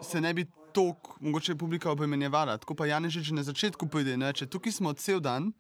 se 0.03 0.21
ne 0.21 0.33
bi 0.35 0.47
toliko, 0.73 1.17
mogoče 1.21 1.55
publika 1.55 1.91
obremenjevala. 1.91 2.59
Tako 2.59 2.75
pa 2.75 2.87
Janežič 2.87 3.27
že 3.27 3.35
na 3.35 3.43
začetku 3.43 3.87
pride 3.87 4.15
in 4.15 4.23
reče, 4.23 4.47
tukaj 4.47 4.73
smo 4.73 4.93
cel 4.93 5.21
dan 5.21 5.53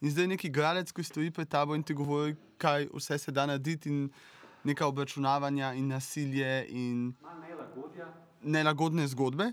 in 0.00 0.10
zdaj 0.10 0.26
neki 0.26 0.48
igralec, 0.48 0.92
ki 0.92 1.04
stoji 1.04 1.30
pred 1.30 1.48
tabo 1.48 1.74
in 1.74 1.82
ti 1.82 1.94
govori, 1.94 2.34
kaj 2.58 2.88
vse 2.94 3.18
se 3.18 3.32
da 3.32 3.46
narediti 3.46 3.88
in 3.88 4.10
neka 4.64 4.86
obračunavanja 4.86 5.74
in 5.74 5.88
nasilje 5.88 6.66
in 6.68 7.14
nelagodne 8.42 9.06
zgodbe. 9.08 9.52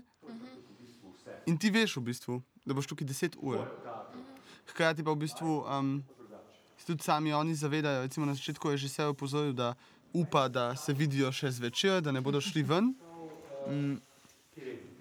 In 1.46 1.58
ti 1.58 1.70
veš, 1.70 1.96
v 1.96 2.02
bistvu, 2.02 2.42
da 2.64 2.74
boš 2.74 2.86
tukaj 2.86 3.06
10 3.06 3.36
ur. 3.42 3.58
Hkrati 4.72 5.04
pa 5.04 5.12
v 5.12 5.20
bistvu 5.20 5.60
um, 5.68 6.00
se 6.78 6.86
tudi 6.86 7.04
sami 7.04 7.34
oni 7.34 7.54
zavedajo, 7.54 8.02
recimo 8.02 8.26
na 8.26 8.34
začetku 8.34 8.70
je 8.70 8.76
že 8.76 8.88
se 8.88 9.04
opozoril, 9.04 9.52
da 9.52 9.74
upa, 10.12 10.48
da 10.48 10.76
se 10.76 10.92
vidijo 10.92 11.32
še 11.32 11.50
zvečer, 11.50 12.00
da 12.00 12.12
ne 12.12 12.20
bodo 12.20 12.40
šli 12.40 12.62
ven. 12.62 12.94
Mm. 13.68 14.00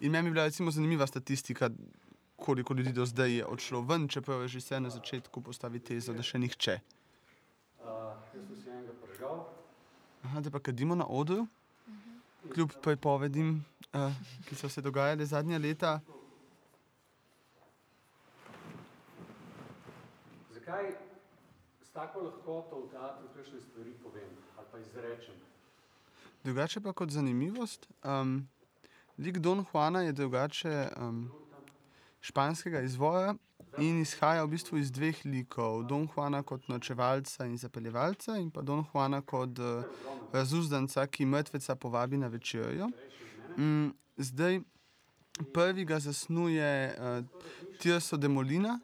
In 0.01 0.11
meni 0.11 0.27
je 0.27 0.31
bila 0.31 0.43
recimo 0.43 0.71
zanimiva 0.71 1.07
statistika, 1.07 1.69
koliko 2.35 2.73
ljudi 2.73 2.91
do 2.91 3.05
zdaj 3.05 3.31
je 3.31 3.45
odšlo 3.45 3.81
ven, 3.81 4.07
čeprav 4.07 4.41
je 4.41 4.47
že 4.47 4.61
se 4.61 4.79
na 4.79 4.89
začetku 4.89 5.41
postavi 5.41 5.79
tezo, 5.79 6.13
da 6.13 6.23
še 6.23 6.39
nihče. 6.39 6.79
uh, 7.81 8.13
jaz 8.33 8.47
sem 8.47 8.57
si 8.63 8.69
enega 8.69 8.93
prežgal. 9.01 9.45
Aha, 10.23 10.41
da 10.41 10.49
pa 10.51 10.59
kadimo 10.59 10.95
na 10.95 11.05
odru, 11.07 11.47
kljub 12.53 12.73
prepovedim, 12.81 13.63
uh, 13.93 14.11
ki 14.47 14.55
so 14.55 14.69
se 14.69 14.81
dogajale 14.81 15.25
zadnja 15.25 15.57
leta. 15.57 16.01
Zakaj 20.71 20.91
s 21.83 21.89
tako 21.89 22.19
lahkoto 22.19 22.75
v 22.79 22.91
teatru 22.95 23.27
kakšne 23.35 23.59
stvari 23.59 23.91
povem 24.03 24.29
ali 24.55 24.67
pa 24.71 24.77
izrečem? 24.79 25.35
Drugače 26.43 26.79
pa 26.79 26.93
kot 26.93 27.09
zanimivost, 27.09 27.87
um, 28.03 28.47
lik 29.17 29.37
Don 29.37 29.65
Juana 29.73 30.01
je 30.01 30.11
drugače 30.11 30.87
um, 30.97 31.31
španskega 32.21 32.81
izvora 32.81 33.35
in 33.77 33.99
izhaja 34.01 34.45
v 34.45 34.47
bistvu 34.47 34.77
iz 34.77 34.91
dveh 34.91 35.19
likov. 35.25 35.83
Don 35.83 36.07
Juana 36.15 36.43
kot 36.43 36.67
nočevalca 36.67 37.45
in 37.45 37.57
zapeljevalca 37.57 38.37
in 38.39 38.47
pa 38.51 38.61
Don 38.61 38.85
Juana 38.93 39.21
kot 39.21 39.59
uh, 39.59 39.83
razuzdanca, 40.31 41.07
ki 41.07 41.25
mrtveca 41.25 41.75
povabi 41.75 42.17
na 42.17 42.27
večerjo. 42.27 42.87
Mm, 43.57 43.91
zdaj, 44.17 44.61
prvi 45.53 45.85
ga 45.85 45.99
zasnuje 45.99 46.95
uh, 46.95 47.25
Tirso 47.79 48.17
de 48.17 48.27
Molina, 48.27 48.79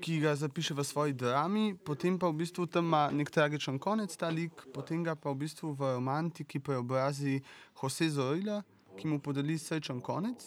ki 0.00 0.20
ga 0.20 0.34
zapiše 0.36 0.74
v 0.74 0.84
svoji 0.84 1.12
drami, 1.12 1.74
potem 1.84 2.18
pa 2.18 2.28
v 2.28 2.40
bistvu 2.40 2.66
tam 2.66 2.88
ima 2.88 3.10
nek 3.12 3.30
tragičen 3.30 3.78
konec 3.78 4.16
ta 4.16 4.28
lik, 4.32 4.64
potem 4.72 5.04
ga 5.04 5.14
pa 5.14 5.30
v 5.30 5.44
bistvu 5.44 5.76
v 5.76 5.94
romantiki 6.00 6.58
preobrazi 6.58 7.40
Jose 7.76 8.08
Zorila, 8.08 8.62
ki 8.96 9.08
mu 9.08 9.20
podeli 9.20 9.58
srečen 9.58 10.00
konec. 10.00 10.40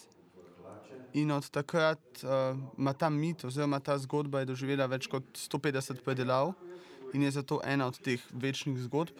In 1.13 1.29
od 1.31 1.45
takrat 1.53 2.01
uh, 2.25 2.57
ima 2.77 2.93
ta 2.93 3.09
mit, 3.09 3.45
oziroma 3.45 3.79
ta 3.79 3.97
zgodba 4.01 4.41
je 4.41 4.49
doživela 4.49 4.89
več 4.89 5.05
kot 5.05 5.23
150 5.37 6.01
predelav 6.01 6.55
in 7.13 7.21
je 7.21 7.31
zato 7.37 7.61
ena 7.61 7.85
od 7.87 7.99
teh 8.01 8.17
večnih 8.33 8.81
zgodb. 8.89 9.13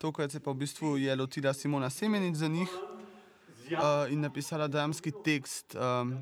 Tokrat 0.00 0.32
se 0.32 0.40
pa 0.40 0.52
v 0.52 0.64
bistvu 0.64 0.96
je 0.96 1.12
lotila 1.16 1.52
Simona 1.52 1.90
Semenic 1.90 2.36
za 2.36 2.48
njih 2.48 2.72
uh, 2.72 4.08
in 4.08 4.20
napisala 4.20 4.68
dramski 4.68 5.12
tekst 5.24 5.76
um, 5.76 6.16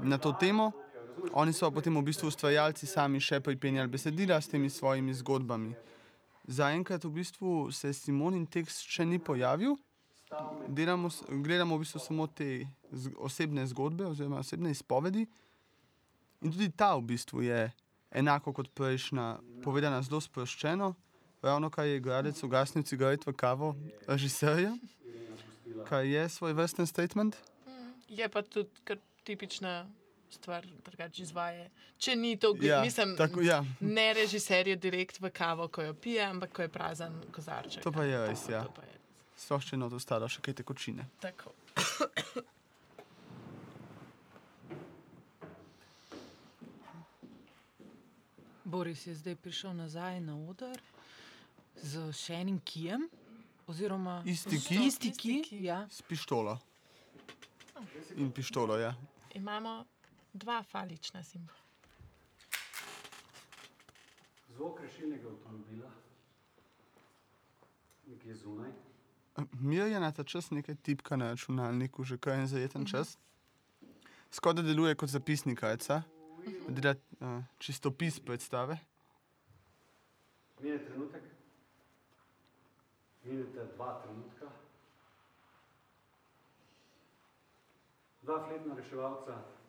na 0.00 0.18
to 0.18 0.32
temo. 0.38 0.70
Oni 1.32 1.52
so 1.52 1.70
potem 1.70 1.94
v 1.96 2.04
bistvu 2.04 2.28
ustvarjalci 2.28 2.86
sami 2.86 3.20
še 3.20 3.40
pripenjali 3.40 3.88
besedila 3.88 4.40
s 4.40 4.48
temi 4.48 4.70
svojimi 4.70 5.14
zgodbami. 5.14 5.74
Zaenkrat 6.48 7.04
v 7.04 7.12
bistvu 7.22 7.70
se 7.72 7.92
Simonin 7.94 8.46
tekst 8.46 8.84
še 8.88 9.06
ni 9.06 9.18
pojavil. 9.18 9.76
Delamo, 10.68 11.10
gledamo 11.28 11.76
v 11.76 11.84
bistvu 11.84 12.00
samo 12.00 12.26
te 12.26 12.66
osebne 13.20 13.66
zgodbe 13.68 14.08
oziroma 14.08 14.40
osebne 14.40 14.72
izpovedi. 14.72 15.26
In 16.42 16.50
tudi 16.50 16.72
ta 16.74 16.96
v 16.96 17.06
bistvu 17.12 17.44
je 17.46 17.70
enako 18.10 18.52
kot 18.52 18.72
prejšnja, 18.74 19.38
povedana 19.62 20.02
zelo 20.02 20.20
sproščeno. 20.20 20.92
Ravno 21.42 21.70
kar 21.70 21.86
je 21.86 21.96
igralec 21.98 22.38
ugasnil 22.42 22.84
cigaret 22.86 23.24
v 23.26 23.34
kavo 23.34 23.74
režiserja, 24.06 24.76
kar 25.88 26.06
je 26.06 26.28
svoj 26.28 26.54
vrsten 26.54 26.86
statement. 26.86 27.34
Je 28.08 28.28
pa 28.28 28.42
tudi 28.42 28.70
tipična 29.24 29.86
stvar, 30.32 30.66
drugače 30.84 31.22
izvaja. 31.22 31.68
Če 31.98 32.16
ni 32.16 32.36
to, 32.36 32.54
Ja, 32.60 32.80
mislim, 32.82 33.16
tako, 33.16 33.42
ja. 33.42 33.64
ne 33.80 34.12
režiser 34.12 34.68
je 34.68 34.76
direkt 34.76 35.20
v 35.20 35.30
kavo, 35.30 35.68
ko 35.68 35.82
jo 35.82 35.94
pije, 35.94 36.22
ampak 36.24 36.52
ko 36.52 36.62
je 36.62 36.68
prazen 36.70 37.12
kozarček. 37.32 37.82
To 37.82 37.92
pa 37.92 38.04
je 38.04 38.26
res, 38.26 38.48
ja. 38.48 38.64
To 38.64 38.72
pa 38.72 38.82
je 38.82 38.98
Sploh 39.36 39.64
če 39.64 39.74
je 39.74 39.78
not 39.78 39.92
ostalo 39.92 40.28
še 40.28 40.40
kaj 40.40 40.54
tekočine. 40.54 41.08
tako. 41.20 41.50
Boris 48.64 49.06
je 49.06 49.14
zdaj 49.14 49.36
prišel 49.36 49.74
nazaj 49.74 50.20
na 50.20 50.36
oder 50.38 50.78
z 51.76 52.12
še 52.12 52.34
enim 52.36 52.60
kijem. 52.60 53.08
Oziroma, 53.66 54.22
Isti 54.26 54.58
ki 54.58 54.78
isti 54.86 55.10
ki, 55.10 55.36
Isti 55.38 55.42
ki. 55.48 55.64
ja. 55.64 55.86
s 55.90 56.02
pištolo. 56.02 56.58
In 58.16 58.30
pištolo, 58.30 58.76
ja. 58.78 58.94
Imamo 59.34 59.84
dva 60.32 60.62
falična 60.62 61.22
simbola. 61.22 61.58
Zvok 64.48 64.80
rešilnega 64.80 65.28
avtomobila, 65.28 65.90
nekje 68.06 68.34
zunaj. 68.34 68.70
Mirjana 69.52 70.12
ta 70.12 70.24
čas 70.24 70.50
nekaj 70.50 70.74
tipka 70.74 71.16
na 71.16 71.30
računalniku, 71.30 72.04
že 72.04 72.18
kar 72.18 72.38
en 72.38 72.46
zajeten 72.46 72.86
čas. 72.86 73.18
Skoraj 74.30 74.64
deluje 74.64 74.94
kot 74.94 75.08
zapisnikajca, 75.08 76.02
dela 76.68 76.94
uh, 76.94 77.44
čistopis 77.58 78.20
predstave. 78.20 78.78
Mine 80.60 80.78
trenutek, 80.84 81.22
minete 83.24 83.66
dva 83.76 84.00
trenutka. 84.04 84.52
Dva 88.22 88.46
fletna 88.46 88.74
reševalca 88.74 89.61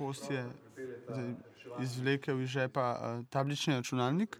Kos 0.00 0.24
je 0.30 0.42
zdaj 1.08 1.34
izvlekel 1.84 2.40
iz 2.40 2.48
žepa 2.48 2.86
uh, 2.96 3.26
tablični 3.28 3.74
računalnik 3.74 4.38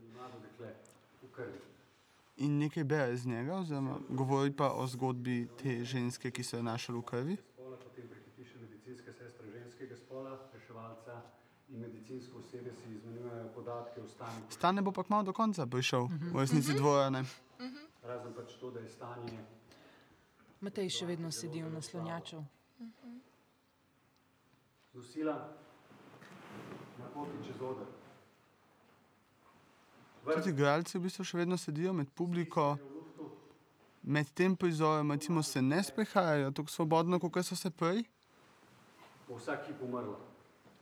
in 2.41 2.59
nekaj 2.59 2.85
bere 2.85 3.15
iz 3.15 3.27
njega, 3.27 3.57
oziroma 3.57 3.99
govori 4.09 4.53
pa 4.57 4.73
o 4.73 4.87
zgodbi 4.87 5.49
te 5.63 5.85
ženske, 5.85 6.31
ki 6.31 6.45
so 6.45 6.57
jo 6.57 6.63
našli 6.63 6.95
v 6.97 7.03
krvi. 7.03 7.37
Spola 7.37 7.77
potem 7.77 8.07
prihiti 8.09 8.47
še 8.49 8.63
medicinska 8.63 9.13
sestra 9.13 9.45
ženskega 9.53 9.97
spola, 9.97 10.39
reševalca 10.55 11.21
in 11.69 11.85
medicinsko 11.85 12.41
osebje 12.41 12.73
si 12.73 12.95
izmenjujejo 12.95 13.49
podatke 13.55 14.01
o 14.01 14.09
stanju, 14.09 14.49
Stane 14.51 14.83
bo 14.83 14.93
pa 14.93 15.05
kmalo 15.05 15.29
do 15.29 15.33
konca 15.37 15.67
prišel, 15.67 16.09
v 16.09 16.41
resnici 16.41 16.73
dvojane. 16.75 17.25
razen 18.03 18.33
pač 18.33 18.57
to, 18.61 18.71
da 18.71 18.81
je 18.81 18.89
stanje 18.89 19.45
Matej 20.61 20.91
še 20.93 21.07
vedno 21.07 21.31
sedi 21.33 21.63
v 21.63 21.71
naslonjaču. 21.73 22.41
Nosila 24.95 25.49
na 26.99 27.07
poti 27.15 27.47
čez 27.47 27.61
oder. 27.61 27.87
Tudi 30.25 30.51
igralci 30.51 30.99
v 30.99 31.03
bistvu 31.07 31.25
še 31.25 31.39
vedno 31.41 31.57
sedijo 31.59 31.93
med 31.97 32.11
publiko, 32.15 32.77
med 34.03 34.29
tem 34.37 34.57
prizorom, 34.57 35.13
recimo, 35.13 35.43
se 35.43 35.63
ne 35.63 35.81
sprehajajo 35.83 36.51
tako 36.53 36.71
svobodno, 36.71 37.19
kot 37.21 37.41
so 37.45 37.57
se 37.57 37.71
prej. 37.71 38.05
Bo 39.29 39.39
vsak 39.39 39.67
hip 39.69 39.83
umrla. 39.83 40.19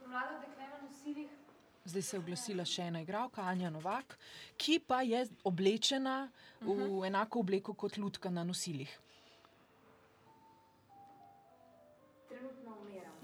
Mlada 0.06 0.40
dekle 0.42 0.66
na 0.66 0.80
nosilih 0.82 1.28
Zdaj 1.88 2.02
se 2.02 2.16
je 2.16 2.20
oglasila 2.20 2.64
še 2.68 2.82
ena 2.90 3.00
igralka, 3.00 3.40
Anja 3.48 3.70
Novak, 3.72 4.18
ki 4.60 4.76
pa 4.84 5.00
je 5.06 5.22
oblečena 5.48 6.28
v 6.60 7.06
enako 7.08 7.40
obleko 7.40 7.72
kot 7.72 7.96
lutka 7.96 8.28
na 8.28 8.44
nosilih. 8.44 8.90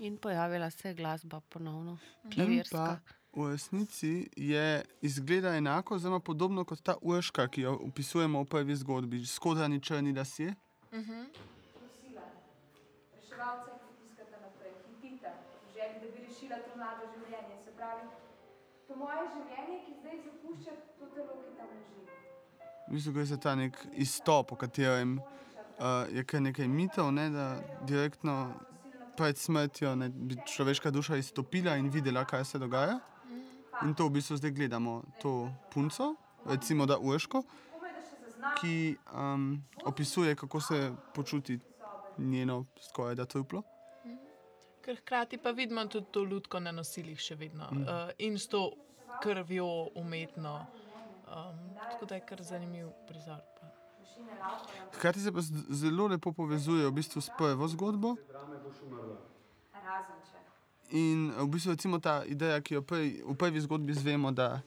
In 0.05 0.17
pojavila 0.17 0.71
se 0.71 0.89
je 0.89 0.95
glasba 0.95 1.41
ponovno, 1.41 1.99
klavirska. 2.35 3.01
v 3.33 3.51
resnici 3.51 4.29
je 4.37 4.85
izgleda 5.01 5.57
enako, 5.57 5.99
zelo 5.99 6.21
podobno 6.21 6.65
kot 6.65 6.83
ta 6.83 6.95
urška, 7.03 7.49
ki 7.49 7.61
jo 7.61 7.73
opisujemo 7.89 8.43
v 8.43 8.45
prvi 8.45 8.77
zgodbi, 8.77 9.27
skodrani 9.27 9.81
črni 9.81 10.13
lasje. 10.13 10.55
Nosila. 10.93 12.27
Reševalce 13.17 13.71
pritiskate 13.81 14.37
naprej, 14.43 14.73
hitite, 14.91 15.33
v 15.69 15.73
želji, 15.73 15.97
da 16.03 16.13
bi 16.13 16.27
rešila 16.27 16.57
to 16.57 16.77
mlado 16.77 17.09
življenje. 17.15 17.57
Se 17.65 17.73
pravi, 17.77 18.05
to 18.89 18.97
moje 18.97 19.25
življenje, 19.37 19.79
ki 19.87 19.93
zdaj 20.03 20.21
zapušča 20.27 20.77
to 20.99 21.11
telo, 21.15 21.41
ki 21.47 21.57
tam 21.57 21.73
leži. 21.79 22.05
V 22.89 22.93
bistvu 22.93 23.17
gre 23.17 23.25
za 23.25 23.41
ta 23.41 23.57
nek 23.57 23.81
izstop, 23.95 24.53
v 24.53 24.61
katerem 24.67 25.17
uh, 25.17 26.05
je 26.13 26.29
kar 26.29 26.45
nekaj 26.45 26.69
mitov, 26.69 27.13
ne, 27.13 27.31
da 27.31 27.49
direktno 27.89 28.53
pred 29.17 29.39
smrtjo 29.39 29.95
ne, 29.97 30.09
bi 30.09 30.37
človeška 30.47 30.91
duša 30.91 31.17
izstopila 31.17 31.77
in 31.77 31.91
videla, 31.91 32.25
kaj 32.25 32.45
se 32.45 32.59
dogaja. 32.59 32.99
In 33.83 33.95
to 33.95 34.07
v 34.07 34.19
bistvu 34.19 34.37
zdaj 34.37 34.51
gledamo, 34.51 35.03
to 35.23 35.51
punco, 35.73 36.15
recimo 36.47 36.87
da 36.87 36.99
Urško, 36.99 37.43
zazna, 38.25 38.55
ki 38.61 38.97
um, 39.13 39.63
opisuje, 39.85 40.37
kako 40.37 40.61
se 40.61 40.93
počuti 41.15 41.59
njeno 42.19 42.65
skoraj 42.81 43.15
da 43.15 43.25
truplo. 43.25 43.63
Ker 44.85 44.97
hkrati 45.01 45.39
pa 45.39 45.51
vidimo 45.51 45.87
tudi 45.87 46.07
to 46.11 46.23
lutko 46.23 46.61
na 46.61 46.73
nosilih 46.73 47.19
še 47.19 47.35
vedno 47.35 47.69
mm. 47.73 47.83
uh, 47.83 48.11
in 48.19 48.39
s 48.39 48.49
to 48.49 48.71
krvjo 49.23 49.89
umetno. 49.95 50.67
Um, 51.25 51.75
tako 51.91 52.07
da 52.07 52.15
je 52.15 52.27
kar 52.27 52.43
zanimiv 52.43 52.91
prizor. 53.09 53.41
Hkrati 54.93 55.21
se 55.21 55.33
pa 55.33 55.41
zelo 55.71 56.07
lepo 56.07 56.33
povezuje 56.33 56.87
v 56.87 56.93
bistvu 56.93 57.21
s 57.21 57.31
prvo 57.39 57.69
zgodbo. 57.69 58.17
In 60.91 61.33
v 61.33 61.47
bistvu 61.49 61.73
recimo 61.73 61.99
ta 61.99 62.23
ideja, 62.25 62.61
ki 62.61 62.75
jo 62.75 62.83
prej, 62.83 63.23
v 63.25 63.35
prvi 63.35 63.61
zgodbi 63.61 63.93
izvemo, 63.93 64.31
da 64.31 64.63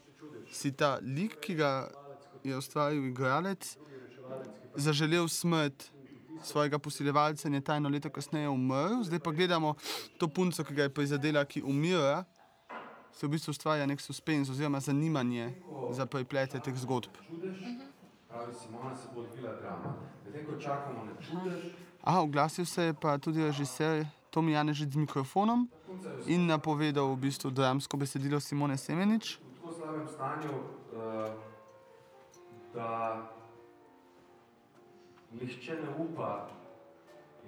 si 0.52 0.72
ta 0.72 0.98
lik, 1.02 1.40
ki 1.40 1.56
ga 1.56 1.88
je 2.44 2.58
ustvaril 2.58 3.06
igralec, 3.08 3.78
zaželel 4.76 5.28
smrt 5.28 5.92
svojega 6.44 6.80
posiljevalca 6.80 7.48
in 7.48 7.54
je 7.54 7.62
tajno 7.62 7.90
leto 7.90 8.10
kasneje 8.10 8.50
umrl. 8.50 9.04
Zdaj 9.04 9.20
pa 9.20 9.32
gledamo 9.32 9.76
to 10.18 10.28
punco, 10.28 10.64
ki 10.64 10.74
ga 10.74 10.84
je 10.84 10.94
prizadela, 10.94 11.46
ki 11.46 11.62
umira. 11.62 12.26
Se 13.14 13.26
v 13.28 13.34
bistvu 13.34 13.52
ustvarja 13.52 13.86
nek 13.86 14.02
suspenz 14.02 14.50
oziroma 14.50 14.80
zanimanje 14.80 15.54
za 15.92 16.06
preplete 16.06 16.60
teh 16.60 16.76
zgodb. 16.78 17.10
Pravi 18.30 18.54
Simona 18.54 18.96
se 18.96 19.08
bo 19.16 19.22
odvila 19.22 19.54
drama. 19.62 19.96
Medtem 20.26 20.46
ko 20.46 20.62
čakamo 20.62 21.06
na 21.06 21.16
čudež, 21.22 21.74
Aha, 22.08 22.22
oglasil 22.22 22.66
se 22.66 22.84
je 22.84 22.94
pa 22.94 23.18
tudi 23.18 23.44
režiser 23.44 24.06
Tomi 24.30 24.52
Janežič 24.52 24.94
z 24.94 24.96
mikrofonom 24.96 25.68
in 26.26 26.48
napovedal 26.48 27.12
v 27.12 27.28
bistvu 27.28 27.52
dramsko 27.52 27.98
besedilo 27.98 28.40
Simone 28.40 28.78
Semenič. 28.78 29.36
v 29.36 29.60
tako 29.60 29.74
slabem 29.76 30.08
stanju, 30.08 30.54
uh, 30.96 31.36
da 32.72 33.28
nihče 35.36 35.74
ne 35.84 35.90
upa 36.00 36.48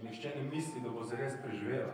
in 0.02 0.10
nihče 0.10 0.34
ne 0.36 0.44
misli, 0.52 0.82
da 0.84 0.90
bo 0.90 1.04
zares 1.08 1.34
preživela. 1.44 1.94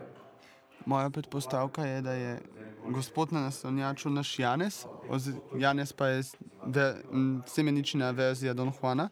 Moja 0.86 1.10
predpostavka 1.10 1.86
je, 1.86 2.02
da 2.02 2.12
je 2.12 2.42
gospod 2.90 3.32
na 3.32 3.40
naslovnjaču 3.40 4.10
naš 4.10 4.38
Janez, 4.38 4.86
oz, 5.08 5.30
Janez 5.54 5.92
pa 5.92 6.06
je 6.06 6.22
ve, 6.66 6.94
m, 7.12 7.42
semenična 7.46 8.10
verzija 8.10 8.54
Don 8.54 8.72
Juana, 8.80 9.08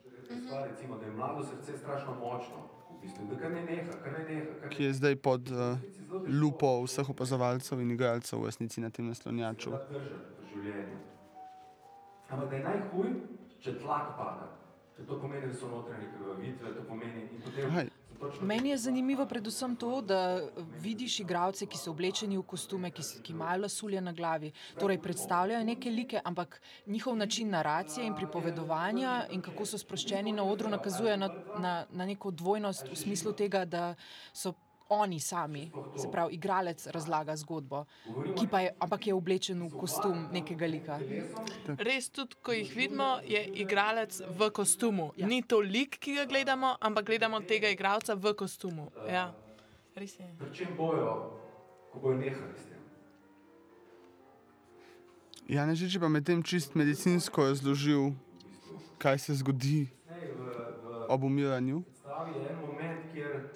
Stvar, 0.47 0.69
recimo, 0.69 0.99
da 0.99 1.07
je 1.07 1.13
mlado 1.13 1.45
srce 1.45 1.79
strašno 1.79 2.15
močno, 2.15 2.69
bistvu, 3.03 3.27
da 3.31 3.39
kar 3.41 3.53
ne 3.53 3.63
neha, 3.65 3.93
kar 4.05 4.13
ne 4.13 4.25
neha, 4.35 4.47
kar 4.61 4.71
ki 4.71 4.85
je 4.85 4.93
zdaj 4.93 5.17
pod 5.17 5.51
uh, 5.51 5.79
lupo 6.41 6.83
vseh 6.85 7.11
opazovalcev 7.11 7.81
in 7.81 7.91
igralcev 7.91 8.43
v 8.43 8.51
resnici 8.51 8.81
na 8.81 8.91
tem 8.91 9.13
življenju. 9.15 10.99
Ampak 12.29 12.51
da 12.51 12.57
je 12.57 12.63
najhuj, 12.65 13.11
če 13.65 13.79
tlak 13.81 14.15
pada. 14.19 14.51
Ker 14.97 15.07
to 15.09 15.19
pomeni, 15.21 15.49
da 15.51 15.59
so 15.59 15.69
notranje 15.69 16.11
krvavitve, 16.15 16.75
to 16.77 16.85
pomeni 16.89 17.27
in 17.27 17.43
potem 17.43 17.71
Ahaj. 17.71 17.91
Meni 18.41 18.71
je 18.71 18.79
zanimivo 18.79 19.27
predvsem 19.27 19.77
to, 19.77 20.01
da 20.01 20.41
vidiš 20.81 21.21
igralce, 21.21 21.67
ki 21.67 21.79
so 21.79 21.91
oblečeni 21.91 22.39
v 22.39 22.43
kostume, 22.43 22.91
ki, 22.91 23.03
ki 23.23 23.33
imajo 23.33 23.63
lasulje 23.63 24.01
na 24.01 24.13
glavi, 24.13 24.53
torej 24.81 24.99
predstavljajo 25.03 25.65
neke 25.65 25.91
like, 25.91 26.21
ampak 26.25 26.61
njihov 26.87 27.17
način 27.17 27.51
naracije 27.51 28.07
in 28.07 28.15
pripovedovanja 28.15 29.27
in 29.31 29.43
kako 29.43 29.67
so 29.67 29.79
sproščeni 29.79 30.33
na 30.33 30.45
odru 30.45 30.69
nakazuje 30.69 31.17
na, 31.17 31.31
na, 31.59 31.75
na 31.91 32.07
neko 32.07 32.31
dvojnost 32.31 32.91
v 32.91 32.97
smislu 32.97 33.33
tega, 33.33 33.65
da 33.65 33.95
so 34.33 34.55
oni 34.89 35.21
sami, 35.21 35.71
se 35.97 36.11
pravi, 36.13 36.35
igralec 36.35 36.87
razlaga 36.87 37.37
zgodbo, 37.37 37.85
ki 38.39 38.47
pa 38.51 38.61
je, 38.61 38.75
ampak 38.81 39.07
je 39.07 39.15
oblečen 39.15 39.63
v 39.63 39.71
kostum 39.81 40.27
nekega 40.33 40.67
lika. 40.67 40.99
Res, 41.79 42.11
tudi 42.13 42.37
ko 42.43 42.53
jih 42.53 42.75
vidimo, 42.77 43.19
je 43.25 43.41
igralec 43.65 44.21
v 44.29 44.51
kostumu. 44.51 45.13
Ja. 45.17 45.27
Ni 45.27 45.43
to 45.43 45.61
lik, 45.61 45.99
ki 45.99 46.19
ga 46.21 46.27
gledamo, 46.29 46.77
ampak 46.81 47.07
gledamo 47.07 47.41
tega 47.41 47.73
igralca 47.73 48.15
v 48.15 48.35
kostumu. 48.37 48.91
Ja. 49.09 49.33
Res 49.97 50.19
je. 50.21 50.29
Pri 50.39 50.53
čem 50.53 50.77
bojo, 50.77 51.41
ko 51.93 52.05
bojo 52.05 52.19
nehali 52.21 52.55
s 52.59 52.69
tem? 52.69 52.83
Janežič 55.45 55.97
je 55.97 56.01
pa 56.01 56.09
medtem 56.09 56.41
čist 56.41 56.73
medicinsko 56.75 57.53
razložil, 57.53 58.17
kaj 58.99 59.19
se 59.21 59.37
zgodi 59.41 59.89
ob 61.09 61.25
umiranju. 61.25 61.85
predstavi 62.05 62.41
je 62.41 62.49
en 62.51 62.57
moment, 62.67 63.13
kjer 63.13 63.49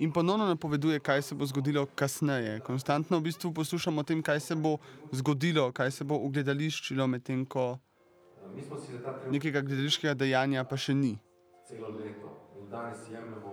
In 0.00 0.12
ponovno 0.12 0.46
napoveduje, 0.46 1.00
kaj 1.00 1.22
se 1.22 1.34
bo 1.34 1.46
zgodilo 1.46 1.86
kasneje. 1.94 2.60
Konstantno 2.60 3.18
v 3.18 3.22
bistvu 3.28 3.52
poslušamo 3.52 4.00
o 4.00 4.04
tem, 4.04 4.22
kaj 4.22 4.40
se 4.40 4.54
bo 4.56 4.78
zgodilo, 5.12 5.72
kaj 5.72 5.90
se 5.90 6.04
bo 6.04 6.16
ugledališčilo, 6.16 7.06
medtem 7.06 7.44
ko 7.46 7.78
nekega 9.30 9.60
gledališkega 9.60 10.14
dejanja 10.14 10.64
pa 10.64 10.76
še 10.76 10.94
ni. 10.94 11.18
celo 11.68 11.88
leto 11.88 12.32
in 12.58 12.70
danes 12.70 12.98
jemljemo 13.12 13.52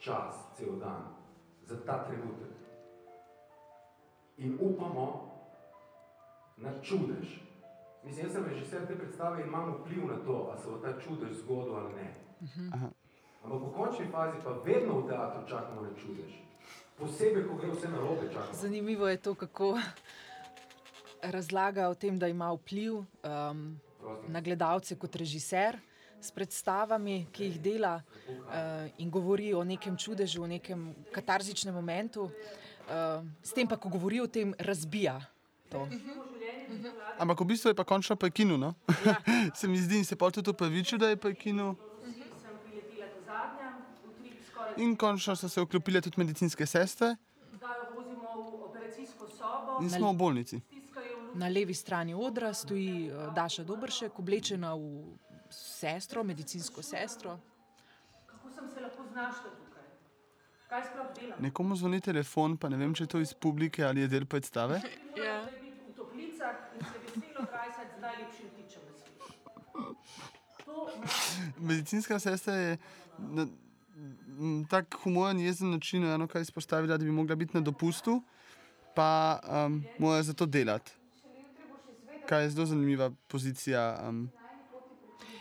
čas, 0.00 0.34
cel 0.56 0.80
dan, 0.80 1.12
za 1.68 1.76
ta 1.86 2.04
trenutek. 2.08 2.56
In 4.38 4.56
upamo 4.60 5.06
na 6.56 6.72
čudež. 6.82 7.38
Mislim, 8.04 8.26
jaz 8.26 8.32
sem 8.32 8.44
režiser 8.44 8.86
te 8.86 8.96
predstave 8.96 9.42
in 9.42 9.46
imam 9.46 9.76
vpliv 9.76 10.08
na 10.08 10.16
to, 10.24 10.48
ali 10.50 10.60
se 10.60 10.68
bo 10.68 10.78
ta 10.82 10.96
čudež 10.98 11.36
zgodil 11.44 11.76
ali 11.76 11.94
ne. 11.94 12.08
Aha. 12.72 12.90
Ampak 13.44 13.60
v 13.60 13.72
končni 13.74 14.06
fazi 14.06 14.38
pa 14.44 14.50
vedno 14.64 15.02
v 15.02 15.08
teatru 15.10 15.42
čakamo 15.48 15.82
na 15.82 15.92
čudež. 15.98 16.32
Posebej, 16.98 17.44
ko 17.48 17.54
gre 17.58 17.70
vse 17.74 17.88
na 17.90 17.98
robe, 17.98 18.28
čakamo. 18.30 18.54
Zanimivo 18.54 19.08
je 19.08 19.16
to, 19.16 19.34
kako 19.34 19.78
razlaga 21.22 21.88
o 21.88 21.94
tem, 21.94 22.18
da 22.18 22.28
ima 22.28 22.52
vpliv 22.52 22.94
um, 22.94 23.80
na 24.28 24.40
gledalce 24.40 24.98
kot 24.98 25.16
režiser 25.16 25.78
s 26.22 26.30
predstavami, 26.30 27.26
ki 27.32 27.44
jih 27.44 27.60
dela 27.60 27.98
uh, 27.98 28.86
in 28.98 29.10
govori 29.10 29.54
o 29.54 29.64
nekem 29.64 29.96
čudežu, 29.98 30.42
o 30.42 30.46
nekem 30.46 30.94
katarzičnem 31.12 31.74
momentu. 31.74 32.30
Uh, 32.86 33.26
s 33.42 33.50
tem 33.50 33.66
pa, 33.66 33.76
ko 33.76 33.90
govori 33.90 34.20
o 34.22 34.26
tem, 34.26 34.54
razbija 34.58 35.18
to. 35.72 35.88
Ampak 37.18 37.40
v 37.40 37.44
bistvu 37.44 37.72
je 37.72 37.74
pa 37.74 37.84
končno 37.84 38.16
prekinil. 38.16 38.58
No? 38.58 38.74
Ja. 39.04 39.16
se 39.58 39.68
mi 39.68 39.78
zdi 39.78 39.98
in 40.02 40.04
se 40.04 40.16
pol 40.16 40.30
tudi 40.30 40.50
upravičil, 40.50 40.98
da 40.98 41.08
je 41.08 41.16
prekinil. 41.16 41.74
Sem 42.04 42.54
priletela 42.66 43.08
do 43.08 43.20
zadnja, 43.24 43.68
utrip 44.06 44.38
skoraj 44.46 44.61
In 44.76 44.96
končno 44.96 45.36
so 45.36 45.48
se 45.48 45.60
vklopile 45.60 46.00
tudi 46.00 46.20
medicinske 46.20 46.66
sestre 46.66 47.16
zdaj 47.62 47.78
jo 47.78 47.94
vozimo 47.96 48.28
v 48.34 48.64
operacijsko 48.64 49.28
sobo, 49.28 49.78
in 49.82 49.90
smo 49.90 50.12
v 50.12 50.16
bolnici. 50.16 50.60
Na 51.34 51.48
levi 51.48 51.74
strani 51.74 52.14
odra 52.14 52.54
stoji 52.54 53.10
uh, 53.10 53.34
Daša 53.34 53.64
Dobršek, 53.64 54.18
oblečena 54.18 54.74
v 54.74 55.14
sestro, 55.50 56.24
medicinsko 56.24 56.82
sestro. 56.82 57.38
Kako 58.26 58.50
sem 58.50 58.68
se 58.68 58.80
lahko 58.80 59.06
znašla 59.12 59.50
tukaj? 59.56 59.86
Kaj 60.68 60.82
sploh 60.90 61.14
delam? 61.20 61.38
Nekomu 61.42 61.76
zvoni 61.76 62.00
telefon, 62.00 62.56
pa 62.56 62.68
ne 62.68 62.76
vem, 62.76 62.94
če 62.94 63.06
je 63.06 63.12
to 63.14 63.22
iz 63.22 63.32
publike 63.34 63.84
ali 63.84 64.04
je 64.04 64.08
del 64.08 64.26
predstave. 64.26 64.82
Ja. 65.22 65.44
V 65.88 65.94
toplicah 65.94 66.56
in 66.74 66.84
se 66.84 66.98
veselo 67.04 67.46
krajsati 67.46 67.90
z 67.96 68.00
najlepšim 68.00 68.48
tičem 68.56 68.82
na 68.88 68.94
svetu. 68.98 69.96
To 70.64 70.88
Medicinska 71.60 72.18
sestra 72.18 72.54
je 72.54 72.78
tak 74.70 74.96
humoren, 75.02 75.40
jezen 75.40 75.70
način 75.70 76.04
eno 76.04 76.26
kaj 76.26 76.42
izpostavila, 76.42 76.96
da 76.96 77.04
bi 77.04 77.10
mogla 77.10 77.36
biti 77.36 77.56
na 77.56 77.60
dopustu, 77.60 78.22
pa 78.94 79.40
um, 79.66 79.84
mora 79.98 80.22
za 80.22 80.32
to 80.32 80.46
delati. 80.46 80.92
Kaj 82.26 82.42
je 82.42 82.50
zelo 82.50 82.66
zanimiva 82.66 83.10
pozicija, 83.28 84.04
um, 84.08 84.30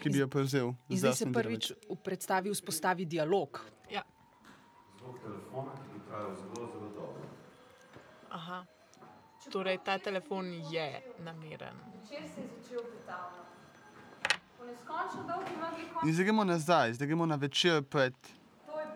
ki 0.04 0.10
bi 0.10 0.18
jo 0.18 0.28
prevzel. 0.28 0.74
In 0.90 0.98
zdaj 0.98 1.14
se 1.14 1.32
prvič 1.34 1.72
v 1.90 1.96
predstavi 2.04 2.50
vzpostavi 2.50 3.06
dialog. 3.06 3.62
Ja. 3.92 4.04
Zvok 4.98 5.20
telefona, 5.22 5.72
ki 5.72 5.94
bi 5.94 6.06
trajal 6.08 6.36
zelo, 6.36 6.68
zelo 6.74 6.90
dolgo. 6.96 7.30
Aha. 8.30 8.66
Torej, 9.52 9.78
ta 9.86 9.98
telefon 10.00 10.54
je 10.72 11.02
nameren. 11.20 11.76
večer 12.12 12.30
se 12.36 12.42
je 12.42 12.48
začel 12.48 12.82
brutalno. 12.84 13.44
Po 14.58 14.66
neskončno 14.66 15.24
dolgi. 15.28 16.08
In 16.08 16.14
zdaj 16.14 16.26
gremo 16.26 16.44
nazaj, 16.44 16.94
zdaj 16.94 17.08
gremo 17.08 17.26
na 17.26 17.36
večer 17.36 17.84
pred 17.84 18.14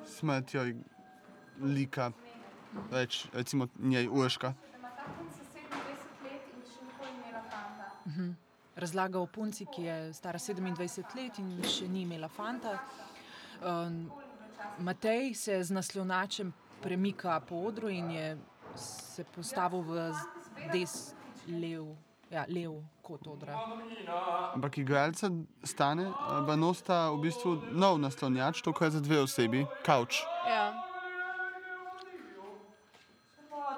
smrtjo 0.06 0.64
lika, 1.62 2.12
reč, 2.92 3.26
recimo 3.34 3.68
njej 3.80 4.08
Urška. 4.12 4.54
da 4.72 4.78
ima 4.78 4.90
ta 4.90 5.08
punca 5.18 5.56
27 5.66 6.26
let 6.26 6.50
in 6.50 6.66
še 6.66 6.82
nikoli 6.86 7.12
ni 7.12 7.20
imela 7.20 7.42
fanta. 7.50 8.36
Razlaga 8.76 9.20
o 9.20 9.26
punci, 9.26 9.66
ki 9.66 9.84
je 9.84 10.14
stara 10.14 10.40
27 10.40 11.16
let 11.16 11.40
in 11.40 11.64
še 11.64 11.88
ni 11.88 12.02
imela 12.02 12.30
fanta. 12.30 12.80
Um, 13.62 14.12
Matej 14.80 15.34
se 15.34 15.64
z 15.64 15.72
naslovnačem 15.72 16.54
premika 16.82 17.40
po 17.40 17.56
odru 17.56 17.90
in 17.90 18.12
je 18.12 18.38
se 18.76 19.24
postavil 19.24 19.82
v 19.82 20.12
des, 20.74 21.16
lev, 21.48 21.96
ja, 22.32 22.46
lev 22.50 22.82
kot 23.06 23.28
odra. 23.28 23.54
Ampak 24.54 24.78
igralca 24.78 25.30
stane, 25.64 26.10
pa 26.48 26.56
nosta 26.58 27.10
v 27.14 27.22
bistvu 27.30 27.56
nov 27.78 28.02
naslonjač, 28.02 28.66
tokrat 28.66 28.98
za 28.98 29.02
dve 29.06 29.22
osebi, 29.22 29.66
kavč. 29.86 30.24
Ja. 30.50 30.74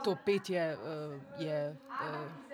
To 0.03 0.15
petje 0.25 0.63
uh, 0.79 1.19
je 1.41 1.75
uh, 1.75 2.47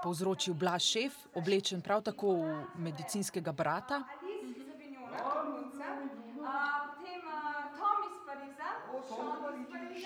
povzročil 0.00 0.54
Blaž 0.54 0.82
Šef, 0.82 1.12
oblečen 1.36 1.84
prav 1.84 2.00
tako 2.06 2.40
v 2.40 2.64
medicinskega 2.80 3.52
brata. 3.52 4.00
Alice 4.00 4.56
iz 4.56 4.70
Avignona, 4.72 5.20
to 5.20 5.42
punca, 5.44 5.84
a, 5.84 6.88
potem 6.96 7.20
a, 7.28 7.68
Tom 7.76 7.98
iz 8.08 8.16
Pariza, 8.24 8.68
Sean 9.04 9.60
iz 9.60 9.66
Pariza. 9.68 10.05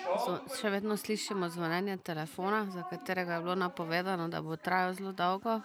še 0.61 0.69
vedno 0.69 0.97
slišimo 0.97 1.49
zvonjenje 1.49 1.97
telefona, 1.97 2.65
za 2.71 2.83
katerega 2.89 3.33
je 3.33 3.41
bilo 3.41 3.55
napovedano, 3.55 4.27
da 4.27 4.41
bo 4.41 4.55
trajal 4.55 4.93
zelo 4.93 5.11
dolgo. 5.11 5.61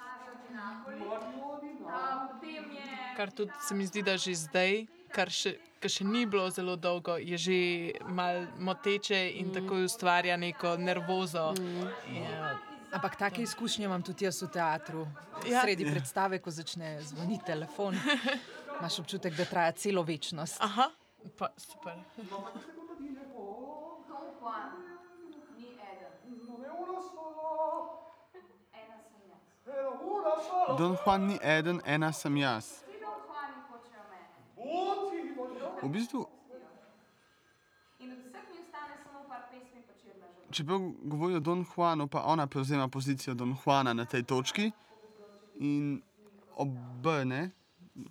Kar 3.17 3.31
tudi 3.31 3.53
se 3.69 3.75
mi 3.75 3.87
zdi, 3.87 4.03
da 4.03 4.17
že 4.17 4.35
zdaj, 4.35 4.87
kar 5.13 5.33
še, 5.33 5.57
kar 5.81 5.91
še 5.93 6.05
ni 6.05 6.27
bilo 6.29 6.49
zelo 6.51 6.77
dolgo, 6.77 7.17
je 7.17 7.39
že 7.41 7.59
mal 8.09 8.45
moteče 8.59 9.21
in 9.41 9.51
mm. 9.51 9.55
tako 9.57 9.81
ustvarja 9.87 10.37
neko 10.37 10.77
nervozo. 10.77 11.53
Mm. 11.57 11.89
Ja. 12.21 12.55
Ampak 12.97 13.17
take 13.17 13.43
izkušnje 13.43 13.89
imam 13.89 14.03
tudi 14.03 14.25
jaz 14.25 14.43
v 14.43 14.51
teatru. 14.53 15.07
Ja. 15.49 15.65
Sredi 15.65 15.89
predstave, 15.89 16.39
ko 16.45 16.53
začne 16.55 16.97
zvoniti 17.05 17.45
telefon, 17.49 17.99
imaš 18.79 19.01
občutek, 19.03 19.37
da 19.37 19.45
traja 19.45 19.73
celo 19.77 20.05
večnost. 20.07 20.61
Aha, 20.65 20.91
pa 21.37 21.53
super. 21.61 22.01
Don 30.79 30.97
Juan 31.05 31.27
ni 31.27 31.39
eden, 31.43 31.81
ena 31.85 32.13
sem 32.13 32.37
jaz. 32.37 32.85
V 35.83 35.89
bistvu, 35.89 36.27
čeprav 40.51 40.81
govorijo 41.03 41.37
o 41.37 41.41
Don 41.41 41.65
Juanu, 41.77 42.07
pa 42.07 42.23
ona 42.23 42.47
prevzema 42.47 42.89
pozicijo 42.89 43.35
Don 43.35 43.57
Juana 43.65 43.93
na 43.93 44.05
tej 44.05 44.23
točki. 44.23 44.73
In 45.59 46.03
obrne 46.57 47.51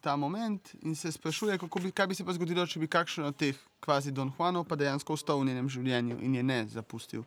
ta 0.02 0.16
moment 0.16 0.76
in 0.82 0.96
se 0.96 1.12
sprašuje, 1.12 1.58
bi, 1.84 1.92
kaj 1.92 2.08
bi 2.08 2.16
se 2.16 2.26
pa 2.26 2.34
zgodilo, 2.34 2.66
če 2.68 2.80
bi 2.80 2.88
kakšen 2.88 3.26
od 3.26 3.36
teh 3.38 3.58
kvazi 3.86 4.12
Don 4.12 4.32
Juanov 4.38 4.66
pa 4.66 4.76
dejansko 4.76 5.14
ostal 5.14 5.40
v 5.40 5.52
njenem 5.52 5.70
življenju 5.70 6.18
in 6.22 6.36
je 6.36 6.44
ne 6.44 6.66
zapustil. 6.66 7.24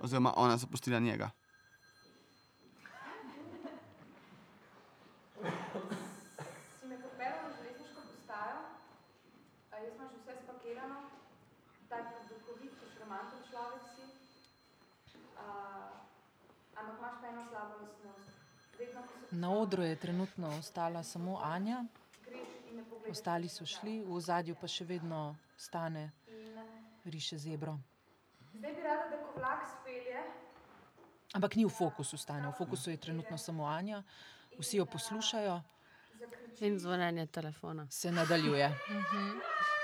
Oziroma 0.00 0.32
ona 0.36 0.56
zapustila 0.56 0.98
njega. 0.98 1.30
Na 19.30 19.50
odru 19.50 19.82
je 19.82 19.96
trenutno 19.96 20.48
ostala 20.58 21.02
samo 21.02 21.38
Anja, 21.42 21.84
ostali 23.10 23.48
so 23.48 23.66
šli, 23.66 24.02
v 24.06 24.20
zadju 24.20 24.54
pa 24.60 24.68
še 24.68 24.84
vedno 24.84 25.36
stane, 25.56 26.10
riše 27.04 27.38
zebro. 27.38 27.78
Zdaj 28.54 28.72
bi 28.74 28.82
rada, 28.82 29.08
da 29.10 29.18
ko 29.24 29.32
vlak 29.38 29.66
spelje. 29.68 30.22
Ampak 31.34 31.56
ni 31.56 31.64
v 31.64 31.70
fokusu 31.70 32.18
stane, 32.18 32.48
v 32.48 32.54
fokusu 32.58 32.90
je 32.90 32.96
trenutno 32.96 33.38
samo 33.38 33.66
Anja, 33.66 34.02
vsi 34.58 34.76
jo 34.76 34.86
poslušajo. 34.86 35.60
In 36.60 36.78
zvonjenje 36.78 37.26
telefona. 37.26 37.86
Se 37.90 38.12
nadaljuje. 38.12 38.66
Uh 38.68 38.96
-huh. 38.96 39.79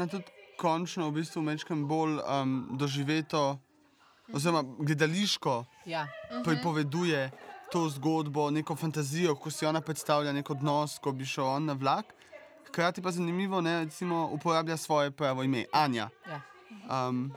Ona 0.00 0.08
tudi 0.08 0.24
končno 0.56 1.08
v 1.08 1.20
bistvu 1.20 1.42
večkrat 1.44 1.78
bolj 1.88 2.18
um, 2.20 2.68
doživeto, 2.80 3.58
oziroma 4.32 4.62
gledališko 4.78 5.64
ja. 5.84 6.06
pripoveduje 6.44 7.30
to 7.72 7.88
zgodbo, 7.88 8.50
neko 8.50 8.76
fantazijo, 8.76 9.34
ko 9.34 9.50
si 9.50 9.66
ona 9.66 9.80
predstavlja 9.80 10.32
nek 10.32 10.50
odnos, 10.50 10.98
ko 10.98 11.12
bi 11.12 11.26
šel 11.26 11.44
on 11.44 11.68
na 11.70 11.72
vlak. 11.72 12.14
Hkrati 12.68 13.02
pa 13.02 13.10
zanimivo, 13.10 13.60
da 13.62 13.84
uporablja 14.30 14.76
svoje 14.76 15.10
pravo 15.10 15.42
ime, 15.42 15.64
Anja. 15.72 16.08
Ja. 16.28 16.40
Um, 17.08 17.32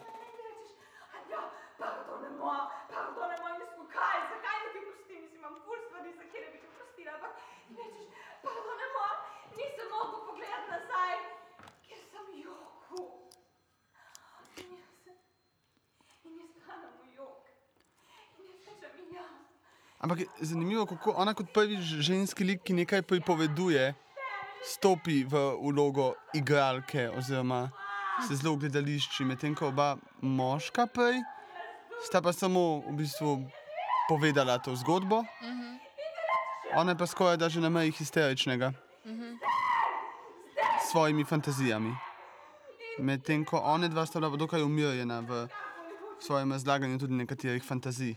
zanimivo, 20.83 20.85
kako 20.85 21.13
ona 21.17 21.33
kot 21.33 21.53
prvi 21.53 21.77
ženski 21.81 22.43
lik, 22.43 22.63
ki 22.63 22.73
nekaj 22.73 23.01
pripoveduje, 23.01 23.93
stopi 24.63 25.23
v 25.23 25.55
ulogo 25.59 26.13
igralke 26.33 27.09
oziroma 27.09 27.71
se 28.27 28.35
zelo 28.35 28.55
v 28.55 28.59
gledališči, 28.59 29.25
medtem 29.25 29.55
ko 29.55 29.67
oba 29.67 29.97
moška 30.21 30.87
prej 30.87 31.19
sta 32.03 32.21
pa 32.21 32.33
samo 32.33 32.83
v 32.87 32.95
bistvu 32.97 33.47
povedala 34.09 34.59
to 34.59 34.75
zgodbo. 34.75 35.23
Ona 36.75 36.91
je 36.91 36.97
pa 36.97 37.07
skoraj 37.07 37.37
da 37.37 37.49
že 37.49 37.61
na 37.61 37.69
meji 37.69 37.91
histeričnega. 37.91 38.73
S 40.83 40.91
svojimi 40.91 41.23
fantazijami. 41.23 41.95
Medtem 42.99 43.45
ko 43.45 43.57
one 43.57 43.89
dva 43.89 44.05
sta 44.05 44.19
bila 44.19 44.35
dokaj 44.37 44.61
umirjena 44.61 45.19
v 45.19 45.47
svojem 46.19 46.51
razlaganju 46.51 46.99
tudi 46.99 47.13
nekaterih 47.13 47.63
fantazij. 47.63 48.15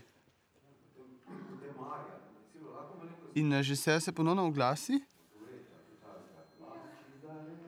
In 3.37 3.53
režiser 3.53 4.01
se 4.01 4.11
ponovno 4.11 4.47
oglasi. 4.47 4.97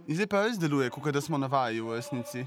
In 0.07 0.15
zdaj 0.15 0.27
pa 0.27 0.41
res 0.41 0.57
deluje, 0.57 0.89
kot 0.89 1.13
da 1.13 1.21
smo 1.21 1.37
navajeni 1.37 1.85
v 1.85 1.99
resnici. 1.99 2.45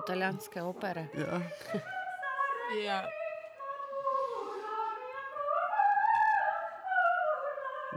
Italijanske 0.00 0.62
opere. 0.62 1.06
Ja. 1.14 1.40
ja. 2.86 3.19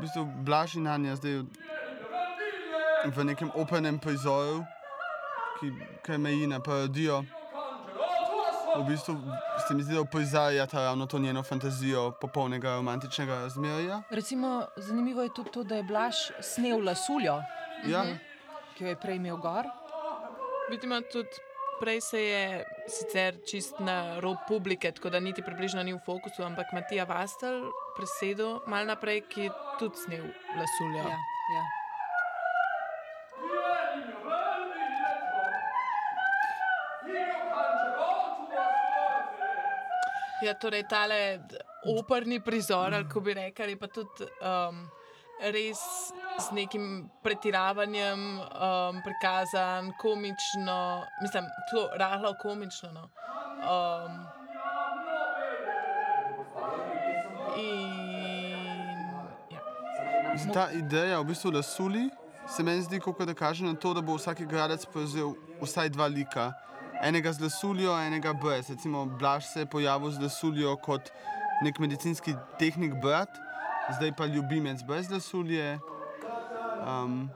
Bistvu 0.04 0.26
Blažinanja 0.46 1.16
zdaj 1.16 1.44
v 3.16 3.24
nekem 3.24 3.52
openem 3.56 4.00
prizoru, 4.00 4.64
ki, 5.60 5.72
ki 6.04 6.18
meji 6.18 6.48
na 6.48 6.60
parodijo. 6.60 7.24
V 8.74 8.84
bistvu 8.90 9.16
se 9.68 9.76
mi 9.76 9.84
zdi, 9.84 9.94
da 9.94 10.02
uprizarjata 10.02 10.84
ravno 10.84 11.06
to 11.06 11.20
njeno 11.20 11.44
fantazijo 11.44 12.12
popolnega 12.22 12.76
romantičnega 12.76 13.36
razmerja. 13.46 14.02
Recimo, 14.10 14.66
zanimivo 14.78 15.24
je 15.24 15.34
tudi 15.34 15.52
to, 15.52 15.64
da 15.64 15.76
je 15.76 15.84
Blaž 15.84 16.16
snel 16.42 16.84
lasuljo, 16.84 17.42
ja. 17.86 18.04
ki 18.78 18.84
jo 18.84 18.90
je 18.90 19.00
prej 19.00 19.16
imel 19.16 19.38
gor. 19.38 19.70
Vidimo 20.72 21.02
tudi 21.12 21.30
prej 21.80 22.02
se 22.02 22.22
je 22.24 22.66
sicer 22.88 23.38
čist 23.48 23.80
na 23.80 24.20
rob 24.20 24.38
publike, 24.48 24.92
tako 24.92 25.10
da 25.10 25.20
niti 25.20 25.42
približno 25.42 25.84
ni 25.84 25.94
v 25.94 26.00
fokusu, 26.06 26.44
ampak 26.44 26.74
Matija 26.74 27.06
Vastel 27.06 27.72
presedel 27.96 28.60
mal 28.68 28.86
naprej, 28.86 29.24
ki 29.30 29.48
je 29.48 29.54
tudi 29.80 30.04
snil 30.06 30.26
lasulja. 30.58 31.06
Ja, 31.08 31.18
ja. 31.56 31.64
Ja, 40.44 40.54
torej, 40.60 40.84
tale 40.92 41.40
operni 41.88 42.42
prizor, 42.44 42.94
ali 42.94 43.08
kako 43.08 43.22
bi 43.24 43.34
rekli, 43.34 43.78
pa 43.80 43.88
tudi 43.88 44.28
um, 44.44 44.84
res 45.40 45.80
z 46.40 46.52
nekim 46.52 47.10
pretiravanjem 47.24 48.40
um, 48.40 49.02
prikazan, 49.04 49.92
komično, 50.02 51.06
mislim, 51.22 51.46
zelo 51.72 51.90
rahlo 51.98 52.36
komično. 52.42 52.92
No. 52.92 53.10
Um, 53.64 54.26
in, 57.58 58.98
ja. 59.52 59.60
Ta 60.54 60.72
ideja, 60.72 61.20
v 61.20 61.26
bistvu, 61.26 61.52
da 61.52 61.62
suli, 61.62 62.10
se 62.48 62.64
meni 62.64 62.82
zdi, 62.82 63.00
kot 63.00 63.22
da 63.22 63.34
kaže 63.34 63.66
na 63.66 63.76
to, 63.76 63.94
da 63.94 64.02
bo 64.02 64.18
vsak 64.18 64.42
gradec 64.50 64.86
prevzel 64.86 65.36
vsaj 65.62 65.90
dva 65.90 66.08
lika. 66.08 66.52
Enega 67.04 67.34
z 67.34 67.42
lesuljo, 67.42 67.94
enega 68.00 68.34
brez. 68.34 68.70
Recimo, 68.70 69.06
Blaž 69.06 69.46
se 69.46 69.60
je 69.60 69.66
pojavil 69.66 70.12
z 70.12 70.22
lesuljo 70.22 70.76
kot 70.78 71.12
nek 71.64 71.80
medicinski 71.80 72.36
tehnik 72.60 72.94
brat, 73.02 73.30
zdaj 73.98 74.12
pa 74.18 74.26
ljubimec 74.26 74.84
brez 74.84 75.10
lesulje. 75.12 75.80
Um, 76.84 77.30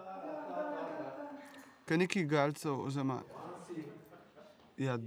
kaj 1.86 1.98
nekih 1.98 2.24
igralcev, 2.24 2.80
oziroma 2.84 3.22
ja, 4.78 4.98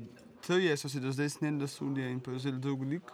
trije 0.47 0.77
so 0.77 0.89
si 0.89 1.01
do 1.01 1.13
zdaj 1.13 1.29
snedli 1.29 1.69
sudje 1.69 2.11
in 2.11 2.21
prevzeli 2.21 2.59
drug 2.59 2.83
lik. 2.83 3.13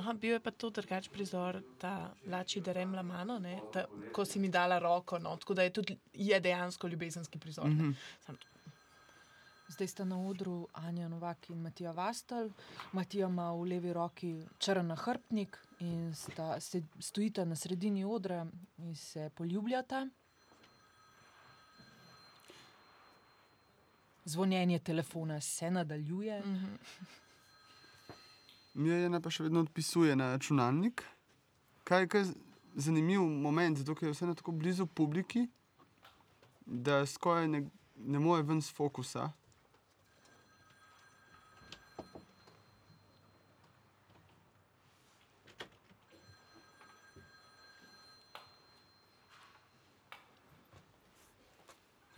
Aha, 0.00 0.12
bil 0.12 0.32
je 0.32 0.40
pa 0.40 0.50
to 0.50 0.70
drugač 0.72 1.10
prizor, 1.12 1.58
ta 1.78 2.14
lači, 2.32 2.62
da 2.64 2.72
rem 2.72 2.94
la 2.96 3.02
mano, 3.04 3.36
ne, 3.38 3.58
ta, 3.72 3.84
ko 4.16 4.24
si 4.24 4.40
mi 4.40 4.48
dala 4.48 4.78
roko. 4.80 5.18
No, 5.18 5.34
tako 5.36 5.54
da 5.54 5.66
je, 5.66 5.72
tudi, 5.76 5.96
je 6.14 6.40
dejansko 6.40 6.88
ljubezenski 6.88 7.38
prizor. 7.38 7.66
Mm 7.68 7.80
-hmm. 7.80 7.94
Sam, 8.26 8.38
Zdaj 9.70 9.86
sta 9.86 10.04
na 10.04 10.18
odru 10.18 10.68
Anja 10.72 11.08
Novak 11.08 11.50
in 11.50 11.60
Matija 11.62 11.92
Vastel. 11.92 12.50
Matija 12.92 13.28
ima 13.28 13.52
v 13.52 13.62
levi 13.70 13.92
roki 13.92 14.42
črn 14.58 14.86
nahrbtnik 14.86 15.58
in 15.78 16.14
sta, 16.14 16.60
se, 16.60 16.82
stojita 16.98 17.44
na 17.44 17.56
sredini 17.56 18.04
odra 18.04 18.46
in 18.78 18.96
se 18.96 19.30
poljubljata. 19.34 20.08
Zvonjenje 24.24 24.78
telefona 24.78 25.40
se 25.40 25.70
nadaljuje. 25.70 26.40
Mm 26.40 26.78
-hmm. 28.74 29.22
Pa 29.22 29.30
še 29.30 29.42
vedno 29.42 29.60
odpisuje 29.60 30.16
na 30.16 30.32
računalnik. 30.32 31.04
Kaj 31.84 32.02
je 32.02 32.24
zanimiv 32.74 33.20
moment, 33.20 33.78
zato 33.78 33.94
ker 33.94 34.08
je 34.08 34.12
vseeno 34.12 34.34
tako 34.34 34.52
blizu 34.52 34.86
publiki, 34.86 35.48
da 36.66 37.06
skoraj 37.06 37.48
ne, 37.48 37.70
ne 37.96 38.18
more 38.18 38.42
ven 38.42 38.62
z 38.62 38.72
fokusa. 38.72 39.32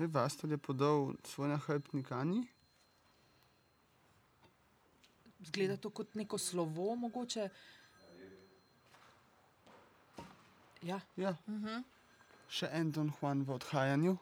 Vastel 0.07 0.51
je 0.51 0.59
podal 0.59 1.15
svoj 1.25 1.49
nahrbtnik 1.49 2.13
Ani. 2.13 2.47
Zgleda 5.41 5.77
to 5.77 5.91
kot 5.91 6.15
neko 6.15 6.39
slovo, 6.39 6.95
mogoče. 6.97 7.49
Ja. 10.83 11.01
Ja. 11.17 11.31
Uh 11.47 11.55
-huh. 11.55 11.83
Še 12.49 12.69
en 12.73 12.91
Don 12.93 13.13
Juan 13.21 13.43
v 13.43 13.51
odhajanju. 13.51 14.17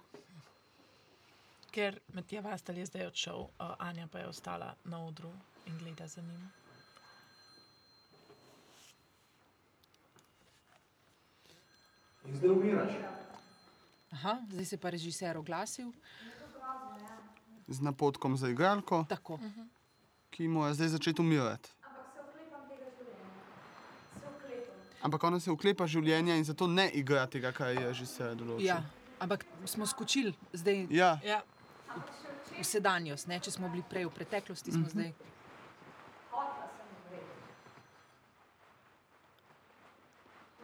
Ker 1.71 2.01
Matija 2.13 2.41
Vastel 2.41 2.79
je 2.79 2.87
zdaj 2.87 3.07
odšel, 3.07 3.39
uh, 3.41 3.75
Anja 3.79 4.09
pa 4.13 4.19
je 4.19 4.29
ostala 4.29 4.75
na 4.85 5.05
odru 5.07 5.33
in 5.67 5.79
gleda 5.79 6.07
za 6.07 6.23
njim. 6.23 6.51
In 12.25 12.37
zdaj 12.37 12.51
umiraš. 12.51 12.93
Aha, 14.11 14.39
zdaj 14.51 14.65
se 14.65 14.75
je 14.75 14.81
pa 14.81 14.91
režiser 14.91 15.37
oglasil. 15.37 15.93
Z 17.69 17.81
napotkom 17.81 18.37
za 18.37 18.49
igralko, 18.49 19.05
Tako. 19.09 19.35
Uh 19.35 19.41
-huh. 19.41 19.69
ki 20.31 20.49
mora 20.49 20.75
zdaj 20.75 20.89
začeti 20.89 21.21
umirati. 21.21 21.71
Ampak 25.03 25.25
ona 25.25 25.41
se 25.41 25.51
uklepa 25.51 25.87
življenja 25.87 26.37
in 26.37 26.45
zato 26.45 26.67
ne 26.67 26.91
igra 26.91 27.27
tega, 27.27 27.53
kar 27.53 27.69
je 27.69 27.95
že 27.95 28.07
se 28.07 28.35
določilo. 28.35 28.67
Ja, 28.67 28.83
ampak 29.19 29.47
smo 29.65 29.87
skočili 29.87 30.35
zdaj 30.53 30.87
Ja. 30.91 31.19
Ja, 31.25 31.43
v 32.61 32.65
sedanjost. 32.65 33.29
Ne? 33.29 33.41
Če 33.41 33.57
smo 33.57 33.69
bili 33.73 33.85
prej 33.87 34.07
v 34.09 34.15
preteklosti, 34.15 34.73
smo 34.73 34.85
uh 34.85 34.87
-huh. 34.87 34.93
zdaj. 34.93 35.13
Hotla 36.31 36.69
sem 36.77 36.89
umreti. 36.97 37.37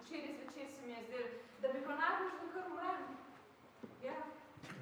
Včeraj 0.04 0.32
zvečer 0.36 0.66
se 0.76 0.82
mi 0.86 0.92
je 0.92 1.00
zdelo, 1.08 1.28
da 1.62 1.68
bi 1.72 1.80
pa 1.86 1.94
najbolj 2.02 2.30
že 2.36 2.46
kar 2.52 2.64
umrem. 2.70 3.02
Ja. 4.04 4.18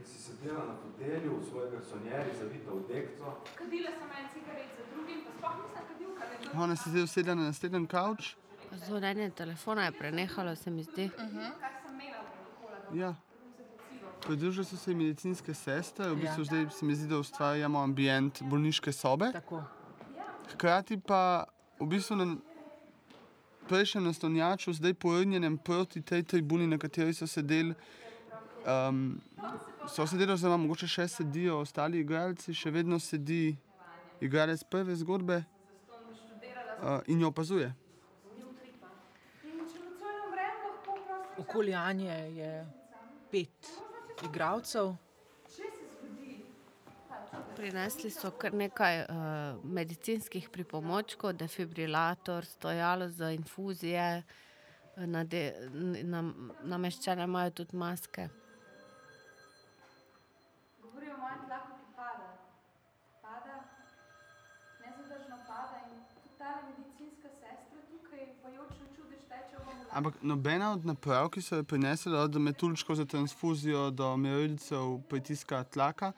In 0.00 0.06
si 0.06 0.18
sedela 0.44 0.64
na 0.64 0.74
fotelju 0.76 1.40
v 1.40 1.44
svoji 1.44 1.70
garsonjeri, 1.70 2.30
zavita 2.38 2.70
v 2.70 2.80
dekco. 2.88 3.36
Kadila 3.58 3.90
sem 3.90 4.10
en 4.18 4.28
cigaret 4.32 4.68
za 4.76 4.84
drugim, 4.94 5.20
pa 5.24 5.30
sploh 5.38 5.56
nisem 5.56 5.84
kadilka. 5.88 6.24
Ne 6.54 6.62
Ona 6.62 6.76
se 6.76 6.90
zdaj 6.90 7.02
usede 7.02 7.34
na 7.34 7.42
naslednji 7.42 7.86
kavč. 7.86 8.36
Zvonjenje 8.72 9.30
telefona 9.30 9.84
je 9.84 9.92
prenehalo, 9.92 10.56
se 10.56 10.70
mi 10.70 10.82
zdi. 10.82 11.08
Kar 11.16 11.26
sem 11.86 12.00
imela 12.00 12.20
od 12.20 12.26
alkohola. 12.60 13.06
Ja. 13.06 13.14
Pridružili 14.26 14.64
so 14.64 14.76
se 14.76 14.94
medicinske 14.94 15.54
sestre, 15.54 16.08
v 16.08 16.16
bistvu 16.16 16.40
Ja. 16.40 16.44
zdaj 16.44 16.66
se 16.70 16.84
mi 16.84 16.94
zdi, 16.94 17.08
da 17.08 17.18
ustvarjamo 17.18 17.80
ambient 17.80 18.42
bolniške 18.42 18.92
sobe. 18.92 19.32
Tako. 19.32 19.62
Hkrati 20.52 21.00
pa 21.00 21.44
v 21.80 21.86
bistvu 21.86 22.16
na 22.16 22.36
prejšnjem 23.68 24.04
naslonjaču, 24.04 24.72
zdaj 24.72 24.94
povrnjenem 24.94 25.58
proti 25.58 26.02
tej 26.02 26.22
tribuni, 26.22 26.66
na 26.66 26.78
kateri 26.78 27.14
so 27.14 27.26
sedeli, 27.26 27.74
um, 28.66 29.20
so 29.88 30.06
sedeli, 30.06 30.32
oziroma 30.32 30.56
mogoče 30.64 30.88
še 30.88 31.08
sedijo 31.08 31.58
ostali 31.62 32.00
igralci, 32.00 32.54
še 32.54 32.70
vedno 32.74 32.98
sedi 33.00 33.56
igralec 34.24 34.64
prve 34.70 34.96
zgodbe 34.96 35.40
uh, 35.42 37.00
in 37.06 37.20
jo 37.20 37.30
opazuje. 37.32 37.70
In 39.44 39.64
če 39.70 39.82
nocoj 39.84 40.12
ne 40.12 40.22
umrem, 40.28 40.60
lahko 40.68 40.98
prosim, 41.06 41.42
Okoli 41.44 41.74
Anje 41.74 42.18
je 42.38 42.52
pet 43.32 43.72
igralcev. 44.24 44.94
če 45.56 45.68
se 45.68 45.90
zgodi. 45.96 46.38
Prinesli 47.56 48.10
so 48.10 48.30
kar 48.30 48.54
nekaj 48.54 49.04
uh, 49.04 49.60
medicinskih 49.64 50.48
pripomočkov, 50.50 51.34
defibrilator, 51.38 52.44
stojalo 52.44 53.08
za 53.08 53.30
infuzije, 53.34 54.24
nade, 54.96 55.42
nam, 56.04 56.32
nameščene 56.62 57.26
imajo 57.26 57.50
tudi 57.60 57.76
maske. 57.76 58.28
Govorijo 60.82 61.14
o 61.14 61.18
mojem 61.18 61.46
tlaku, 61.46 61.78
ki 61.80 61.94
pada. 61.96 62.28
Pada, 63.22 63.56
nezadržno 64.84 65.38
pada 65.48 65.82
in 65.90 66.04
tudi 66.12 66.30
ta 66.38 66.60
medicinska 66.68 67.28
sestra 67.40 67.80
tukaj, 67.90 68.28
pojočno 68.42 68.86
čudež 68.96 69.26
teče 69.30 69.56
v 69.56 69.60
ambulanciji. 69.60 69.83
Ampak 69.94 70.14
nobena 70.22 70.72
od 70.72 70.86
naprav, 70.86 71.28
ki 71.30 71.42
so 71.42 71.60
jo 71.60 71.64
prinesli, 71.64 72.16
od 72.18 72.34
metuljčkov 72.40 72.96
za 72.98 73.04
transfuzijo 73.06 73.90
do 73.90 74.16
merilcev 74.16 74.98
pritiska 75.08 75.62
tlaka, 75.64 76.12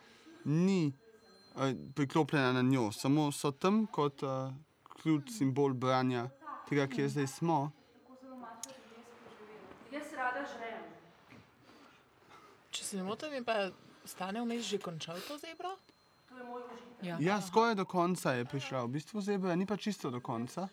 ni 0.45 0.93
uh, 1.55 1.63
priklopljena 1.95 2.53
na 2.53 2.63
njo, 2.63 2.89
samo 2.93 3.33
so 3.33 3.51
tam 3.51 3.87
kot 3.87 4.23
uh, 4.23 4.55
ključ, 5.03 5.31
simbol 5.37 5.75
branja 5.75 6.29
tega, 6.69 6.87
kjer 6.87 7.09
zdaj 7.09 7.27
smo. 7.27 7.71
Jaz 9.93 10.13
rada 10.17 10.47
žrem. 10.55 10.83
če 12.71 12.85
se 12.85 12.97
ne 12.97 13.05
motim, 13.05 13.33
je 13.33 13.45
pa 13.45 13.69
stane 14.05 14.41
vmes 14.41 14.65
že 14.65 14.79
končal 14.79 15.21
to 15.29 15.37
zebro. 15.39 15.77
To 16.29 16.39
je 16.39 16.45
moj 16.45 16.63
užitek. 16.63 17.05
Ja. 17.05 17.17
Ja, 17.21 17.37
skoraj 17.41 17.75
do 17.75 17.85
konca 17.85 18.33
je 18.33 18.45
prišla, 18.45 18.85
v 18.85 18.97
bistvu 18.97 19.21
zebra 19.21 19.55
ni 19.55 19.67
pa 19.67 19.77
čisto 19.77 20.11
do 20.11 20.21
konca. 20.21 20.69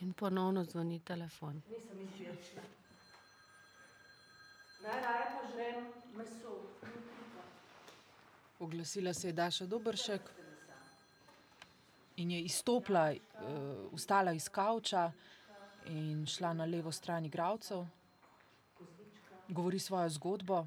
In 0.00 0.12
ponovno 0.12 0.64
zvoni 0.64 1.00
telefon. 1.00 1.62
Nisem 1.68 2.00
izbirčna. 2.00 2.62
Najraje 4.82 5.24
pa 5.32 5.52
žrem 5.52 5.84
meso. 6.16 6.56
Oglasila 8.58 9.14
se 9.14 9.28
je 9.28 9.32
Daša 9.32 9.66
Dobršek 9.66 10.20
in 12.16 12.30
je 12.30 12.40
izstopila, 12.42 13.12
uh, 13.12 13.92
vstala 13.92 14.32
iz 14.32 14.48
kavča 14.48 15.12
in 15.86 16.26
šla 16.26 16.52
na 16.52 16.64
levo 16.64 16.92
stran 16.92 17.24
igralcev. 17.24 17.86
Govori 19.48 19.78
svojo 19.78 20.08
zgodbo. 20.08 20.66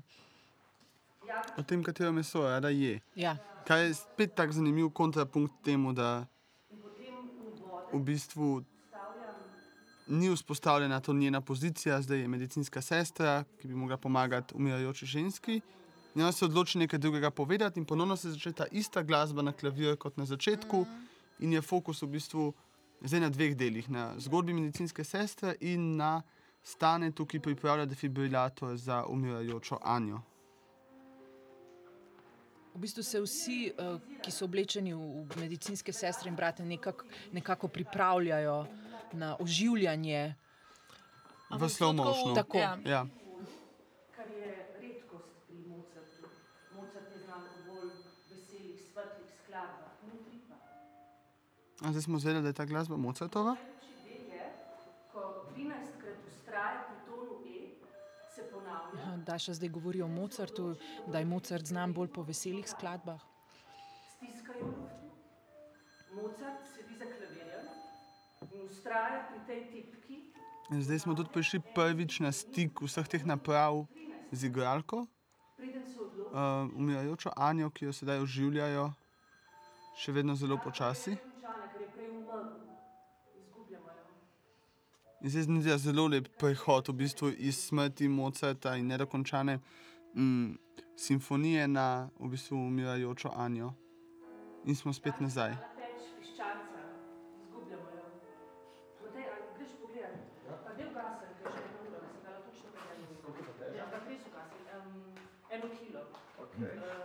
O 1.57 1.63
tem, 1.63 1.84
katero 1.84 2.11
meso 2.11 2.43
rada 2.43 2.69
je. 2.69 2.99
Ja, 3.15 3.38
Kaj 3.67 3.86
je 3.86 3.93
spet 3.93 4.36
tako 4.36 4.51
zanimiv 4.51 4.89
kontrapunkt 4.89 5.53
temu, 5.63 5.93
da 5.93 6.25
v 7.93 7.99
bistvu 7.99 8.63
ni 10.10 10.30
vzpostavljena 10.30 10.99
to 10.99 11.14
njena 11.14 11.41
pozicija, 11.41 12.01
zdaj 12.01 12.20
je 12.20 12.28
medicinska 12.28 12.82
sestra, 12.82 13.43
ki 13.62 13.68
bi 13.68 13.76
mogla 13.76 13.97
pomagati 13.97 14.53
umirajoči 14.55 15.05
ženski. 15.05 15.62
In 16.16 16.22
ona 16.22 16.32
se 16.32 16.45
odloči 16.45 16.78
nekaj 16.78 16.99
drugega 16.99 17.32
povedati, 17.32 17.80
in 17.80 17.86
ponovno 17.86 18.16
se 18.18 18.32
začne 18.32 18.53
ta 18.53 18.66
ista 18.72 19.03
glasba 19.03 19.41
na 19.41 19.51
klavir 19.51 19.95
kot 19.97 20.18
na 20.18 20.26
začetku, 20.26 20.86
in 21.39 21.53
je 21.53 21.62
fokus 21.62 22.01
v 22.01 22.07
bistvu 22.07 22.53
zdaj 23.01 23.20
na 23.20 23.30
dveh 23.30 23.55
delih: 23.55 23.89
na 23.89 24.14
zgodbi 24.18 24.53
medicinske 24.53 25.03
sestre 25.03 25.55
in 25.62 25.95
na 25.95 26.22
stanetu, 26.64 27.26
ki 27.26 27.39
pripravlja 27.39 27.86
defibrilator 27.86 28.78
za 28.78 29.05
umirajočo 29.05 29.78
Anjo. 29.84 30.22
v 32.80 32.82
bistvu 32.82 33.03
se 33.03 33.20
vsi, 33.20 33.72
uh, 33.76 33.99
ki 34.24 34.32
so 34.32 34.45
oblečeni 34.45 34.93
v, 34.93 35.26
medicinske 35.36 35.91
sestre 35.93 36.30
in 36.30 36.36
brate, 36.36 36.64
nekak, 36.64 37.03
nekako 37.36 37.68
pripravljajo 37.68 38.68
na 39.14 39.38
oživljanje. 39.39 40.36
V 41.49 41.64
slow 41.66 41.93
motionu. 41.93 42.36
Tako. 42.36 42.57
Ja. 42.57 42.78
Ja. 42.86 43.05
je 44.30 44.68
pa. 50.49 51.88
A 51.88 51.91
zdaj 51.91 52.01
smo 52.01 52.20
zvedeli, 52.20 52.41
da 52.41 52.47
je 52.47 52.53
ta 52.53 52.66
glasba 52.66 52.97
Mozartova. 52.97 53.55
Najlepši 53.55 54.03
del 54.05 54.36
je, 54.36 54.45
ko 55.14 55.45
13krat 55.55 56.20
ustraja 56.28 56.84
pri 56.88 56.97
tonu 57.05 57.34
E, 57.47 57.76
se 58.36 58.41
ponavlja, 58.51 59.01
Aha, 59.01 59.18
Daša 59.18 59.53
zdaj 59.53 59.70
govori 59.70 60.01
o 60.01 60.07
Mozartu, 60.07 60.76
da 61.07 61.20
je 61.20 61.26
Mozart 61.26 61.66
znan 61.66 61.93
bolj 61.93 62.07
po 62.07 62.24
veselih 62.24 62.70
skladbah. 62.70 63.22
stiskajo. 64.18 64.68
Mozart 66.14 66.60
za 66.76 66.78
klavirjem, 66.78 66.78
in 66.78 66.78
ustraja 68.64 69.28
pri 69.30 69.39
tej 69.47 69.62
tipki. 69.72 70.16
In 70.72 70.84
zdaj 70.84 70.99
smo 70.99 71.16
tudi 71.16 71.30
prišli 71.34 71.60
prvič 71.76 72.20
na 72.20 72.32
stik 72.32 72.82
vseh 72.82 73.07
teh 73.07 73.26
naprav 73.26 73.86
z 74.32 74.45
igralko, 74.45 75.07
se 75.57 75.66
uh, 75.66 76.70
umirajočo 76.76 77.30
Anjo, 77.36 77.70
ki 77.70 77.86
jo 77.86 77.93
sedaj 77.93 78.22
oživljajo, 78.22 78.93
še 79.97 80.12
vedno 80.14 80.36
zelo 80.36 80.60
počasi. 80.64 81.18
Izgubljamo 83.36 83.89
jo. 83.89 84.05
In 85.22 85.30
zdaj 85.30 85.43
se 85.43 85.62
zdi 85.62 85.78
zelo 85.78 86.07
lep 86.07 86.30
prehod 86.38 86.88
v 86.88 86.93
bistvu 86.93 87.34
iz 87.38 87.57
smrti 87.66 88.07
Mozarta 88.07 88.76
in 88.78 88.88
nedokončane 88.88 89.60
mm, 90.14 90.53
simfonije 90.95 91.68
na 91.68 92.10
v 92.20 92.30
bistvu 92.30 92.55
umirajočo 92.55 93.34
Anjo. 93.36 93.74
In 94.66 94.76
smo 94.76 94.93
spet 94.93 95.20
nazaj. 95.20 95.68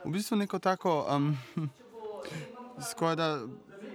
V 0.05 0.11
bistvu 0.11 0.37
neko 0.37 0.59
tako 0.59 1.07
um, 1.17 1.37
skoraj 2.91 3.17
da 3.17 3.41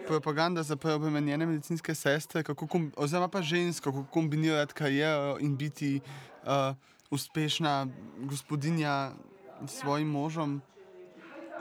propaganda 0.07 0.63
za 0.63 0.75
preobremenjene 0.75 1.45
medicinske 1.45 1.95
sestre, 1.95 2.43
kom, 2.43 2.91
oziroma 2.97 3.27
pa 3.27 3.41
žensko, 3.41 3.91
kako 3.91 4.05
kombinirati 4.11 4.73
kariero 4.73 5.37
in 5.39 5.57
biti 5.57 5.99
uh, 6.43 6.75
uspešna 7.11 7.87
gospodinja 8.17 9.11
s 9.67 9.79
svojim 9.79 10.07
možem. 10.07 10.61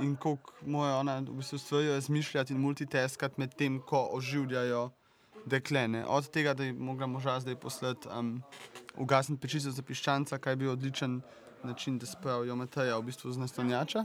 In 0.00 0.16
kako 0.16 0.52
mora 0.66 0.96
ona 0.96 1.18
v 1.18 1.42
bistvu 1.42 1.58
stvari 1.58 1.88
razmišljati 1.88 2.54
in 2.54 2.60
multitaskati 2.60 3.40
med 3.40 3.54
tem, 3.54 3.80
ko 3.80 4.08
oživljajo 4.12 4.90
deklene. 5.46 6.06
Od 6.06 6.30
tega, 6.30 6.54
da 6.54 6.64
je 6.64 6.72
mogla 6.72 7.06
moža 7.06 7.40
zdaj 7.40 7.56
poslati 7.56 8.08
um, 8.08 8.42
ugasniti 8.96 9.40
pečico 9.40 9.70
za 9.70 9.82
piščanca, 9.82 10.38
kaj 10.38 10.56
bil 10.56 10.70
odličen 10.70 11.20
način, 11.62 11.98
da 11.98 12.06
spravijo 12.06 12.56
Mateja 12.56 12.96
v 12.98 13.02
bistvu 13.02 13.32
z 13.32 13.38
naslanjača, 13.38 14.04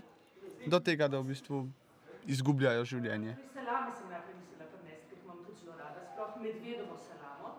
do 0.65 0.79
tega, 0.79 1.07
da 1.07 1.19
v 1.19 1.31
bistvu 1.33 1.67
izgubljajo 2.27 2.85
življenje. 2.85 3.35
Pri 3.35 3.49
salami 3.53 3.91
sem 3.97 4.09
najprej 4.11 4.35
mislila 4.39 4.67
prinesti, 4.71 5.07
ker 5.09 5.17
jih 5.17 5.25
imam 5.25 5.39
tudi 5.45 5.59
zelo 5.59 5.75
rada. 5.79 6.03
Sploh 6.11 6.35
medvedovo 6.43 6.97
salamo, 7.03 7.53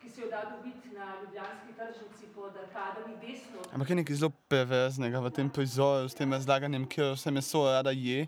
ki 0.00 0.10
se 0.10 0.22
jo 0.22 0.30
da 0.32 0.42
dobiti 0.50 0.92
na 0.96 1.08
ljubljanski 1.20 1.76
tržnici 1.78 2.30
pod 2.34 2.56
arkadami 2.64 3.16
desno. 3.20 3.60
od 3.60 3.74
Ampak 3.74 3.90
je 3.90 3.96
nekaj 4.00 4.20
zelo 4.22 4.32
perverznega 4.48 5.20
v 5.20 5.32
tem 5.38 5.50
prizoru, 5.50 6.08
s 6.08 6.14
tem 6.14 6.32
razlaganjem, 6.32 6.88
kje 6.88 7.12
vse 7.14 7.30
meso 7.30 7.64
rada 7.68 7.92
je, 7.92 8.26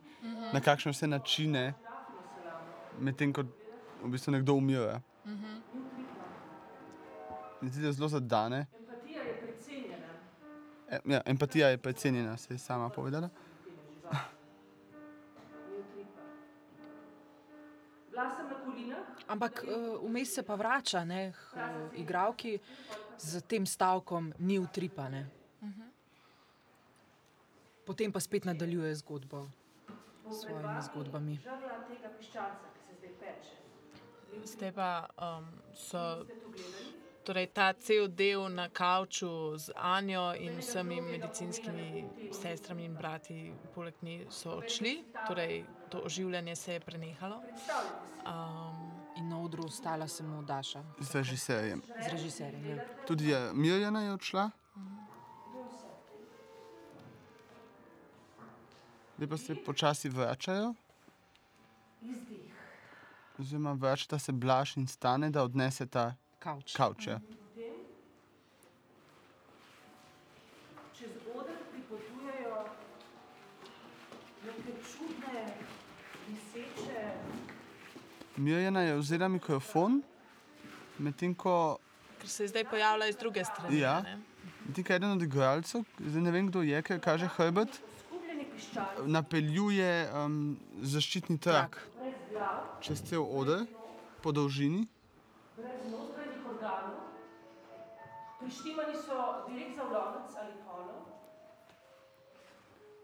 na 0.52 0.60
kakšne 0.60 0.92
vse 0.92 1.08
načine, 1.08 1.64
medtem 2.98 3.32
ko 3.32 3.46
v 4.02 4.12
bistvu 4.12 4.36
nekdo 4.36 4.58
umira. 4.58 5.00
In 7.62 7.70
zdi 7.70 7.82
se 7.82 7.92
zelo 7.92 8.08
zadane. 8.08 8.66
Empatija 8.78 9.22
je 9.22 9.34
precenjena. 9.42 10.10
E, 10.90 10.98
ja, 11.04 11.20
empatija 11.26 11.68
je 11.68 11.78
precenjena, 11.78 12.36
se 12.36 12.54
je 12.54 12.58
sama 12.58 12.88
povedala. 12.88 13.28
Ampak 19.28 19.64
uh, 19.64 19.98
vmes 20.08 20.34
se 20.34 20.42
pa 20.42 20.54
vrača, 20.54 21.04
ne, 21.04 21.32
uh, 21.54 21.98
igravki 22.00 22.58
z 23.18 23.42
tem 23.46 23.66
stavkom, 23.66 24.32
ni 24.38 24.58
utripane. 24.58 25.26
Potem 27.88 28.12
pa 28.12 28.20
spet 28.20 28.44
nadaljuje 28.44 28.94
zgodbo 28.94 29.48
s 30.30 30.42
svojimi 30.44 30.82
zgodbami. 30.82 31.38
Zdaj 34.44 34.72
pa 34.72 35.08
um, 35.16 35.46
so 35.72 36.26
torej, 37.24 37.46
ta 37.46 37.72
cel 37.72 38.08
del 38.08 38.48
na 38.52 38.68
kavču 38.68 39.56
z 39.56 39.72
Anjo 39.76 40.34
in 40.36 40.60
vsemi 40.60 41.00
medicinskimi 41.00 42.04
sestrami 42.32 42.84
in 42.84 42.94
brati, 42.94 43.52
poleg 43.74 43.94
nje 44.02 44.26
so 44.30 44.50
odšli, 44.60 45.04
torej 45.28 45.64
to 45.88 46.04
oživljanje 46.04 46.56
se 46.56 46.72
je 46.72 46.80
prenehalo. 46.80 47.42
Um, 48.24 48.97
In 49.18 49.28
na 49.28 49.38
odru 49.38 49.64
ostala 49.64 50.08
samo 50.08 50.42
Daša 50.42 50.82
Z 51.00 51.14
režiserjem. 51.14 51.82
z 51.82 52.08
režiserjem. 52.08 52.66
Ja. 52.68 52.84
Tudi 53.06 53.28
je, 53.28 53.52
Mirjana 53.52 54.02
je 54.02 54.12
odšla. 54.12 54.50
Zdaj 59.16 59.28
pa 59.28 59.36
se 59.36 59.54
počasi 59.56 60.08
vračajo. 60.08 60.74
Oziroma, 63.36 63.72
vračata 63.72 64.18
se 64.18 64.32
Blaž 64.32 64.76
in 64.76 64.86
stane, 64.86 65.30
da 65.30 65.42
odneseta 65.42 66.14
Kavč. 66.38 66.72
kavče. 66.72 67.18
Potem 67.18 67.74
čez 70.94 71.10
oder 71.28 71.56
pripotujejo 71.70 72.64
neke 74.44 74.72
čudne, 74.84 75.42
viseče 76.28 77.02
Mirjana 78.38 78.80
je 78.86 78.96
vzela 78.96 79.28
mikrofon, 79.28 80.00
medtem 80.98 81.34
ko, 81.34 81.78
ker 82.20 82.30
se 82.30 82.44
je 82.44 82.48
zdaj 82.48 82.64
pojavila 82.70 83.06
iz 83.06 83.16
druge 83.16 83.44
strani. 83.44 83.78
Ja. 83.78 84.02
medtem 84.66 84.84
ko 84.84 84.92
eden 84.92 85.10
od 85.10 85.22
igralcev, 85.22 85.84
zdaj 85.98 86.22
ne 86.22 86.30
vem 86.30 86.48
kdo 86.48 86.62
je, 86.62 86.82
ker 86.82 87.00
kaže 87.00 87.28
hrbet, 87.36 87.80
napeljuje 89.06 90.10
um, 90.14 90.56
zaščitni 90.82 91.38
trak 91.38 91.78
čez 92.80 93.02
cel 93.02 93.22
oder, 93.22 93.66
po 94.22 94.32
dolžini. 94.32 94.86
brez 95.56 95.90
notranjih 95.90 96.46
organov, 96.50 97.10
prištimani 98.40 98.94
so 98.94 99.46
direkt 99.48 99.76
za 99.76 99.82
vlomec 99.82 100.30
ali 100.42 100.54
kolo, 100.66 100.94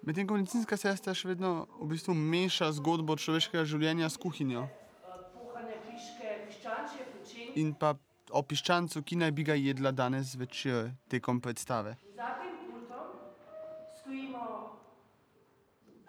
Medtem 0.05 0.27
ko 0.29 0.37
medicinska 0.37 0.77
sestra 0.77 1.15
še 1.17 1.31
vedno 1.33 1.65
v 1.81 1.87
bistvu 1.95 2.13
meša 2.13 2.69
zgodbo 2.77 3.17
človeškega 3.17 3.65
življenja 3.65 4.11
s 4.13 4.21
kuhinjo 4.21 4.67
eh, 4.69 5.23
pohane 5.33 5.79
piške, 5.87 6.29
piščančje 6.45 7.07
pečenje. 7.15 7.44
In 7.57 7.75
pa 7.75 7.95
o 8.31 8.43
piščancu, 8.43 9.03
ki 9.03 9.17
naj 9.21 9.33
bi 9.33 9.45
ga 9.47 9.55
jedla 9.55 9.93
danes 9.93 10.35
večer 10.35 10.91
tekom 11.09 11.41
predstave. 11.41 11.97
Za 12.17 12.29
tem 12.41 12.55
pultom 12.67 13.13
stojimo 14.01 14.45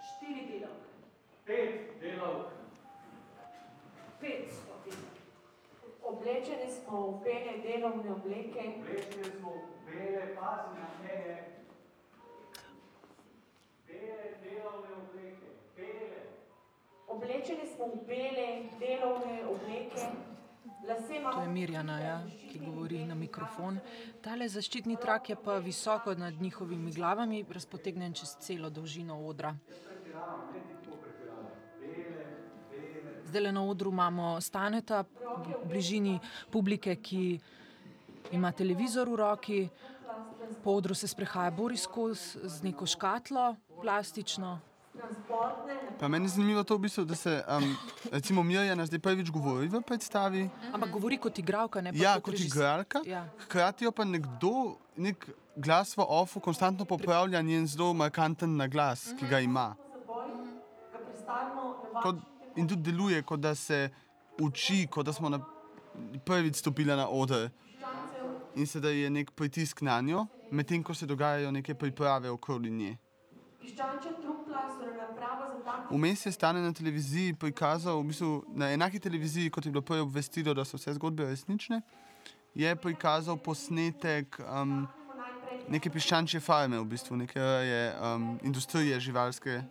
štiri 0.10 0.46
delavke. 0.50 0.94
Pet 1.46 2.02
delavk. 2.02 2.54
Pet 4.22 4.54
smo 4.58 4.80
delavk. 4.86 5.22
Oblečeni 6.06 6.70
smo 6.72 7.02
v 7.08 7.24
bele 7.24 7.58
delovne 7.66 8.12
obleke, 8.18 8.70
Oblečene 8.80 9.32
smo 9.40 9.54
v 9.58 9.90
bele, 9.90 10.28
pazi 10.40 10.80
na 10.80 10.90
mene. 11.02 11.38
Bele 13.88 14.30
delovne 14.44 14.96
obleke. 15.02 15.52
Bele. 15.78 16.22
oblečeni 17.08 17.68
smo 17.68 17.86
v 17.94 18.06
bele 18.08 18.48
delovne 18.80 19.44
obleke, 19.46 20.08
To 21.34 21.42
je 21.42 21.48
Mirjana, 21.48 22.00
ja, 22.00 22.24
ki 22.52 22.60
govori 22.60 23.06
na 23.06 23.16
mikrofon. 23.16 23.78
Tale 24.22 24.48
zaščitni 24.50 24.98
trak 25.02 25.30
je 25.30 25.36
pa 25.38 25.58
visoko 25.62 26.14
nad 26.18 26.42
njihovimi 26.42 26.92
glavami, 26.94 27.44
razpotegnjen 27.50 28.14
čez 28.14 28.36
celo 28.42 28.70
dolžino 28.70 29.18
odra. 29.28 29.56
Zdaj 33.26 33.42
le 33.42 33.52
na 33.52 33.64
odru 33.66 33.92
imamo 33.92 34.42
staneta 34.42 35.04
v 35.04 35.58
bližini 35.70 36.20
publike, 36.52 36.96
ki 36.96 37.40
ima 38.32 38.52
televizor 38.52 39.10
v 39.10 39.16
roki. 39.22 39.60
Po 40.64 40.78
odru 40.78 40.96
se 40.96 41.08
sprehaja 41.08 41.52
Boris 41.52 41.86
Kos 41.88 42.38
z 42.42 42.64
neko 42.64 42.86
škatlo, 42.86 43.56
plastično. 43.82 44.60
Transportne, 44.98 45.74
Pa 46.00 46.08
meni 46.08 46.26
je 46.26 46.30
zanimivo 46.30 46.64
to, 46.64 46.76
v 46.76 46.80
bistvu, 46.80 47.06
da 47.06 47.16
se 47.16 47.44
um, 47.48 47.78
recimo 48.12 48.44
Mirjana 48.44 48.86
zdaj 48.86 49.00
prvič 49.00 49.32
govori 49.32 49.68
v 49.68 49.82
predstavi. 49.82 50.50
Ampak 50.74 50.90
govori 50.90 51.18
kot 51.18 51.40
igralka, 51.40 51.82
ne 51.82 51.94
pa 51.94 51.98
Ja, 51.98 52.14
kot, 52.16 52.34
kot 52.34 52.40
igralka. 52.40 53.02
Ja. 53.06 53.26
Hkrati 53.46 53.86
jo 53.86 53.92
pa 53.92 54.06
nekdo, 54.06 54.78
nek 54.98 55.28
glas 55.56 55.96
v 55.98 56.06
ofu, 56.08 56.40
konstantno 56.40 56.86
popravlja 56.86 57.42
njen 57.42 57.68
zelo 57.68 57.94
markanten 57.94 58.58
naglas, 58.58 59.14
ki 59.20 59.28
ga 59.28 59.40
ima. 59.40 59.76
zaboj, 59.94 60.26
ga 60.92 61.40
na 61.94 62.02
Kot, 62.02 62.16
in 62.56 62.68
tudi 62.68 62.92
deluje, 62.92 63.22
kot 63.24 63.40
da 63.40 63.56
se 63.56 63.90
uči, 64.42 64.88
kot 64.92 65.06
da 65.06 65.14
smo 65.14 65.30
na, 65.30 65.40
prvič 66.26 66.56
stopili 66.56 66.96
na 66.96 67.10
oder. 67.10 67.50
In 68.56 68.68
sedaj 68.68 68.96
je 69.04 69.10
nek 69.10 69.32
pritisk 69.32 69.82
na 69.82 70.02
njo, 70.02 70.28
medtem 70.52 70.84
ko 70.84 70.94
se 70.94 71.06
dogajajo 71.06 71.52
neke 71.52 71.76
priprave 71.76 72.30
okoli 72.30 72.72
nje. 72.72 72.98
piščančja 73.66 74.12
trupla 74.22 74.35
Vmes 75.90 76.26
je 76.26 76.32
stane 76.32 76.62
na 76.62 76.74
televiziji 76.74 77.34
prikazal, 77.34 78.00
v 78.00 78.10
bistvu 78.10 78.44
na 78.54 78.72
enaki 78.74 79.00
televiziji, 79.00 79.50
kot 79.50 79.66
je 79.66 79.72
bilo 79.72 79.82
prej 79.82 80.02
obvestilo, 80.02 80.54
da 80.54 80.66
so 80.66 80.78
vse 80.78 80.94
zgodbe 80.98 81.26
resnične, 81.26 81.82
je 82.56 82.76
prikazal 82.76 83.38
posnetek 83.38 84.40
um, 84.42 84.88
neke 85.70 85.90
piščančje 85.90 86.40
farme, 86.40 86.80
v 86.80 86.90
bistvu 86.90 87.18
neke 87.18 87.40
je, 87.40 87.82
um, 88.02 88.40
industrije 88.44 89.00
živalske. 89.00 89.62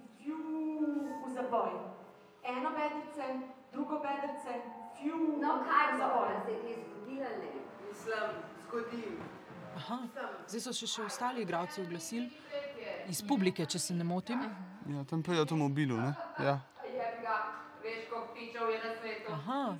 zaboj. 1.34 1.70
Eno 2.44 2.70
bedrce, 2.70 3.24
drugo 3.72 3.98
bedrce, 3.98 4.60
fju 4.98 5.16
No, 5.42 5.64
kaj 5.66 5.98
bo, 5.98 6.28
da 6.30 6.44
se 6.46 6.52
je 6.52 6.76
zgodilo? 6.84 7.28
Mislim, 7.88 8.30
zgodi. 8.66 9.04
Aha, 9.76 9.98
zdaj 10.48 10.60
so 10.60 10.72
še, 10.72 10.86
še 10.86 11.02
ostali 11.02 11.42
igralci 11.42 11.82
oglasili 11.82 12.30
iz 13.08 13.22
publike, 13.22 13.66
če 13.66 13.78
se 13.78 13.94
ne 13.94 14.04
motim. 14.04 14.42
Ja, 14.88 15.04
tam 15.04 15.22
pri 15.22 15.38
avtomobilu, 15.38 15.96
ne? 15.96 16.14
Ja. 16.38 16.60
Aha. 19.30 19.76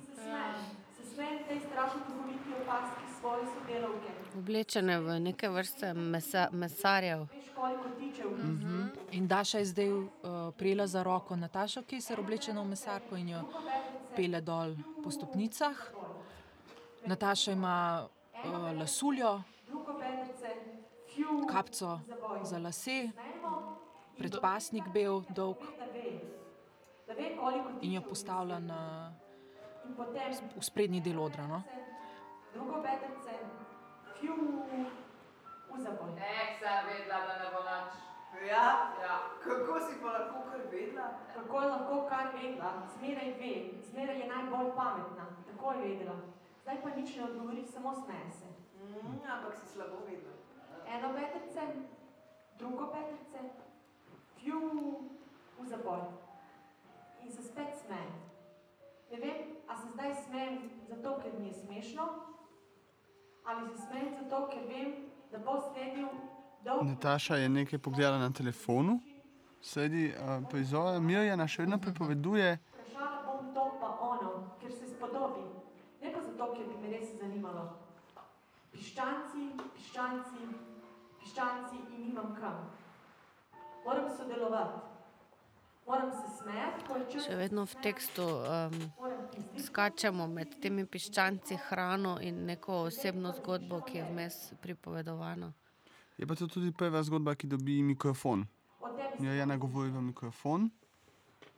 Sodelavke. 3.25 4.11
Oblečene 4.37 4.99
v 4.99 5.19
neke 5.19 5.49
vrste 5.49 5.93
mesa, 5.93 6.49
mesarjev. 6.51 7.25
Veš, 7.31 7.49
koliko 7.55 7.89
tičev. 7.99 8.31
Mhm. 8.31 8.87
In 9.11 9.27
Daša 9.27 9.57
je 9.57 9.65
zdaj 9.65 9.89
uh, 9.89 10.09
prijela 10.57 10.87
za 10.87 11.03
roko 11.03 11.35
Natašo, 11.35 11.81
ki 11.81 12.01
se 12.01 12.13
je 12.13 12.19
oblečena 12.19 12.61
v 12.61 12.67
mesarko 12.67 13.15
in 13.15 13.29
jo 13.29 13.41
pele 14.15 14.41
dol 14.41 14.75
po 15.03 15.11
stopnicah. 15.11 15.75
Nataša 17.05 17.51
ima 17.51 18.05
uh, 18.05 18.71
lasuljo, 18.79 19.41
kapco 21.51 21.99
za 22.43 22.57
lase, 22.59 23.09
predpasnik 24.17 24.87
bel, 24.93 25.21
dolg 25.29 25.57
in 27.81 27.93
jo 27.93 28.01
postavlja 28.01 28.59
na, 28.59 29.11
In 29.85 29.93
potem 29.93 30.33
v 30.57 30.63
sprednji 30.65 31.01
del 31.01 31.19
odra. 31.21 31.45
No? 31.47 31.61
Ek 36.15 36.57
sem 36.57 36.77
vedela, 36.87 37.19
da 37.27 37.33
ne 37.37 37.47
bo 37.53 37.61
nič. 37.61 37.77
Ja, 38.49 38.91
Ja. 39.01 39.15
kako 39.39 39.79
si 39.79 40.01
pa 40.01 40.09
lahko 40.11 40.49
kar 40.49 40.61
vedela? 40.71 41.07
Kako 41.33 41.61
je 41.61 41.67
lahko 41.69 41.95
kar 42.09 42.33
vedela? 42.33 42.71
Zmeraj 42.97 43.29
ve, 43.39 43.53
zmeraj 43.91 44.19
je 44.19 44.27
najbolj 44.27 44.71
pametna. 44.75 45.25
Tako 45.47 45.71
je 45.71 45.79
vedela. 45.87 46.15
Zdaj 46.63 46.81
pa 46.81 46.89
nič 46.89 47.15
ne 47.15 47.23
odgovori, 47.23 47.61
samo 47.67 47.95
smeje 47.95 48.31
se. 48.31 48.47
Mm, 48.81 49.21
ampak 49.23 49.53
si 49.55 49.65
slabo 49.67 50.01
vedela. 50.05 50.33
Eno 50.87 51.13
bedrce, 51.13 51.61
drugo 52.59 52.85
bedrce, 52.93 53.39
fju, 54.37 54.61
v 55.59 55.67
zaboj. 55.67 56.01
In 57.23 57.31
se 57.31 57.43
spet 57.43 57.73
smeje. 57.85 58.11
Ne 59.11 59.17
vem, 59.19 59.41
a 59.67 59.77
se 59.77 59.87
zdaj 59.93 60.13
smejem 60.27 60.69
zato, 60.89 61.19
ker 61.23 61.39
mi 61.39 61.47
je 61.47 61.53
smešno, 61.53 62.05
ali 63.45 63.69
se 63.69 63.81
smejem 63.87 64.13
zato, 64.21 64.49
ker 64.53 64.63
vem, 64.67 64.95
da 65.31 65.37
bo 65.37 65.61
sledil 65.71 66.07
dolg 66.65 66.87
Nataša 66.87 67.35
je 67.35 67.49
nekaj 67.49 67.79
pogledala 67.79 68.17
na 68.17 68.33
telefonu, 68.33 68.99
sedi 69.61 70.09
uh, 70.09 70.47
prizora, 70.49 70.99
Mirjana 70.99 71.47
še 71.47 71.61
vedno 71.65 71.79
pripoveduje, 71.81 72.57
Vprašala 72.73 73.21
bom 73.25 73.53
to 73.53 73.63
pa 73.79 73.89
ono, 74.01 74.31
ker 74.61 74.71
se 74.71 74.87
spodobi. 74.87 75.41
Ne 76.01 76.11
pa 76.13 76.21
zato, 76.21 76.53
ker 76.53 76.65
bi 76.69 76.77
me 76.81 76.93
res 76.93 77.13
zanimalo. 77.19 77.65
Piščanci, 78.71 79.49
piščanci, 79.75 80.47
piščanci 81.35 81.75
in 81.75 82.07
nimam 82.07 82.35
kam. 82.39 82.69
Moram 83.85 84.09
sodelovati. 84.17 84.93
Še 87.21 87.35
vedno 87.37 87.65
v 87.69 87.81
tekstu 87.83 88.23
um, 88.25 88.73
skačemo 89.61 90.25
med 90.31 90.55
temi 90.63 90.81
piščanci, 90.89 91.59
hrano 91.67 92.15
in 92.25 92.39
neko 92.47 92.87
osebno 92.87 93.35
zgodbo, 93.37 93.83
ki 93.85 93.99
je 93.99 94.07
vmes 94.07 94.37
pripovedovana. 94.63 95.51
je 96.17 96.25
pa 96.25 96.35
to 96.35 96.47
tudi 96.47 96.71
prva 96.71 97.03
zgodba, 97.03 97.35
ki 97.35 97.47
dobi 97.47 97.83
mikrofon. 97.83 98.47
O 98.81 98.89
tebi, 98.89 99.27
Mirjana 99.27 99.57
govori 99.57 99.91
v 99.91 100.01
mikrofon, 100.01 100.71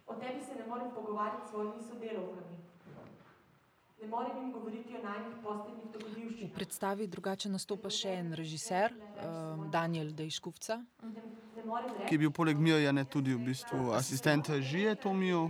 o 0.07 0.13
tebi 0.19 0.43
se 0.43 0.59
ne 0.59 0.67
morem 0.67 0.91
pogovarjati 0.91 1.47
s 1.47 1.49
svojimi 1.49 1.83
sodelavkami. 1.87 2.66
Ne 4.01 4.07
morem 4.07 4.37
jim 4.37 4.51
govoriti 4.51 4.93
o 4.95 5.03
najnih 5.03 5.35
posebnih 5.43 5.85
V 5.85 5.91
dogodivščinah. 5.93 6.53
predstavi 6.53 7.07
drugače 7.07 7.49
nastopa 7.49 7.89
še 7.89 8.09
en 8.19 8.33
režiser, 8.33 8.93
um, 8.93 9.69
Daniel 9.71 10.11
morem 11.65 11.89
ki 12.05 12.13
je 12.15 12.19
bil 12.19 12.31
poleg 12.31 12.57
Mirjane 12.57 13.05
tudi 13.05 13.33
v 13.33 13.39
bistvu 13.39 13.91
asistent 13.93 14.49
režije 14.49 14.95
Tomijo. 14.95 15.49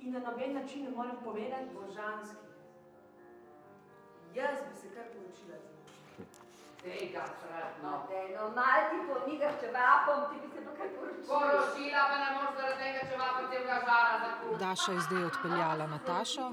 in 0.00 0.12
na 0.12 0.20
noben 0.20 0.54
način 0.54 0.84
ne 0.84 0.90
morem 0.90 1.16
povedati, 1.24 1.68
Božanski. 1.74 2.36
Jaz 4.34 4.56
bi 4.68 4.74
se 4.80 4.88
kar 4.94 5.04
poučila 5.12 5.56
z 5.58 5.64
njim. 5.68 5.77
Tega 6.88 7.24
sretno. 7.40 7.92
Daj, 8.10 8.26
no, 8.36 8.50
mal 8.58 8.80
ti 8.90 8.98
pomigaš 9.08 9.54
čevapom, 9.62 10.20
ti 10.30 10.36
bi 10.42 10.48
se 10.54 10.64
pa 10.66 10.72
kaj 10.78 10.88
poročila. 10.96 11.30
Poročila 11.32 12.02
pa 12.10 12.16
ne 12.22 12.28
moreš 12.36 12.52
zaradi 12.58 12.78
tega, 12.82 13.00
če 13.08 13.16
vam 13.22 13.48
celega 13.52 13.80
žara 13.88 14.14
zakuha. 14.24 14.58
Daša 14.64 14.92
je 14.92 15.00
zdaj 15.08 15.24
odpeljala 15.30 15.86
Natašo 15.94 16.52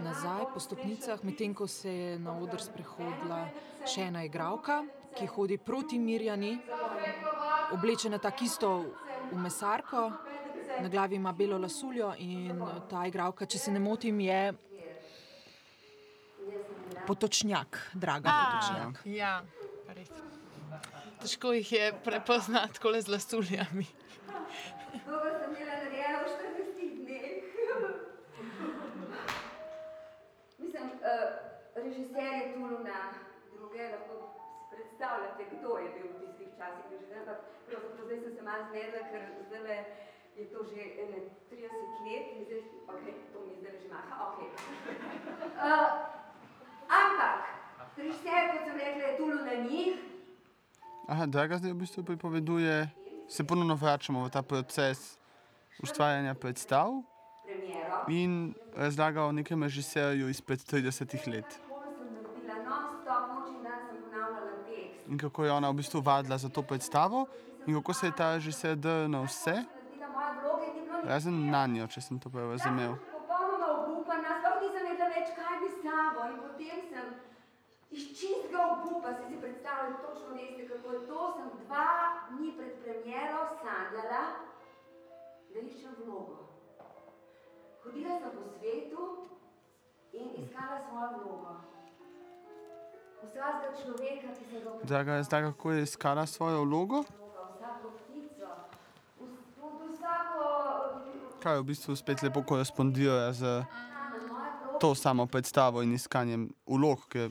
nazaj 0.00 0.44
po 0.54 0.60
stopnicah, 0.60 1.24
medtem 1.24 1.54
ko 1.54 1.66
se 1.66 1.92
je 1.92 2.18
na 2.18 2.36
oder 2.38 2.60
sprehodila 2.60 3.46
še 3.86 4.08
ena 4.10 4.24
igralka, 4.24 4.82
ki 5.16 5.26
hodi 5.34 5.58
proti 5.58 5.98
Mirjani, 5.98 6.52
oblečena 7.72 8.18
tako 8.18 8.44
isto 8.44 8.70
v 9.32 9.38
mesarko, 9.38 10.10
na 10.80 10.88
glavi 10.88 11.16
ima 11.16 11.32
belo 11.32 11.58
lasuljo 11.58 12.12
in 12.18 12.62
ta 12.90 13.06
igralka, 13.06 13.46
če 13.46 13.58
se 13.58 13.72
ne 13.72 13.80
motim, 13.80 14.20
je 14.20 14.52
potočnjak, 17.06 17.78
draga 17.94 18.30
potočnjak. 18.30 19.02
Ja, 19.04 19.42
res. 19.96 20.10
Težko 21.22 21.52
jih 21.54 21.72
je 21.72 21.92
prepoznati 22.04 22.74
tako 22.74 22.92
z 23.00 23.08
lasuljami. 23.08 23.86
To 25.06 25.18
sem 25.22 25.54
imela 25.54 25.76
narejeno 25.84 26.18
v 26.24 26.28
40 26.34 26.96
dneh. 26.98 27.32
Mislim, 30.58 30.86
uh, 30.98 31.30
režiser 31.74 32.32
je 32.40 32.46
tu 32.54 32.60
na 32.82 33.00
druge, 33.54 33.82
lahko 33.94 34.14
si 34.58 34.76
predstavljate, 34.76 35.42
kdo 35.54 35.78
je 35.78 35.88
bil 35.94 36.08
v 36.10 36.18
tistih 36.20 36.50
časih 36.58 36.84
režiser, 36.90 37.18
ampak 37.22 37.38
pravzaprav 37.66 38.04
zdaj 38.06 38.18
sem 38.24 38.34
se 38.36 38.42
malo 38.42 38.64
zmedla, 38.70 39.02
ker 39.10 39.22
zdaj 39.46 39.84
je 40.36 40.44
to 40.50 40.58
že 40.70 40.82
ene 41.02 41.20
30 41.50 41.70
let 42.06 42.26
in 42.34 42.44
zdaj, 42.50 42.62
ok, 42.88 43.06
to 43.32 43.38
mi 43.46 43.54
zdaj 43.60 43.78
že 43.82 43.88
maha, 43.94 44.14
ok. 44.26 44.38
Uh, 45.62 46.21
ampak, 47.00 47.40
režiser, 47.96 48.42
kot 48.52 48.62
sem 48.66 48.76
rekla, 48.76 49.02
je 49.02 49.16
tu 49.16 49.26
na 49.26 49.54
njih, 49.70 49.96
Aha, 51.08 51.26
Draga 51.26 51.58
zdaj 51.58 51.72
v 51.72 51.80
bistvu 51.82 52.04
pripoveduje, 52.04 52.88
se 53.28 53.44
ponovno 53.44 53.74
vračamo 53.74 54.22
v 54.24 54.30
ta 54.30 54.42
proces 54.42 55.18
ustvarjanja 55.82 56.34
predstav 56.34 56.92
premiero. 57.44 58.04
in 58.08 58.54
razlaga 58.76 59.24
o 59.24 59.32
nekem 59.32 59.62
režiserju 59.62 60.28
izpred 60.28 60.58
30 60.58 61.26
let. 61.26 61.60
In 65.08 65.18
kako 65.18 65.44
je 65.44 65.52
ona 65.52 65.70
v 65.70 65.74
bistvu 65.74 66.00
vadila 66.00 66.38
za 66.38 66.48
to 66.48 66.62
predstavo, 66.62 67.26
in 67.66 67.74
kako 67.74 67.92
se 67.92 68.06
je 68.06 68.12
ta 68.16 68.34
režiser 68.34 68.76
drl 68.76 69.26
vse, 69.26 69.52
bilo 69.52 70.58
nič. 70.62 71.04
razen 71.04 71.50
na 71.50 71.66
njo, 71.66 71.86
če 71.86 72.00
sem 72.00 72.18
to 72.18 72.30
prav 72.30 72.50
razumel. 72.50 72.94
Draga 94.84 95.12
razlaga, 95.12 95.52
kako 95.52 95.72
je 95.72 95.82
iskala 95.82 96.26
svojo 96.26 96.64
vlogo, 96.64 97.04
vsako 99.92 100.72
kaj 101.42 101.58
v 101.58 101.62
bistvu 101.62 101.96
spet 101.96 102.22
lepo 102.22 102.42
korespondira 102.42 103.32
z 103.32 103.64
to 104.80 104.94
samo 104.94 105.26
predstavo 105.26 105.82
in 105.82 105.94
iskanjem 105.94 106.48
vlog, 106.66 107.06
ker 107.08 107.30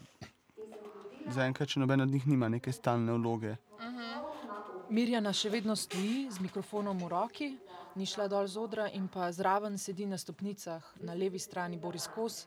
zaenkrat 1.32 1.70
še 1.70 1.80
noben 1.80 2.02
od 2.02 2.12
njih 2.12 2.28
nima 2.28 2.50
neke 2.50 2.72
stalne 2.72 3.16
vloge. 3.16 3.56
Mirjana 4.92 5.32
še 5.32 5.50
vedno 5.50 5.76
stoji 5.76 6.28
z 6.32 6.44
mikrofonom 6.44 7.00
v 7.00 7.12
roki, 7.12 7.50
ni 7.96 8.08
šla 8.08 8.28
dol 8.32 8.48
z 8.48 8.60
odra 8.60 8.90
in 8.92 9.08
pa 9.08 9.32
zraven 9.32 9.78
sedi 9.80 10.06
na 10.08 10.20
stopnicah, 10.20 10.84
na 11.08 11.16
levi 11.16 11.40
strani 11.40 11.80
Boris 11.80 12.10
Kos. 12.12 12.46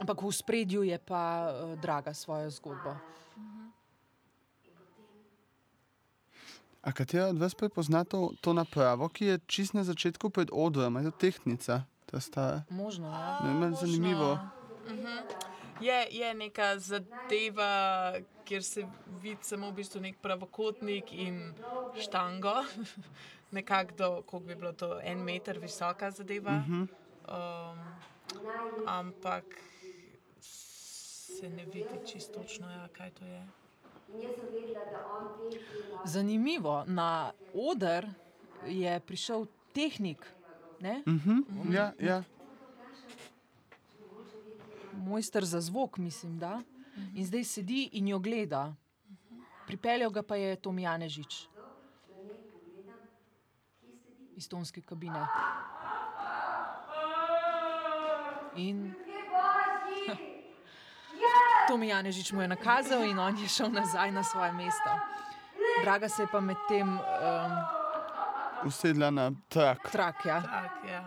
Ampak 0.00 0.22
v 0.22 0.32
spredju 0.32 0.82
je 0.82 0.98
pa 0.98 1.52
uh, 1.52 1.78
draga 1.78 2.14
svojo 2.14 2.50
zgodbo. 2.50 2.96
A 6.82 6.92
katera 6.92 7.26
od 7.26 7.38
vas 7.38 7.54
prepozna 7.54 8.04
to, 8.04 8.32
to 8.40 8.52
napravo, 8.52 9.08
ki 9.08 9.24
je 9.24 9.38
čist 9.46 9.74
na 9.74 9.84
začetku 9.84 10.30
pred 10.30 10.50
odrom, 10.52 10.96
je 10.98 11.04
to 11.04 11.10
tehnica, 11.10 11.84
ta 12.10 12.20
stara? 12.20 12.62
Možno, 12.70 13.06
ja. 13.06 13.38
Ne, 13.46 13.54
meni 13.54 13.76
zanimivo. 13.78 14.38
Je, 15.80 16.06
je 16.10 16.34
neka 16.34 16.78
zadeva, 16.78 18.14
kjer 18.44 18.62
se 18.62 18.86
vidi 19.22 19.46
samo 19.46 19.70
v 19.70 19.78
bistvu 19.78 20.02
nek 20.02 20.18
pravokotnik 20.22 21.12
in 21.14 21.54
štango, 22.02 22.64
nekako 23.56 23.94
do, 23.98 24.10
koliko 24.26 24.46
bi 24.46 24.54
bilo 24.54 24.72
to, 24.72 24.98
en 25.02 25.22
meter 25.22 25.58
visoka 25.58 26.10
zadeva. 26.10 26.58
Mhm. 26.58 26.82
Um, 27.30 27.78
ampak 28.86 29.44
se 31.38 31.50
ne 31.50 31.64
vidi 31.64 31.98
čisto 32.06 32.40
točno, 32.40 32.70
ja, 32.70 32.88
kaj 32.88 33.10
to 33.10 33.24
je. 33.24 33.46
Zanimivo, 36.04 36.84
na 36.86 37.32
oder 37.54 38.08
je 38.66 39.00
prišel 39.00 39.46
tehnik, 39.72 40.26
ne? 40.80 41.02
Mhm, 41.06 41.72
ja, 41.72 41.92
ja. 42.00 42.22
mojster 44.92 45.44
za 45.44 45.60
zvok, 45.60 45.98
mislim, 45.98 46.38
da. 46.38 46.62
In 47.14 47.26
zdaj 47.26 47.44
sedi 47.44 47.88
in 47.92 48.08
jo 48.08 48.18
gleda. 48.18 48.74
Pripeljal 49.66 50.10
ga 50.10 50.22
pa 50.22 50.36
je 50.36 50.56
Tom 50.56 50.78
Janežič 50.78 51.48
iz 54.36 54.48
tonske 54.48 54.80
kabine. 54.80 55.26
In 58.56 58.94
Tom 61.68 61.82
Janežič 61.82 62.32
mu 62.32 62.42
je 62.42 62.48
nakazal, 62.48 63.04
in 63.04 63.18
on 63.18 63.36
je 63.38 63.48
šel 63.48 63.70
nazaj 63.70 64.10
na 64.12 64.22
svoje 64.24 64.52
mesto. 64.52 64.90
Draga 65.82 66.08
se 66.08 66.22
je 66.22 66.26
pa 66.32 66.40
medtem 66.40 66.98
um, 66.98 67.52
Usedla 68.66 69.10
na 69.10 69.30
trak 69.48 69.90
trak, 69.90 70.26
ja. 70.26 70.42
Tak, 70.42 70.84
ja. 70.90 71.02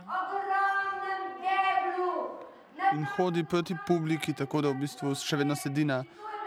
In 2.93 3.06
hodi 3.18 3.43
proti 3.43 3.76
publiki, 3.88 4.34
tako 4.34 4.62
da 4.62 4.70
v 4.70 4.80
bistvu 4.84 5.16
še 5.16 5.38
vedno 5.38 5.56
sedi 5.56 5.86
na, 5.86 6.03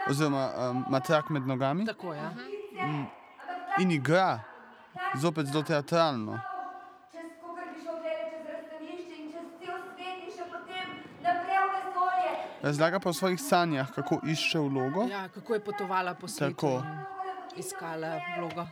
oziroma 0.09 0.43
um, 0.69 0.83
ima 0.87 0.99
trak 0.99 1.29
med 1.29 1.47
nogami 1.47 1.85
Tako 1.85 2.13
je. 2.13 2.29
in, 2.85 3.05
in 3.79 3.91
igra, 3.91 4.39
zopet 5.15 5.45
zelo 5.45 5.63
teatralno. 5.63 6.39
čez 7.11 7.29
kogar 7.41 7.65
bi 7.73 7.81
šel 7.83 7.97
tele 8.01 8.23
čez 8.31 8.45
razstavišče 8.53 9.15
in 9.17 9.27
čez 9.33 9.47
cel 9.59 9.77
svet 9.93 10.17
in 10.25 10.31
še 10.37 10.45
potem 10.53 10.87
naprej 11.25 11.59
v 11.59 11.69
vesolje. 11.73 12.33
Razlaga 12.61 12.99
pa 12.99 13.09
o 13.09 13.13
svojih 13.13 13.39
sanjah, 13.41 13.91
kako 13.95 14.19
išče 14.27 14.59
vlogo. 14.59 15.03
Ja, 15.11 15.27
kako 15.29 15.53
je 15.53 15.59
potovala 15.59 16.13
po 16.13 16.27
svetu 16.27 16.55
Tako. 16.55 16.67
in 16.67 17.09
iskala 17.55 18.19
vlogo. 18.37 18.67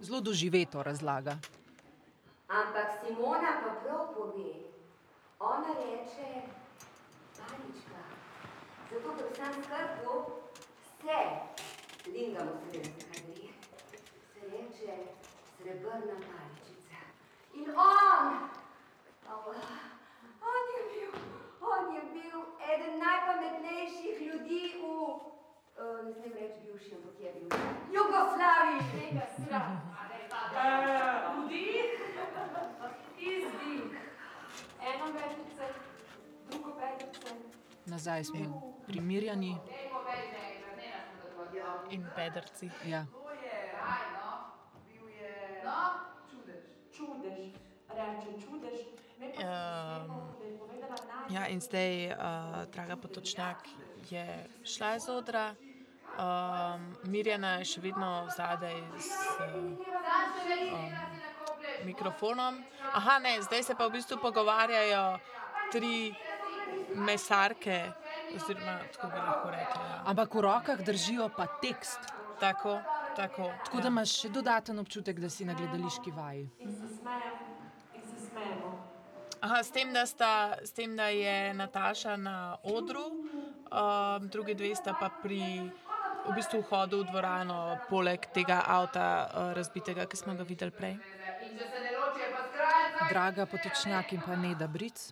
Zelo 0.00 0.20
doživeto 0.20 0.82
razlaga. 0.82 1.38
Ampak 2.48 2.88
Simona 3.00 3.52
pa 3.62 3.70
prav 3.84 4.14
pove, 4.14 4.52
ona 5.38 5.72
reče, 5.78 6.42
panička, 7.38 8.00
zato 8.90 9.08
ker 9.16 9.30
sam 9.36 9.62
skrbu 9.62 10.16
se, 11.00 11.18
lingamo 12.12 12.52
se 12.60 12.78
vem, 12.78 12.92
kaj 13.00 13.22
gre, 13.28 13.48
se 14.34 14.40
reče 14.52 14.92
srebrna 15.56 16.16
paličica. 16.26 17.00
In 17.54 17.70
on, 17.70 18.50
Allah, 19.32 19.72
on 20.50 20.62
je 20.74 20.82
bil, 20.92 21.10
on 21.60 21.94
je 21.94 22.01
bil 22.12 22.38
eden 22.74 22.98
najpametnejših 22.98 24.16
ljudi 24.26 24.62
v, 24.80 24.84
uh, 24.84 26.04
ne 26.04 26.12
smem 26.14 26.32
reči 26.32 26.60
bivši, 26.64 26.94
ampak 26.94 27.20
je 27.20 27.32
bil, 27.32 27.48
Jugoslaviji. 27.94 28.80
Tega 28.92 29.26
sram. 29.36 29.72
Vdih, 31.38 31.90
izdih. 33.18 33.98
Eno 34.82 35.06
petice, 35.12 35.66
drugo 36.50 36.70
petice. 36.80 37.34
Nazaj 37.86 38.24
smo 38.24 38.74
primirjeni. 38.86 39.56
In 41.90 42.06
pedrci. 42.16 42.70
Ja. 42.86 43.06
Bil 44.88 45.08
je 45.08 45.62
čudež. 46.30 46.64
Čudež. 46.92 47.40
Reče 47.88 48.46
čudež. 48.46 49.01
Naj. 49.22 50.32
Ja, 51.30 51.46
in 51.48 51.60
zdaj, 51.60 52.12
uh, 52.12 52.18
draga 52.72 52.96
potočnjak 52.96 53.56
je 54.10 54.48
šla 54.64 54.96
iz 54.96 55.08
odra, 55.08 55.54
um, 56.18 56.82
Mirjana 57.04 57.54
je 57.62 57.64
še 57.64 57.80
vedno 57.80 58.10
zadaj 58.36 58.76
z 58.98 59.46
um, 59.54 59.76
mikrofonom. 61.86 62.58
Aha, 62.92 63.18
ne, 63.22 63.38
zdaj 63.42 63.62
se 63.62 63.78
pa 63.78 63.86
v 63.86 63.96
bistvu 63.96 64.18
pogovarjajo 64.22 65.04
tri 65.72 66.12
mesarke, 66.94 67.78
oziroma 68.34 68.78
tako 68.92 69.12
bi 69.14 69.22
lahko 69.22 69.50
rekli. 69.54 69.84
Ja. 69.88 70.02
Ampak 70.12 70.34
v 70.34 70.44
rokah 70.48 70.84
držijo 70.84 71.30
pa 71.36 71.46
tekst. 71.62 72.12
Tako, 72.42 72.80
tako. 73.16 73.52
Tako 73.64 73.80
da 73.80 73.88
imaš 73.88 74.16
še 74.24 74.32
dodaten 74.34 74.78
občutek, 74.82 75.20
da 75.22 75.30
si 75.30 75.46
na 75.46 75.54
gledališki 75.54 76.10
vaji. 76.10 76.48
In 76.58 76.74
se 76.74 76.88
smejem, 76.98 77.36
in 77.94 78.02
se 78.02 78.26
smejemo. 78.26 78.72
Aha, 79.42 79.62
s 79.62 79.70
tem, 79.74 79.92
da, 79.92 80.06
sta, 80.06 80.56
s 80.62 80.70
tem, 80.70 80.96
da 80.96 81.08
je 81.10 81.54
Nataša 81.54 82.16
na 82.16 82.56
odru, 82.62 83.02
um, 83.10 84.28
drugi 84.28 84.54
dve 84.54 84.70
sta 84.74 84.94
pa 84.94 85.08
pri 85.10 85.42
v 86.22 86.34
bistvu 86.36 86.60
vhodu 86.62 87.00
v 87.02 87.08
dvorano, 87.10 87.56
poleg 87.90 88.28
tega 88.30 88.60
avta 88.62 89.06
uh, 89.26 89.50
razbitega, 89.58 90.06
ki 90.06 90.16
smo 90.16 90.36
ga 90.38 90.46
videli 90.46 90.70
prej. 90.70 90.94
Draga 93.10 93.48
potočnjak 93.50 94.14
in 94.14 94.22
pa 94.22 94.38
Neda 94.38 94.70
Bric, 94.70 95.10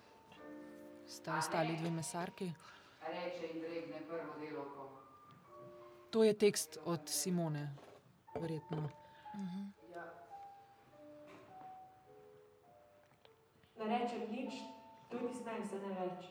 sta 1.11 1.35
ostali 1.43 1.74
dve 1.74 1.91
mesarki. 1.91 2.53
To 6.11 6.22
je 6.22 6.39
tekst 6.39 6.78
od 6.87 7.11
Simone, 7.11 7.66
verjetno. 8.39 8.87
Ne 13.81 13.89
rečem 13.89 14.28
nič, 14.28 14.61
tudi 15.09 15.33
smejem 15.35 15.64
se 15.64 15.78
ne 15.81 15.95
več. 15.97 16.26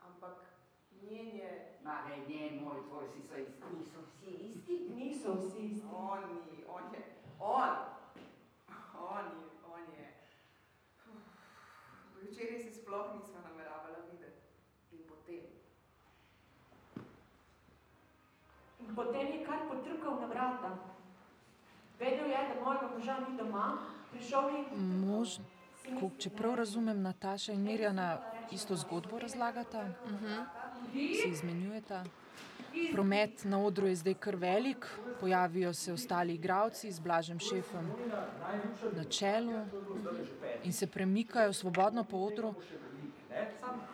Ampak 0.00 0.40
njen 1.04 1.36
je, 1.36 1.50
Ma, 1.86 2.02
ne, 2.08 2.16
njen, 2.28 2.64
moj, 2.64 2.80
tvoj, 2.88 3.04
si 3.08 3.20
so 3.22 3.36
isti. 3.38 3.62
Niso 3.78 4.00
vsi 4.06 4.30
isti. 4.46 4.76
Niso 4.94 5.34
vsi 5.34 5.66
isti. 5.66 5.86
on 5.92 6.22
ni, 6.34 6.64
on 6.68 6.82
je, 6.94 7.02
on, 7.38 7.76
on 9.10 9.24
je, 9.24 9.46
on 9.74 9.84
je. 9.98 10.08
Včeraj 12.22 12.58
se 12.58 12.72
sploh 12.74 13.14
nismo 13.14 13.38
nameravala 13.44 14.02
videti. 14.10 14.42
In 14.92 15.04
potem. 15.08 15.44
In 18.80 18.94
potem 18.94 19.26
je 19.26 19.44
kar 19.46 19.68
potrkal 19.68 20.20
na 20.20 20.26
vrata. 20.26 20.78
Vedel 21.98 22.26
je, 22.26 22.48
da 22.48 22.64
mojega 22.64 22.90
moža 22.96 23.18
ni 23.28 23.36
doma, 23.36 23.78
prišel 24.10 24.48
je 24.48 24.64
in 24.74 25.06
Mož, 25.06 25.38
ko, 25.94 26.10
če 26.18 26.30
prav 26.30 26.54
razumem, 26.62 27.02
Nataša 27.02 27.52
in 27.52 27.62
Mirjana 27.64 28.18
isto 28.52 28.76
zgodbo 28.76 29.18
razlagata, 29.18 29.88
si 30.92 31.28
izmenjujeta. 31.30 32.04
Promet 32.92 33.44
na 33.44 33.58
odru 33.64 33.86
je 33.86 33.96
zdaj 33.96 34.14
kar 34.20 34.36
velik, 34.36 34.86
pojavijo 35.20 35.72
se 35.74 35.92
ostali 35.92 36.34
igravci 36.34 36.92
z 36.92 37.00
blažem 37.00 37.38
šefom 37.38 37.86
na 38.92 39.04
čelu 39.04 39.64
in 40.64 40.72
se 40.72 40.86
premikajo 40.86 41.52
svobodno 41.52 42.04
po 42.04 42.16
odru. 42.16 42.54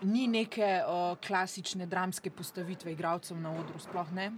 Ni 0.03 0.27
neke 0.27 0.83
o, 0.87 1.17
klasične 1.27 1.87
dramske 1.87 2.31
postavitve 2.31 2.93
igralcev 2.93 3.39
na 3.41 3.53
odru, 3.53 3.79
sploh 3.79 4.13
ne. 4.13 4.33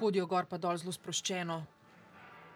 Hodijo 0.00 0.26
gor 0.26 0.44
pa 0.44 0.58
dol 0.58 0.76
zelo 0.76 0.92
sproščeno, 0.92 1.62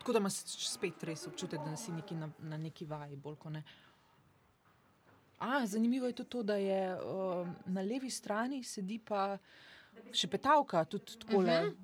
tako 0.00 0.12
da 0.16 0.18
imaš 0.18 0.40
spet 0.66 1.04
res 1.04 1.26
občutek, 1.28 1.60
da 1.64 1.76
si 1.76 1.92
neki 1.92 2.16
na, 2.16 2.30
na 2.38 2.56
neki 2.56 2.88
vaji, 2.88 3.16
bolj 3.16 3.36
kot 3.36 3.52
ne. 3.52 3.62
A, 5.38 5.66
zanimivo 5.66 6.08
je 6.08 6.12
tudi 6.12 6.30
to, 6.30 6.42
da 6.42 6.56
je 6.56 6.94
uh, 6.94 7.48
na 7.66 7.80
levi 7.80 8.10
strani 8.10 8.64
sedi 8.64 8.98
pa 8.98 9.38
šepetavka, 10.12 10.84
tudi 10.84 11.18
tako 11.18 11.36
uh 11.36 11.44
-huh. 11.44 11.74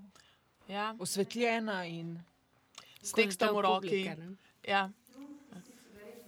Ja, 0.68 0.96
osvetljena 0.98 1.84
in 1.86 2.18
s 3.02 3.12
tekstom 3.12 3.56
v 3.56 3.60
roki. 3.60 3.88
publike, 3.88 4.16
ne. 4.16 4.36
Ja. 4.68 4.90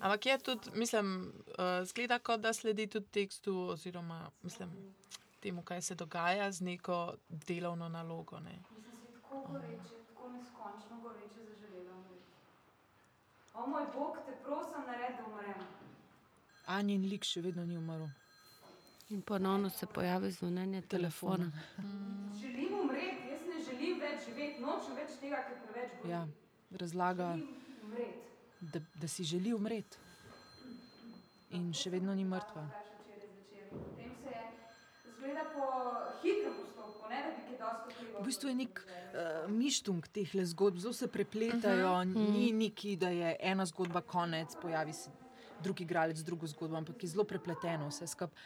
Ampak 0.01 0.27
je 0.27 0.39
tudi, 0.39 0.71
mislim, 0.75 1.33
uh, 1.59 1.87
zgleda, 1.87 2.19
kot 2.19 2.41
da 2.41 2.53
sledi 2.53 2.87
tudi 2.87 3.07
tekstu, 3.07 3.69
oziroma 3.69 4.31
mislim, 4.43 4.71
temu, 5.41 5.63
kaj 5.63 5.83
se 5.83 5.95
dogaja 5.95 6.53
z 6.53 6.61
neko 6.61 7.15
delovno 7.29 7.89
nalogo. 7.89 8.41
Ne. 8.41 8.59
Mislim 8.77 8.97
si 8.97 9.13
tako 9.13 9.43
goreče, 9.49 9.95
tako 10.07 10.29
neskončno 10.29 11.01
goreče 11.03 11.41
zaželela 11.45 11.97
umreti. 11.97 12.25
O 13.59 13.67
moj 13.67 13.85
bog, 13.95 14.17
te 14.27 14.33
prosim, 14.45 14.83
naredi, 14.87 15.17
da 15.19 15.25
umrem. 15.27 15.63
Anjin 16.67 17.07
lik 17.11 17.25
še 17.27 17.41
vedno 17.43 17.65
ni 17.67 17.77
umrl. 17.79 18.07
In 19.11 19.23
ponovno 19.23 19.71
se 19.71 19.87
pojavi 19.87 20.31
zvonjenje 20.31 20.83
telefona. 20.83 21.49
Želim 22.41 22.75
umreti, 22.81 23.31
jaz 23.33 23.47
ne 23.49 23.63
želim 23.71 23.99
več 24.05 24.27
živeti, 24.27 24.63
nočem 24.63 24.99
več 25.01 25.17
tega, 25.21 25.41
ker 25.49 25.57
preveč 25.65 25.97
boli. 26.03 26.13
Ja, 26.13 26.21
razlaga, 26.83 27.33
da, 28.61 28.83
da 28.95 29.09
si 29.09 29.25
želi 29.25 29.55
umreti. 29.57 30.05
In 31.59 31.73
še 31.73 31.91
vedno 31.97 32.15
ni 32.15 32.29
mrtva. 32.29 32.67
Vprašal 32.69 33.01
včeraj 33.01 33.29
zvečer. 33.33 33.71
Potem 33.73 34.15
se 34.23 34.37
je 34.37 35.15
zgleda 35.17 35.49
po 35.57 35.73
hitrem 36.23 36.55
postopku, 36.61 37.09
ne 37.11 37.25
da 37.25 37.35
bi 37.35 37.49
kaj 37.49 37.59
dosti 37.65 37.97
vplival. 37.97 38.08
V 38.19 38.25
bistvu 38.25 38.49
je 38.49 38.55
nek 38.55 38.81
uh, 38.83 39.51
mištung 39.51 40.07
teh 40.13 40.29
zgodb, 40.45 40.79
zelo 40.79 40.93
se 40.93 41.07
prepletajo, 41.09 41.93
uh 41.93 42.03
-huh. 42.03 42.33
ni 42.33 42.53
neki, 42.53 42.97
da 42.97 43.09
je 43.09 43.37
ena 43.41 43.67
zgodba 43.67 44.01
konec, 44.01 44.49
pojavi 44.63 44.93
se 44.93 45.11
drug 45.61 45.81
igralec 45.81 46.19
drugo 46.19 46.47
zgodbo, 46.47 46.77
ampak 46.77 47.03
je 47.03 47.09
zelo 47.09 47.25
prepleteno 47.25 47.89
vse 47.89 48.07
skupaj. 48.07 48.39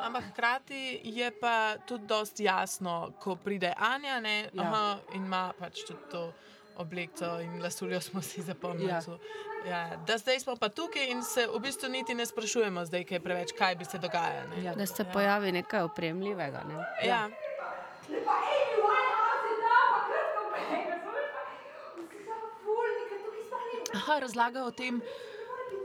Ampak 0.00 0.24
hkrati 0.30 1.00
je 1.04 1.30
pa 1.40 1.76
tudi 1.86 2.06
dosti 2.06 2.44
jasno, 2.44 3.12
ko 3.20 3.36
pride 3.36 3.72
Anja 3.78 4.20
ne, 4.20 4.50
Ja. 4.52 4.62
aha, 4.62 4.98
in 5.14 5.24
ima 5.24 5.52
pač 5.58 5.80
tudi 5.86 6.00
to 6.10 6.32
obleko 6.76 7.40
in 7.40 7.62
lasuljo 7.62 8.00
smo 8.00 8.22
si 8.22 8.42
zapomnili. 8.42 8.88
Ja. 8.90 9.00
Ja. 9.68 9.96
Da 10.06 10.18
zdaj 10.18 10.40
smo 10.40 10.56
pa 10.56 10.68
tukaj 10.68 11.10
in 11.10 11.22
se 11.22 11.46
v 11.46 11.58
bistvu 11.60 11.88
niti 11.88 12.14
ne 12.14 12.26
sprašujemo, 12.26 12.84
zdaj, 12.84 13.04
kaj, 13.04 13.20
preveč, 13.20 13.52
kaj 13.58 13.74
bi 13.76 13.84
se 13.84 13.98
dogajalo. 13.98 14.48
ne. 14.56 14.74
Da 14.76 14.86
se 14.86 15.04
pojavi 15.12 15.52
nekaj 15.52 15.80
opremljivega. 15.82 16.62
Ne? 16.68 16.74
Ja. 17.08 17.28
Lepa, 18.08 18.32
ej, 18.32 18.76
Winehouse 18.80 19.48
je 19.50 19.56
da, 19.60 19.74
pa 19.92 19.98
kratko 20.08 20.42
pej, 20.54 20.90
razumeš 20.90 21.28
pa? 21.34 21.42
Vsi 21.98 22.24
so 22.24 22.36
fulni, 22.62 23.02
ker 23.10 23.18
tukaj 23.24 23.42
sploh 23.44 23.64
ni 23.74 23.77
Aha, 23.94 24.18
razlaga 24.20 24.64
o 24.64 24.70
tem, 24.70 25.00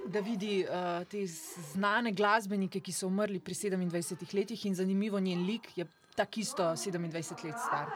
da 0.06 0.20
vidi 0.20 0.66
uh, 0.66 1.04
te 1.08 1.26
znane 1.74 2.12
glasbenike, 2.12 2.80
ki 2.80 2.92
so 2.92 3.08
umrli 3.08 3.40
pri 3.40 3.54
27 3.54 4.36
letih 4.36 4.66
in 4.66 4.76
zanimivo 4.76 5.20
njen 5.20 5.46
lik 5.46 5.78
je 5.78 5.86
tako 6.16 6.40
isto 6.40 6.64
27 6.64 7.46
let 7.46 7.56
star, 7.68 7.88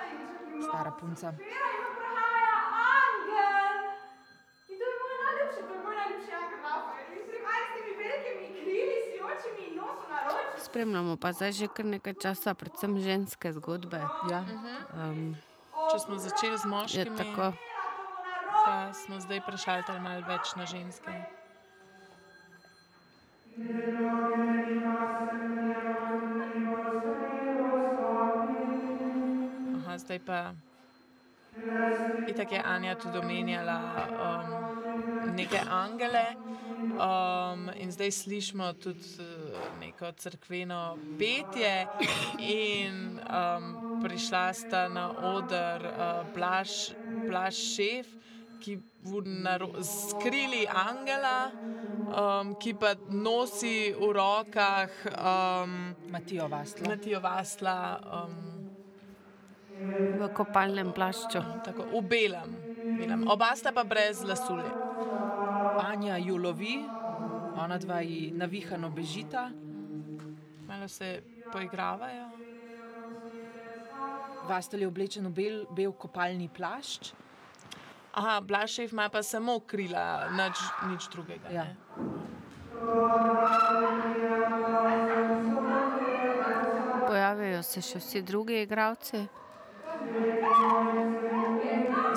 stara 0.70 0.92
punca. 1.00 1.28
je 1.28 1.46
je. 1.46 1.68
Spremljamo 10.66 11.18
pa 11.18 11.34
zdaj 11.34 11.52
že 11.52 11.68
kar 11.68 11.86
nekaj 11.86 12.14
časa, 12.14 12.54
predvsem 12.54 13.00
ženske 13.00 13.54
zgodbe. 13.54 14.02
Ja. 14.32 14.46
Um, 14.94 15.36
Če 15.92 16.00
smo 16.04 16.18
začeli 16.20 16.58
z 16.58 16.66
je 16.66 16.70
moškimi, 16.70 17.18
tako. 17.18 17.54
Pa 18.68 18.94
smo 18.94 19.20
zdaj 19.20 19.40
prešaltali 19.48 20.00
malo 20.04 20.26
več 20.28 20.52
na 20.60 20.66
ženske. 20.68 21.12
Aha, 29.78 29.94
zdaj 30.04 30.20
pa. 30.28 30.52
Itak 32.28 32.52
je 32.52 32.60
Anja 32.60 32.98
tudi 33.00 33.18
omenjala 33.24 33.80
um, 34.28 34.52
neke 35.40 35.64
angele. 35.64 36.26
Um, 37.00 37.72
in 37.80 37.92
zdaj 37.92 38.12
slišimo 38.12 38.74
tudi 38.84 39.16
uh, 39.24 39.64
neko 39.80 40.12
crkveno 40.12 40.98
petje, 41.16 41.88
in 42.44 43.16
um, 43.16 43.72
prišla 44.04 44.46
sta 44.54 44.88
na 44.92 45.08
oder 45.36 45.88
uh, 45.88 46.28
Blaž, 46.36 46.92
Blaž 47.30 47.56
šef, 47.56 48.18
ki 48.60 48.76
v 49.08 49.22
naro- 49.44 49.78
skrili 49.84 50.68
angela, 50.68 51.52
um, 52.12 52.56
ki 52.56 52.74
pa 52.74 52.94
nosi 53.10 53.94
v 53.94 54.12
rokah 54.12 54.90
um, 55.14 55.96
Matijo 56.12 56.48
Vastla. 56.50 56.88
Matijo 56.88 57.20
Vasla 57.22 57.78
um, 58.02 58.58
V 60.18 60.30
kopalnem 60.34 60.90
plašču. 60.90 61.38
Tako, 61.62 61.86
v 61.94 62.02
belem. 62.02 62.50
belem. 62.98 63.28
Oba 63.30 63.54
sta 63.54 63.70
pa 63.70 63.86
brez 63.86 64.24
lasulje. 64.26 64.70
Anja 65.78 66.18
ju 66.18 66.38
lovi, 66.38 66.82
ona 67.54 67.78
dva 67.78 68.02
ji 68.02 68.32
navihano 68.34 68.90
bežita. 68.90 69.52
Malo 70.66 70.88
se 70.90 71.22
poigravajo. 71.54 72.26
Vastel 74.50 74.82
je 74.82 74.88
oblečen 74.88 75.28
v 75.28 75.34
bel, 75.36 75.58
bel 75.70 75.94
kopalni 75.94 76.50
plašč. 76.50 77.14
Aha, 78.18 78.40
Blašev 78.42 78.90
ima 78.92 79.10
pa 79.10 79.24
samo 79.24 79.60
krila, 79.60 80.30
nič, 80.34 80.58
nič 80.90 81.10
drugega. 81.14 81.50
Ja. 81.54 81.64
ne. 81.64 81.76
Pojavijo 87.08 87.62
se 87.64 87.82
še 87.82 88.00
vsi 88.02 88.22
drugi 88.22 88.62
igravci. 88.62 89.22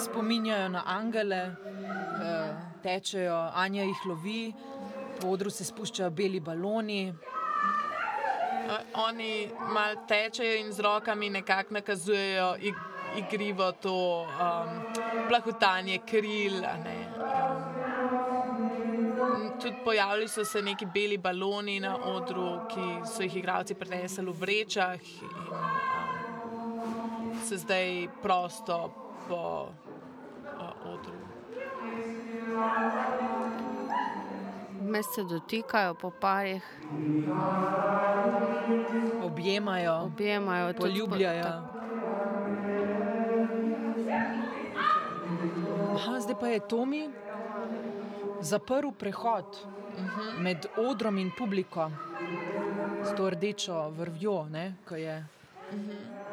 Spominjajo 0.01 0.69
na 0.69 0.83
angele, 0.87 1.43
eh, 1.45 2.55
tečejo, 2.83 3.37
Anja 3.55 3.85
jih 3.85 4.07
lovi, 4.07 4.55
po 5.21 5.29
odru 5.37 5.51
se 5.51 5.65
spuščajo 5.69 6.11
beli 6.11 6.41
baloni. 6.41 7.13
A, 8.71 8.81
Oni 9.05 9.51
malo 9.69 10.01
tečejo 10.09 10.57
in 10.65 10.73
z 10.73 10.81
rokami 10.81 11.31
nekako 11.31 11.75
nakazujejo 11.75 12.55
igrivo 13.17 13.73
to 13.73 14.23
um, 14.23 14.29
plahutanje 15.29 15.99
kril. 16.07 16.61
ne, 16.61 17.07
um. 17.17 17.81
Tudi 19.61 19.77
pojavili 19.85 20.29
so 20.29 20.45
se 20.45 20.63
neki 20.63 20.87
beli 20.87 21.19
baloni 21.19 21.81
na 21.81 21.97
odru, 21.97 22.61
ki 22.69 22.81
so 23.05 23.23
jih 23.23 23.37
igralci 23.37 23.75
prenesli 23.75 24.25
v 24.25 24.33
vrečah 24.33 24.95
in 25.23 25.29
um, 25.29 25.35
se 27.45 27.57
zdaj 27.57 28.09
prosto 28.23 28.91
po 29.29 29.69
uh, 30.61 30.87
odru. 30.87 31.13
Vmes 34.81 35.07
se 35.15 35.25
dotikajo 35.25 35.95
po 35.95 36.11
parih, 36.11 36.63
Objemajo, 39.23 39.95
objemajo, 40.03 40.73
tudi 40.73 41.01
po- 41.01 41.07
Aha, 45.95 46.21
zdaj 46.21 46.37
pa 46.41 46.49
je 46.49 46.61
Tomi 46.69 47.11
zaprl 48.41 48.93
prehod 48.99 49.59
med 50.39 50.67
odrom 50.77 51.19
in 51.19 51.31
publiko 51.39 51.91
s 53.05 53.17
to 53.17 53.31
rdečo 53.31 53.89
vrvjo, 53.91 54.49
ne, 54.51 54.75
ki 54.89 54.95
je 54.95 55.27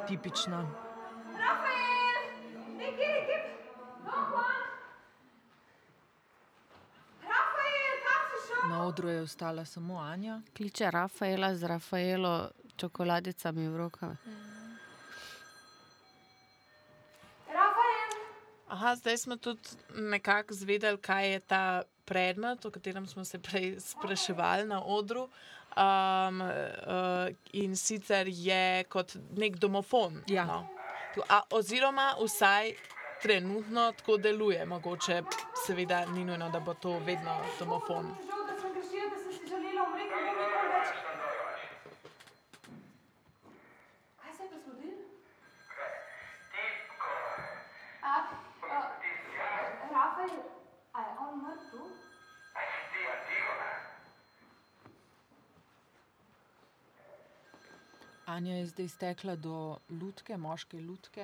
tipična. 0.08 0.62
Kam 0.62 1.58
si 8.36 8.48
šel? 8.48 8.70
Na 8.70 8.84
odru 8.88 9.10
je 9.10 9.22
ostala 9.22 9.66
samo 9.66 10.00
Anja. 10.00 10.42
Kliče 10.58 10.92
Rafaela 10.92 11.56
z 11.56 11.64
Rafaelo 11.64 12.50
čokoladicami 12.76 13.68
v 13.68 13.78
rokah. 13.78 14.10
Rafael, 14.10 14.47
Aha, 18.68 18.96
zdaj 18.96 19.18
smo 19.18 19.38
tudi 19.38 19.60
nekako 19.96 20.54
zvedeli, 20.54 20.98
kaj 20.98 21.32
je 21.32 21.40
ta 21.40 21.82
predmet, 22.06 22.66
o 22.66 22.72
katerem 22.72 23.08
smo 23.08 23.26
se 23.26 23.40
prej 23.40 23.80
spraševali 23.80 24.66
na 24.66 24.84
odru. 24.84 25.30
Um, 25.78 26.42
uh, 26.42 27.30
in 27.54 27.76
sicer 27.76 28.28
je 28.28 28.84
kot 28.90 29.16
nek 29.38 29.56
domofon. 29.56 30.24
Ja. 30.28 30.46
No. 30.46 30.68
A, 31.30 31.42
oziroma, 31.52 32.16
vsaj 32.24 32.74
trenutno 33.22 33.92
tako 33.98 34.18
deluje. 34.18 34.66
Mogoče, 34.66 35.22
seveda, 35.66 36.06
ni 36.06 36.26
nujno, 36.26 36.50
da 36.50 36.60
bo 36.60 36.74
to 36.74 37.00
vedno 37.00 37.38
domofon. 37.60 38.06
žal, 38.26 38.46
da 38.48 38.62
sem 38.62 38.74
grešila, 38.74 39.10
da 39.10 39.18
sem 39.24 39.34
si 39.34 39.48
želela 39.50 39.86
umreti, 39.88 40.10
ne 40.26 40.34
bom 40.38 40.50
nikoli 40.50 40.70
več. 40.74 40.88
Kaj 44.22 44.34
se 44.34 44.44
je 44.44 44.50
pa 44.50 44.58
zgodilo? 44.58 45.04
A, 48.02 48.14
a, 48.72 48.82
Rafael, 49.94 50.42
a 50.94 51.02
je 51.02 51.12
on 51.20 51.42
mrtev? 51.44 51.98
Anja 58.38 58.56
je 58.56 58.66
zdaj 58.66 58.88
stekla 58.88 59.36
do 59.36 59.78
lutke, 59.90 60.36
moške 60.38 60.78
lutke 60.78 61.24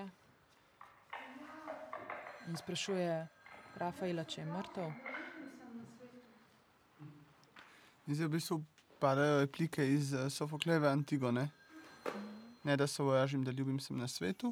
in 2.49 2.55
sprašuje 2.57 3.27
Rafaela, 3.77 4.23
če 4.25 4.41
je 4.41 4.45
mrtev. 4.49 4.87
In 8.07 8.17
zdaj 8.17 8.27
v 8.27 8.33
bistvu 8.33 8.57
padajo 8.97 9.43
replike 9.43 9.85
iz 9.93 10.09
uh, 10.17 10.25
Sofokleve 10.25 10.89
Antigone. 10.89 11.45
Ne, 12.63 12.77
da 12.81 12.87
se 12.87 13.05
vojažim, 13.05 13.43
da 13.45 13.53
ljubim 13.53 13.77
sem 13.79 13.97
na 13.97 14.07
svetu. 14.07 14.49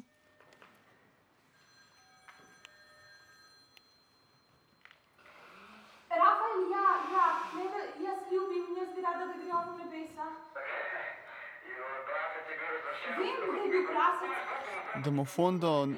domofon 15.12 15.58
do 15.58 15.88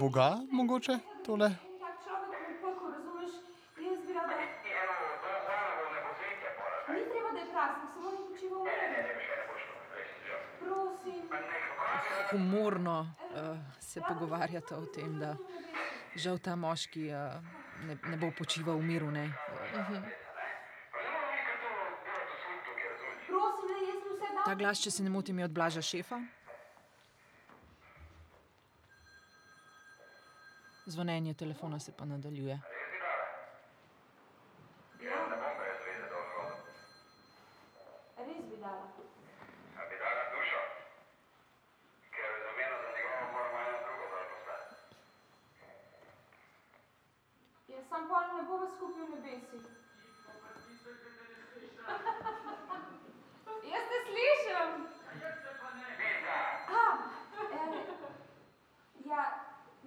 Boga, 0.00 0.38
mogoče 0.50 0.98
tole? 1.26 1.50
Humorno 12.30 13.00
uh, 13.00 13.58
se 13.80 14.00
pogovarjata 14.08 14.76
o 14.76 14.86
tem, 14.86 15.18
da 15.18 15.36
žal 16.14 16.38
ta 16.38 16.56
moški 16.56 17.08
uh, 17.08 17.38
ne, 17.86 17.96
ne 18.10 18.16
bo 18.16 18.32
počival 18.38 18.76
v 18.76 18.82
miru. 18.82 19.10
Ne? 19.10 19.24
Uh 19.74 19.90
-huh. 19.90 20.02
Ta 24.44 24.54
glas, 24.54 24.82
če 24.82 24.90
se 24.90 25.02
ne 25.02 25.10
motim, 25.10 25.38
je 25.38 25.44
od 25.44 25.50
Blaža 25.50 25.82
šefa. 25.82 26.37
Zvonjenje 30.88 31.34
telefona 31.34 31.78
se 31.78 31.92
pa 31.92 32.04
nadaljuje. 32.04 32.60
Res 38.18 38.42
bi 38.50 38.56
dala. 38.60 38.84
Ja, 47.68 47.82
sam 47.88 48.08
pol 48.08 48.24
ne 48.36 48.42
bova 48.48 48.66
skupaj 48.76 49.04
v 49.04 49.10
nebesih. 49.10 49.64
Jaz 53.72 53.84
te 53.90 53.98
slišim. 54.06 54.88
A, 56.68 56.80
eh, 57.42 57.84
ja, 59.04 59.22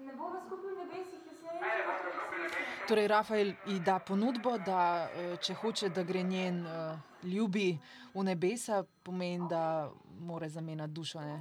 ne 0.05 0.13
bova 0.17 0.39
skupaj 0.45 0.71
v 0.71 0.77
nebesih, 0.77 1.25
jaz 1.29 1.41
ne 1.43 1.51
vem, 1.53 1.61
če 1.61 1.83
boš 1.87 1.99
to 2.01 2.11
slišal. 2.29 2.87
Torej, 2.89 3.07
Rafael 3.21 3.53
ji 3.67 3.79
da 3.79 3.99
ponudbo, 3.99 4.55
da 4.57 5.09
eh, 5.13 5.35
če 5.37 5.53
hoče, 5.53 5.89
da 5.93 6.01
gre 6.03 6.23
njen 6.25 6.63
uh, 6.65 6.97
ljubi 7.21 7.75
v 8.15 8.23
nebesa, 8.25 8.79
pomeni, 9.05 9.45
da 9.49 9.91
mora 10.25 10.49
zamenjati 10.49 10.93
dušo. 10.93 11.21
Ne? 11.21 11.35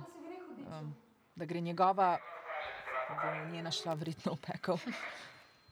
Um, 0.68 0.90
da 1.34 1.48
gre 1.48 1.60
njegova, 1.64 2.10
da 3.08 3.16
bo 3.22 3.30
njena 3.52 3.72
šla 3.72 3.94
verjetno 3.96 4.34
v 4.34 4.42
pekel. 4.44 4.76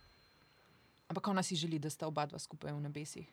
Ampak 1.12 1.28
ona 1.28 1.42
si 1.42 1.61
želi, 1.61 1.78
da 1.78 1.90
sta 1.90 2.09
oba 2.09 2.24
dva 2.26 2.40
skupaj 2.40 2.72
v 2.72 2.80
nebesih. 2.88 3.28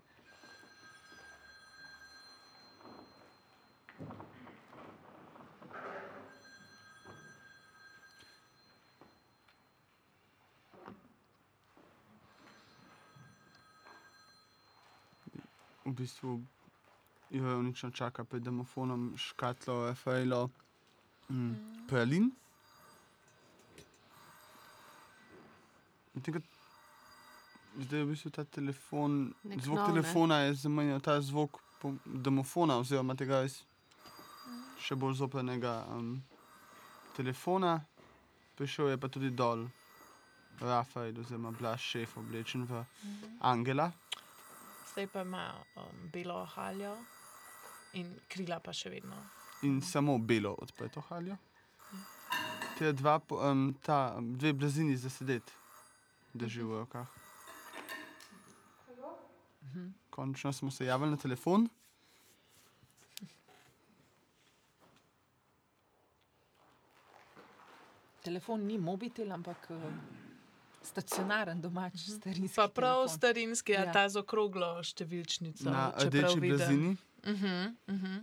V 15.85 15.93
bistvu 15.93 16.39
jo 17.29 17.59
unično 17.59 17.91
čaka 17.91 18.23
pred 18.23 18.43
domofonom 18.43 19.13
škatlo 19.17 19.85
Rafaelo 19.87 20.49
mm, 21.29 21.87
pralin. 21.89 22.31
Medtem 26.13 26.33
ko 26.33 26.39
Zdaj 27.75 27.99
je 27.99 28.05
v 28.05 28.09
bistvu 28.09 28.29
ta 28.31 28.43
telefon, 28.43 29.33
Nek 29.43 29.59
zvok 29.59 29.77
nov, 29.77 29.87
ne? 29.87 29.93
telefona 29.93 30.37
je 30.39 30.53
zamenjal 30.53 30.99
ta 31.03 31.21
zvok 31.21 31.59
domofona, 32.05 32.77
oziroma 32.79 33.17
tega 33.19 33.41
res 33.43 33.57
še 34.79 34.95
bolj 34.95 35.17
zoprnega 35.19 35.73
um, 35.91 36.21
telefona. 37.17 37.81
Prišel 38.55 38.93
je 38.93 38.97
pa 38.97 39.09
tudi 39.11 39.33
dol 39.35 39.65
Rafael, 40.61 41.19
oziroma 41.19 41.51
Blaž 41.51 41.83
šef, 41.83 42.15
oblečen 42.17 42.63
v 42.63 42.85
Angela. 43.43 43.91
Zdaj 44.95 45.07
pa 45.07 45.21
ima 45.21 45.53
um, 45.75 46.09
belo 46.13 46.45
haljo 46.45 46.97
in 47.93 48.13
krila 48.31 48.59
pa 48.63 48.71
še 48.73 48.89
vedno. 48.89 49.17
in 49.61 49.81
samo 49.81 50.17
belo 50.17 50.55
odprto 50.59 51.01
haljo. 51.01 51.35
Te 52.77 52.93
dva, 52.93 53.19
um, 53.29 53.75
ta, 53.83 54.15
um, 54.17 54.37
dve 54.37 54.53
blazini 54.53 54.95
za 54.97 55.09
sedeti, 55.09 55.51
drži 56.33 56.63
v 56.63 56.79
rokah. 56.79 57.07
Končno 60.09 60.53
smo 60.53 60.71
se 60.71 60.85
javili 60.85 61.11
na 61.11 61.17
telefon. 61.17 61.67
Telefon 68.23 68.63
ni 68.63 68.77
mobitel, 68.77 69.31
ampak 69.31 69.67
uh, 69.69 70.24
stacionaren 70.85 71.61
domač, 71.61 71.93
starinski. 72.09 72.55
Pa 72.55 72.67
prav 72.67 72.95
telefon. 72.95 73.17
starinski, 73.17 73.75
a 73.77 73.83
Ja. 73.85 73.91
ta 73.91 74.09
z 74.09 74.15
okroglo 74.17 74.79
številčnico. 74.83 75.65
Na 75.65 75.91
rdeči 75.97 76.39
vidim. 76.39 76.57
blazini. 76.57 76.97
Uh 77.23 77.31
-huh, 77.31 77.75
uh 77.87 77.95
-huh. 77.95 78.19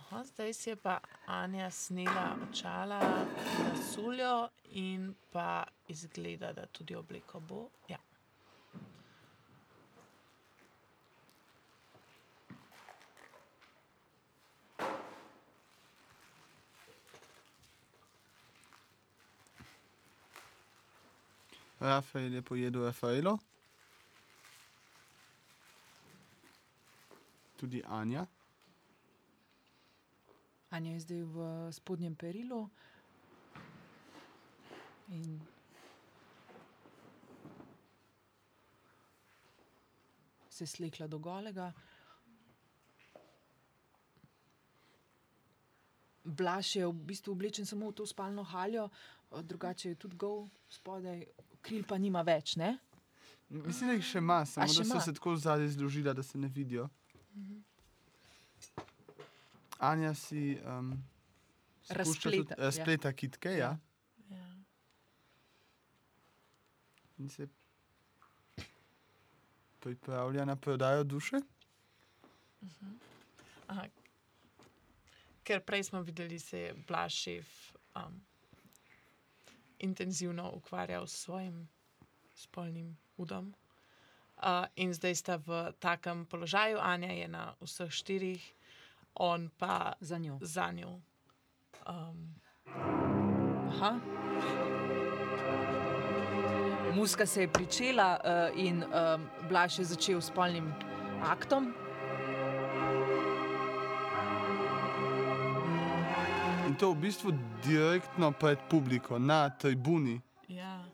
Aha, 0.00 0.24
zdaj 0.24 0.52
si 0.52 0.70
je 0.70 0.76
pa 0.76 0.98
Anja 1.26 1.70
snela 1.70 2.36
očala 2.50 2.98
na 2.98 3.82
suljo 3.92 4.48
in 4.70 5.14
pa 5.32 5.64
izgleda, 5.88 6.52
da 6.52 6.66
tudi 6.66 6.94
obleko 6.94 7.40
bo. 7.40 7.68
Ja. 7.88 7.98
Rafael 21.80 22.32
je 22.32 22.42
pojedel 22.42 22.84
Rafaelo. 22.84 23.38
Tudi 27.56 27.82
Anja. 27.84 28.26
Anja 30.70 30.92
je 30.92 31.00
zdaj 31.00 31.22
v 31.24 31.36
spodnjem 31.72 32.14
perilu. 32.14 32.68
In 35.08 35.40
se 40.50 40.64
je 40.64 40.68
slekla 40.68 41.06
do 41.06 41.18
golega. 41.18 41.72
Blaž 46.24 46.76
je 46.76 46.86
v 46.86 46.92
bistvu 46.92 47.32
oblečen 47.32 47.66
samo 47.66 47.88
v 47.88 47.94
to 47.94 48.06
spalno 48.06 48.42
haljo, 48.44 48.88
eh, 49.30 49.42
drugače 49.42 49.88
je 49.88 49.94
tudi 49.96 50.16
gol 50.16 50.48
spodaj, 50.68 51.24
kril 51.68 51.84
pa 51.84 51.98
nima 51.98 52.22
več. 52.22 52.56
Ne? 52.56 52.78
Mislim, 53.48 53.90
da 53.90 53.96
jih 53.96 54.04
še 54.04 54.18
ima, 54.18 54.42
samo 54.46 54.68
še 54.68 54.82
da 54.82 54.84
so 54.84 54.96
ima? 54.96 55.04
se 55.04 55.14
tako 55.14 55.36
zadaj 55.36 55.68
zložila, 55.68 56.12
da 56.12 56.22
se 56.22 56.38
ne 56.38 56.48
vidijo. 56.48 56.88
Anja 59.78 60.14
si 60.14 60.58
um, 60.66 60.90
Razpleta, 61.88 62.36
tudi- 62.36 62.50
ja. 62.50 62.64
razpleta 62.64 63.12
kitke, 63.12 63.52
ja. 63.52 63.70
Ja. 64.28 64.48
In 67.18 67.28
se 67.28 67.46
pripravlja 69.80 70.44
na 70.44 70.56
prodajo 70.56 71.04
duše. 71.04 71.40
Aha. 73.68 73.86
Ker 75.44 75.62
prej 75.64 75.84
smo 75.84 76.02
videli, 76.02 76.36
da 76.36 76.44
se 76.44 76.58
je 76.58 76.74
Blažev 76.88 77.46
um, 77.96 78.20
intenzivno 79.78 80.50
ukvarjal 80.54 81.06
s 81.06 81.12
svojim 81.12 81.68
spolnim 82.34 82.98
udom. 83.16 83.54
Uh, 84.36 84.66
in 84.76 84.94
zdaj 84.94 85.14
sta 85.14 85.36
v 85.36 85.72
takem 85.78 86.26
položaju, 86.26 86.78
Anja 86.78 87.10
je 87.10 87.28
na 87.28 87.54
vseh 87.60 87.90
štirih, 87.90 88.54
on 89.14 89.50
pa 89.58 89.92
za 90.00 90.18
njo. 90.18 90.38
Za 90.40 90.70
njo. 90.70 91.00
Um, 91.88 92.34
Aha. 93.68 93.98
Muska 96.94 97.26
se 97.26 97.40
je 97.40 97.52
pričela 97.52 98.20
uh, 98.24 98.58
in 98.58 98.84
um, 98.84 99.28
Blaž 99.48 99.78
je 99.78 99.84
začel 99.84 100.20
s 100.20 100.30
polnim 100.30 100.74
aktom. 101.22 101.74
To 106.78 106.94
v 106.94 107.10
bistvu 107.10 107.34
direktno 107.66 108.30
pred 108.32 108.58
publiko, 108.70 109.18
na 109.18 109.50
tribuni. 109.50 110.20
ja. 110.48 110.84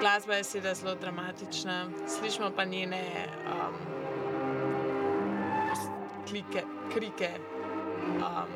glasba 0.00 0.34
je 0.34 0.44
seveda 0.44 0.74
zelo 0.74 0.94
dramatična, 0.94 1.86
slišimo 2.08 2.50
pa 2.56 2.64
njene 2.64 3.28
um, 3.46 4.01
klike, 6.32 6.64
krike. 6.90 7.30
Um, 8.24 8.48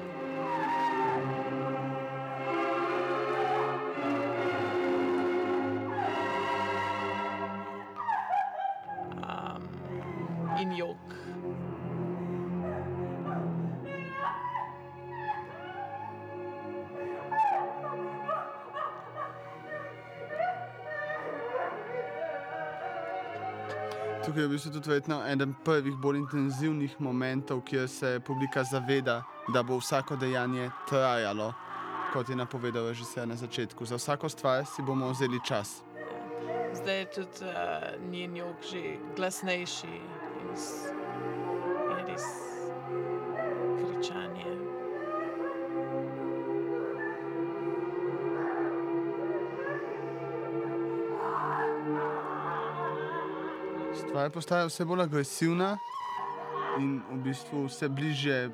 Tukaj 24.36 24.44
je 24.44 24.48
v 24.48 24.52
bistvu 24.52 24.72
tudi 24.72 24.88
verjetno 24.88 25.22
eden 25.26 25.54
prvih 25.64 25.94
bolj 25.96 26.18
intenzivnih 26.18 27.00
momentov, 27.00 27.62
kjer 27.64 27.88
se 27.88 28.20
publika 28.20 28.64
zaveda, 28.64 29.22
da 29.48 29.62
bo 29.62 29.78
vsako 29.80 30.16
dejanje 30.16 30.70
trajalo, 30.88 31.54
kot 32.12 32.28
je 32.28 32.36
napovedal 32.36 32.88
režiser 32.88 33.28
na 33.28 33.36
začetku. 33.36 33.86
Za 33.86 33.96
vsako 33.96 34.28
stvar 34.28 34.66
si 34.66 34.82
bomo 34.82 35.08
vzeli 35.08 35.40
čas. 35.40 35.80
Zdaj 36.74 36.98
je 36.98 37.10
tudi 37.14 37.48
uh, 37.48 38.10
njen 38.10 38.36
jog 38.36 38.56
že 38.60 38.98
glasnejši 39.16 40.00
Stvar 54.26 54.34
postaja 54.34 54.66
vse 54.66 54.84
bolj 54.84 55.02
agresivna 55.04 55.76
in 56.80 56.96
v 57.12 57.18
bistvu 57.22 57.60
vse 57.68 57.86
bliže 57.88 58.50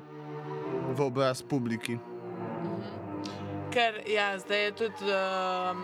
v 0.93 1.01
obraz 1.01 1.41
publiki. 1.41 1.95
Ker 3.73 3.97
ja, 4.05 4.37
zdaj 4.37 4.61
je 4.65 4.75
tudi 4.83 5.09
um, 5.09 5.81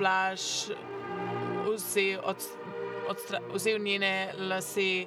Blaž 0.00 0.72
vzel, 1.68 2.24
od, 2.24 2.40
odstra, 3.12 3.44
vzel 3.52 3.84
njene 3.84 4.32
lase 4.48 5.04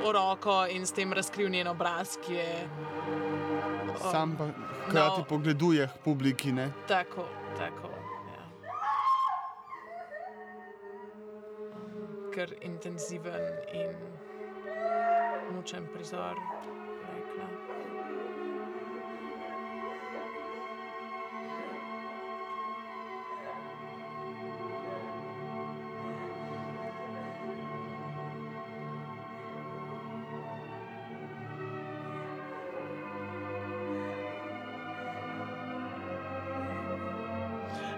v 0.00 0.16
roko 0.16 0.64
in 0.72 0.88
s 0.88 0.96
tem 0.96 1.12
razkril 1.12 1.52
njen 1.52 1.68
obraz, 1.68 2.16
ki 2.24 2.40
je. 2.40 2.50
um, 4.00 4.10
Sam 4.10 4.32
pa 4.32 4.48
hkrati 4.88 5.20
no. 5.20 5.28
pogleduje 5.28 5.88
publiki. 6.04 6.56
Ne? 6.56 6.72
Tako, 6.88 7.28
tako. 7.58 7.99
Ker 12.30 12.52
intenziven 12.60 13.42
in 13.72 13.96
mučen 15.54 15.88
prizor. 15.92 16.36
Rekla. 17.10 17.46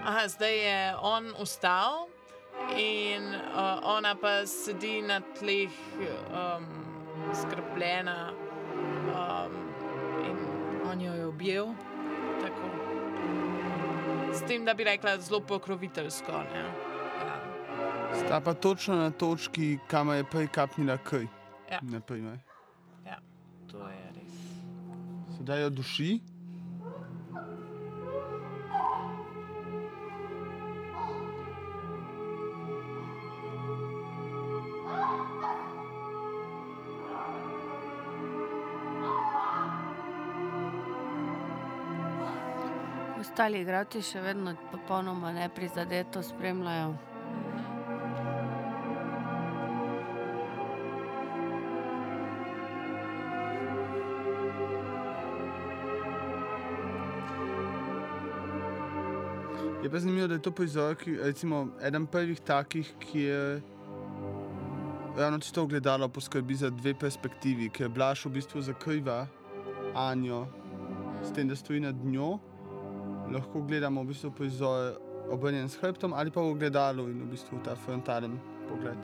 Aha, 0.05 0.27
zdaj 0.27 0.57
je 0.57 0.95
on 1.01 1.33
vstal 1.39 2.07
in 2.77 3.42
ona 3.83 4.15
pa 4.15 4.45
sedi 4.45 5.01
na 5.01 5.21
tleh, 5.39 5.71
um, 5.99 6.65
skrbljena. 7.33 8.33
Um, 9.13 9.53
in 10.25 10.37
on 10.91 11.01
jo 11.01 11.13
je 11.13 11.25
objel. 11.25 11.67
Tako. 12.41 12.69
S 14.33 14.41
tem, 14.47 14.65
da 14.65 14.73
bi 14.73 14.83
rekla, 14.83 15.17
zelo 15.17 15.39
pokroviteljsko. 15.39 16.31
Ne? 16.31 16.59
Ja. 16.59 17.39
Sta 18.25 18.41
pa 18.41 18.53
točno 18.53 18.95
na 18.95 19.11
točki, 19.11 19.77
kamor 19.87 20.15
je 20.15 20.23
prej 20.23 20.47
kapnila 20.47 20.97
kaj. 20.97 21.27
Ja. 21.71 21.79
Naprimer. 21.81 22.39
ja, 23.05 23.17
to 23.71 23.77
je 23.77 24.11
res. 24.15 24.33
Sedaj 25.37 25.61
jo 25.61 25.69
duši. 25.69 26.19
Ostali 43.33 43.63
igralci 43.63 43.97
še 44.05 44.19
vedno 44.21 44.51
popolnoma 44.69 45.31
neprizadeto 45.33 46.21
spremljajo. 46.21 46.91
Je 59.81 59.89
pa 59.89 59.97
zanimivo, 59.97 60.27
da 60.27 60.37
je 60.37 60.41
to 60.41 60.51
prizor, 60.51 60.93
ki 60.93 61.17
je 61.17 61.33
eden 61.81 62.05
prvih 62.05 62.39
takih, 62.45 62.93
ki 62.99 63.19
je 63.19 63.61
ravno 65.17 65.39
to 65.39 65.65
gledalo 65.65 66.09
poskrbi 66.09 66.53
za 66.53 66.69
dve 66.69 66.93
perspektivi, 66.93 67.73
ker 67.73 67.89
Blaž 67.89 68.27
v 68.27 68.37
bistvu 68.37 68.61
zakriva 68.61 69.23
Anjo 69.95 70.45
s 71.23 71.33
tem, 71.33 71.49
da 71.49 71.55
stoji 71.55 71.79
nad 71.79 72.05
njo. 72.05 72.52
Lahko 73.33 73.61
gledamo 73.61 74.03
v 74.03 74.13
bistvu 74.13 74.31
prizor 74.31 74.93
obrnjen 75.29 75.69
s 75.69 75.79
hrbtom 75.81 76.13
ali 76.13 76.31
pa 76.31 76.41
v 76.41 76.53
gledalu 76.59 77.09
in 77.09 77.23
v 77.25 77.31
bistvu 77.33 77.59
ta 77.65 77.75
frontalen 77.75 78.37
pogled. 78.69 78.97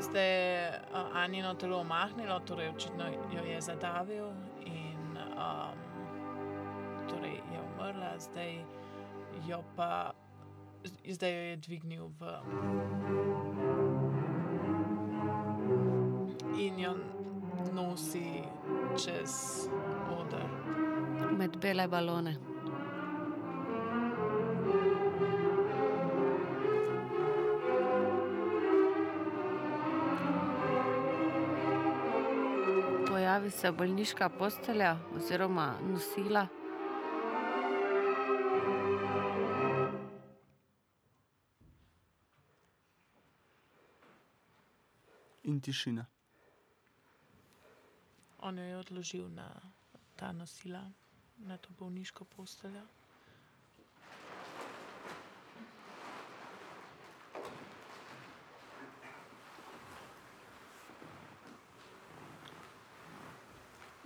Zdaj 0.00 0.26
je 0.26 0.80
uh, 0.94 1.16
Anino 1.16 1.54
telo 1.54 1.80
omahnilo, 1.80 2.40
torej 2.40 2.70
očitno 2.74 3.04
jo 3.30 3.44
je 3.44 3.60
zadavil 3.60 4.32
in 4.64 5.18
um, 5.36 5.76
torej 7.08 7.36
je 7.52 7.60
umrla, 7.60 8.18
zdaj 8.18 8.64
jo 9.46 9.62
pa 9.76 10.12
zdaj 11.06 11.30
jo 11.30 11.42
je 11.50 11.56
dvignil 11.56 12.10
v. 12.18 12.22
In 16.58 16.78
jo 16.80 16.94
nosi 17.72 18.42
čez 18.96 19.68
oder. 20.18 20.48
Med 21.38 21.60
bele 21.60 21.88
balone. 21.88 22.49
Pojavi 33.50 33.60
se 33.60 33.72
bolniška 33.72 34.28
postelja 34.28 34.98
oziroma 35.16 35.78
nosila. 35.82 36.46
In 45.42 45.60
tišina. 45.60 46.06
On 48.38 48.58
jo 48.58 48.64
je 48.64 48.76
odložil 48.76 49.28
na 49.28 49.60
ta 50.16 50.32
nosila, 50.32 50.90
na 51.38 51.56
to 51.56 51.68
bolniško 51.78 52.24
posteljo. 52.24 52.86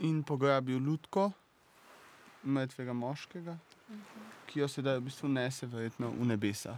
In 0.05 0.20
pograbil 0.22 0.82
lutko 0.85 1.31
mrtvega 2.44 2.93
moškega, 2.93 3.55
ki 4.47 4.60
jo 4.60 4.68
sedaj 4.68 4.98
v 4.98 5.06
bistvu 5.06 5.31
nese 5.32 5.66
verjetno 5.66 6.10
v 6.12 6.26
nebesa. 6.28 6.76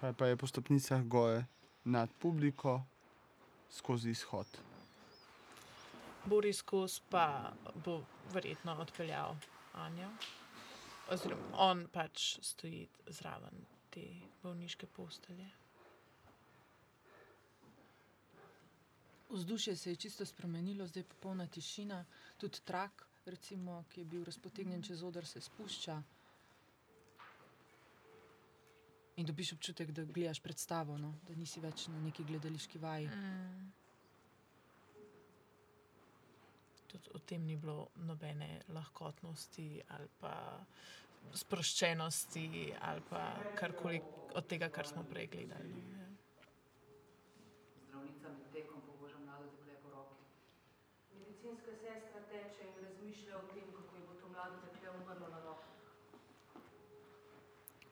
Kaj 0.00 0.12
pa 0.18 0.26
je 0.26 0.38
po 0.38 0.46
stopnicah 0.46 1.02
gore 1.06 1.44
nad 1.84 2.10
publiko 2.18 2.80
skozi 3.70 4.10
izhod. 4.10 4.46
Boris 6.24 6.62
Kos 6.62 7.00
pa 7.10 7.52
bo 7.84 8.02
verjetno 8.32 8.74
odpeljal 8.82 9.36
Anjo. 9.74 10.10
Oziroma, 11.10 11.54
on 11.54 11.86
pač 11.92 12.36
stoji 12.44 12.88
zraven 13.06 13.64
te 13.90 14.04
bolniške 14.42 14.86
postelje. 14.86 15.48
Vzdušje 19.28 19.76
se 19.76 19.90
je 19.90 19.96
čisto 19.96 20.26
spremenilo, 20.26 20.86
zdaj 20.86 21.00
je 21.00 21.04
popolna 21.04 21.46
tišina, 21.46 22.04
tudi 22.36 22.60
trak, 22.64 23.06
recimo, 23.26 23.84
ki 23.92 24.00
je 24.00 24.04
bil 24.04 24.24
razpotegnjen 24.24 24.82
čez 24.82 25.02
oder, 25.02 25.26
se 25.26 25.40
spušča. 25.40 26.02
In 29.18 29.26
dobiš 29.26 29.52
občutek, 29.52 29.90
da 29.90 30.04
gledaš 30.04 30.40
predstavo, 30.40 30.98
no? 30.98 31.14
da 31.26 31.34
nisi 31.34 31.60
več 31.60 31.88
na 31.90 32.00
neki 32.00 32.24
gledališki 32.24 32.78
vaji. 32.78 33.08
Mm. 33.08 33.72
Tudi 36.88 37.10
o 37.14 37.18
tem 37.18 37.42
ni 37.44 37.56
bilo 37.56 37.88
nobene 37.96 38.60
lahkotnosti 38.68 39.66
ali 39.96 40.08
pa 40.20 40.34
sproščenosti 41.34 42.46
ali 42.80 43.02
pa 43.10 43.24
karkoli 43.58 44.00
od 44.38 44.46
tega, 44.46 44.68
kar 44.68 44.86
smo 44.86 45.02
prej 45.10 45.26
gledali. 45.34 45.74
no, 45.74 45.98
ja. 45.98 46.06
Zdravnica 47.88 48.28
med 48.28 48.52
tekom 48.52 48.80
poboža 48.86 49.18
mlado 49.18 49.50
dekle 49.50 49.74
po 49.82 49.90
roki. 49.96 50.22
Medicinska 51.18 51.74
sestra 51.82 52.22
teče 52.30 52.70
in 52.70 52.78
razmišlja 52.84 53.36
o 53.36 53.42
tem, 53.50 53.66
kako 53.80 53.96
je 53.96 54.06
bo 54.06 54.14
to 54.22 54.28
mlado 54.28 54.62
dekle 54.62 54.94
umrlo 55.00 55.28
na 55.34 55.42
roko. 55.42 55.68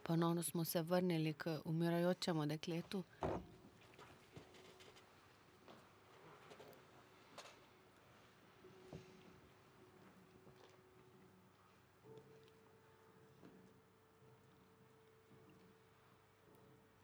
Ponovno 0.06 0.42
smo 0.42 0.64
se 0.64 0.82
vrnili 0.82 1.34
k 1.34 1.58
umirajočemu 1.64 2.46
dekletu. 2.46 3.04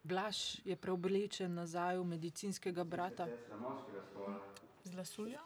Blaž 0.03 0.61
je 0.65 0.77
preoblečen 0.77 1.55
nazaj 1.55 1.99
v 1.99 2.05
medicinskega 2.05 2.85
brata. 2.85 3.27
Z 4.85 4.95
lasuljo? 4.95 5.39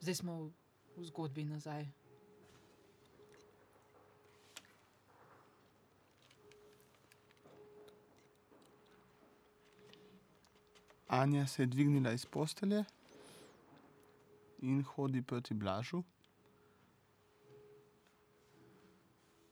Zdaj 0.00 0.14
smo 0.14 0.42
v, 0.42 0.50
v 0.96 1.04
zgodbi 1.04 1.44
nazaj. 1.44 2.01
Anja 11.12 11.46
se 11.46 11.62
je 11.62 11.66
dvignila 11.66 12.12
iz 12.12 12.26
postelje 12.26 12.84
in 14.62 14.82
hodi 14.82 15.22
proti 15.22 15.54
Blažu. 15.54 16.02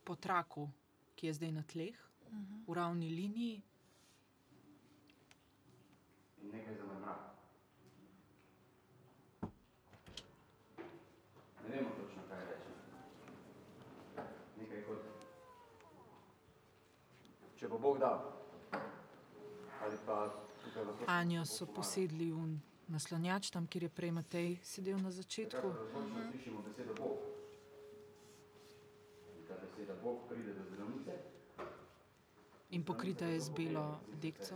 Po 0.04 0.16
traku, 0.16 0.70
ki 1.14 1.26
je 1.26 1.34
zdaj 1.34 1.52
na 1.52 1.62
tleh, 1.62 1.98
v 2.66 2.74
ravni 2.74 3.10
liniji, 3.10 3.60
In 6.42 6.50
nekaj 6.52 6.74
zamrmra. 6.74 7.14
Ne 11.62 11.76
vemo 11.76 11.90
točno, 11.96 12.22
kaj 12.28 12.44
reče. 12.50 12.70
Nekaj 14.56 14.84
kot... 14.86 15.02
Če 17.60 17.68
bo 17.68 17.78
Bog 17.78 17.98
dal. 18.00 18.24
Ali 19.84 19.98
pa. 20.06 20.49
Anjo 21.06 21.44
so 21.44 21.66
posedli 21.66 22.30
v 22.32 22.58
naslonjač, 22.88 23.50
tam, 23.50 23.66
kjer 23.66 23.82
je 23.82 23.90
prej 23.90 24.12
Matej 24.12 24.58
sedel 24.62 24.98
na 24.98 25.10
začetku. 25.10 25.66
In 29.36 29.42
ta 29.48 29.54
beseda 29.62 29.94
Bog 30.02 30.28
pride 30.28 30.54
do 30.54 30.64
zdravnice. 30.64 31.12
In 32.70 32.84
pokrita 32.84 33.26
je 33.26 33.40
z 33.40 33.50
belo 33.50 33.98
dekco. 34.22 34.54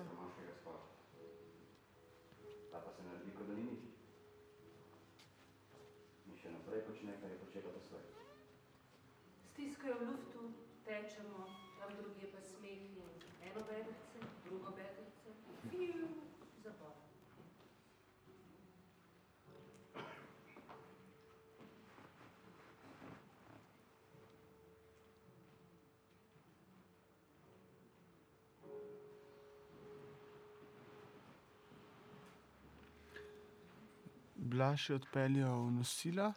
Ta 2.70 2.78
pa 2.78 2.90
se 2.90 3.02
naredi, 3.02 3.30
kot 3.34 3.46
da 3.46 3.54
ni 3.54 3.64
nič. 3.70 3.82
In 6.30 6.38
še 6.38 6.54
naprej 6.54 6.86
počne, 6.86 7.18
kar 7.18 7.30
je 7.30 7.38
počela 7.42 7.70
doslej. 7.74 8.06
Stiskajo 9.50 9.98
v 9.98 10.06
luftu, 10.10 10.42
tečemo, 10.86 11.46
tam 11.78 11.90
drugje 11.98 12.30
pa 12.30 12.40
smeh 12.42 12.82
in 12.86 13.02
eno 13.50 13.66
bedrce, 13.66 14.18
drugo 14.46 14.70
bedrce, 14.78 15.34
fiu, 15.70 16.06
zapor. 16.62 16.94
Blaž 34.55 34.90
je 34.90 34.94
odpeljal 34.94 35.70
nosila, 35.70 36.32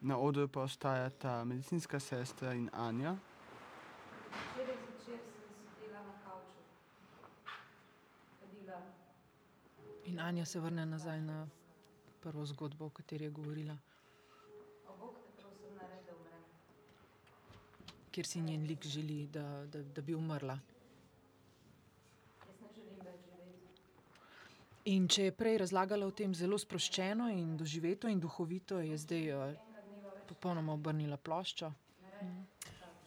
na 0.00 0.18
odru 0.18 0.48
pa 0.48 0.60
ostajata 0.60 1.44
medicinska 1.44 2.00
sestra 2.00 2.52
in 2.54 2.68
Anja. 2.72 3.14
Včeraj 4.52 4.76
zvečer 4.76 5.20
sem 5.24 5.54
sedela 5.80 6.02
na 6.02 6.12
kavču, 6.24 6.60
kadila. 8.40 8.82
In 10.04 10.20
Anja 10.20 10.44
se 10.44 10.60
vrne 10.60 10.86
nazaj 10.86 11.20
na 11.20 11.46
prvo 12.20 12.44
zgodbo, 12.44 12.86
o 12.86 12.90
kateri 12.90 13.24
je 13.24 13.30
govorila, 13.30 13.76
kjer 18.12 18.26
si 18.26 18.40
njen 18.40 18.66
lik 18.66 18.86
želi, 18.86 19.26
da, 19.26 19.66
da, 19.66 19.82
da 19.82 20.02
bi 20.02 20.14
umrla. 20.14 20.58
Jaz 22.46 22.60
ne 22.60 22.68
želim 22.74 22.98
več 23.04 23.20
živeti. 23.24 23.68
In 24.84 25.06
če 25.06 25.28
je 25.28 25.32
prej 25.36 25.60
razlagala 25.62 26.06
o 26.06 26.10
tem 26.10 26.32
zelo 26.34 26.58
sproščeno 26.58 27.28
in 27.30 27.54
doživeto 27.56 28.08
in 28.10 28.18
duhovito, 28.20 28.80
je 28.82 28.96
zdaj 28.98 29.28
uh, 29.30 29.52
popolnoma 30.26 30.74
obrnila 30.74 31.16
ploščo. 31.16 31.70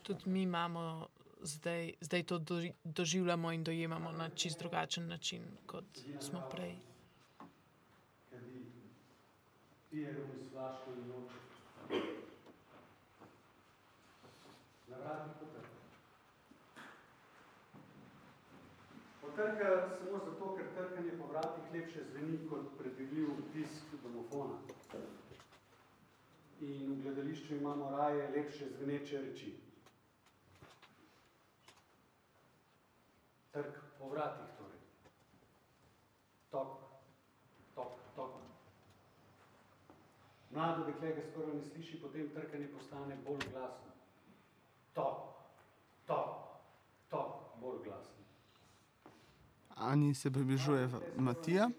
Tudi 0.06 0.30
mi 0.30 0.45
imamo 0.45 1.07
zdaj, 1.41 1.93
zdaj 2.02 2.23
to 2.23 2.39
doži, 2.39 2.72
doživljamo 2.84 3.52
in 3.52 3.64
dojemamo 3.64 4.11
na 4.11 4.30
čist 4.30 4.60
drugačen 4.60 5.07
način, 5.07 5.43
kot 5.65 5.99
smo 6.19 6.43
prej. 6.52 6.76
Kadi, 8.30 8.65
pije 9.89 10.14
rum 10.14 10.31
s 10.39 10.52
flaško 10.52 10.93
in 10.95 11.07
noče. 11.07 11.35
Na 14.88 14.97
vratih 14.97 15.55
Potrka 19.36 19.98
samo 19.99 20.20
zato, 20.26 20.56
ker 20.56 20.66
trkanje 20.76 21.12
po 21.20 21.26
vratih 21.28 21.64
lepše 21.74 22.03
zveni 22.12 22.38
kot 22.49 22.78
predvidljiv 22.78 23.28
tisk 23.53 23.84
domofona. 24.03 24.56
In 26.62 26.94
v 26.94 27.02
gledališču 27.02 27.56
imamo 27.56 27.90
raje 27.98 28.30
lepše 28.36 28.70
zveneče 28.78 29.22
reči. 29.22 29.52
Trk 33.52 33.84
po 33.99 34.10
vratih 34.10 34.56
torej. 34.57 34.80
Tok, 36.52 36.80
tok, 37.76 37.99
tok. 38.16 38.40
Mlado 40.52 40.88
dekle 40.88 41.12
ga 41.12 41.28
skoraj 41.32 41.56
ne 41.56 41.64
sliši, 41.64 42.02
potem 42.02 42.32
trkanje 42.32 42.72
postane 42.72 43.20
bolj 43.28 43.52
glasno. 43.52 43.91
Tok, 44.94 45.24
tok, 46.07 46.36
tok, 47.10 47.41
bolj 47.60 47.84
glasno. 47.84 48.15
Ani 49.76 50.15
se 50.15 50.31
približuje 50.31 50.89
Matija, 51.18 51.69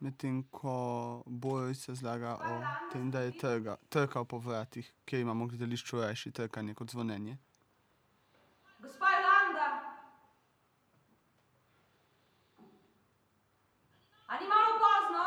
medtem 0.00 0.42
ko 0.50 1.22
Boris 1.26 1.84
se 1.84 1.94
zlaga 1.94 2.36
o 2.36 2.62
tem, 2.92 3.10
da 3.10 3.20
je 3.20 3.32
trga, 3.38 3.76
trkal 3.88 4.24
po 4.24 4.38
vratih, 4.38 4.92
kjer 5.04 5.20
imamo 5.20 5.44
v 5.44 5.48
gledališču 5.48 6.00
rajši 6.00 6.30
trkanje 6.30 6.74
kot 6.74 6.90
zvonjenje. 6.90 7.36
Gospa 8.80 9.06
Jolanda! 9.16 9.68
A 14.26 14.40
ni 14.40 14.48
malo 14.48 14.72
pozno? 14.80 15.24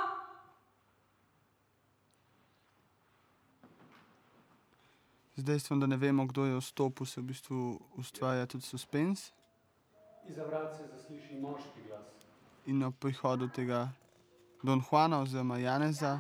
Z 5.37 5.43
dejstvom, 5.43 5.79
da 5.79 5.87
ne 5.87 5.97
vemo, 5.97 6.25
kdo 6.25 6.45
je 6.45 6.57
vstopil, 6.57 7.05
se 7.05 7.21
v 7.21 7.29
bistvu 7.29 7.79
ustvarja 7.97 8.45
tudi 8.45 8.65
suspens. 8.65 9.31
Iza 10.25 10.43
vrat 10.43 10.73
se 10.77 10.87
zasliši 10.89 11.37
moški 11.41 11.85
glas. 11.87 12.09
In 12.65 12.83
ob 12.83 12.97
prihodu 12.99 13.47
tega 13.47 13.87
Don 14.63 14.81
Juana 14.81 15.21
oziroma 15.21 15.57
Janeza 15.57 16.19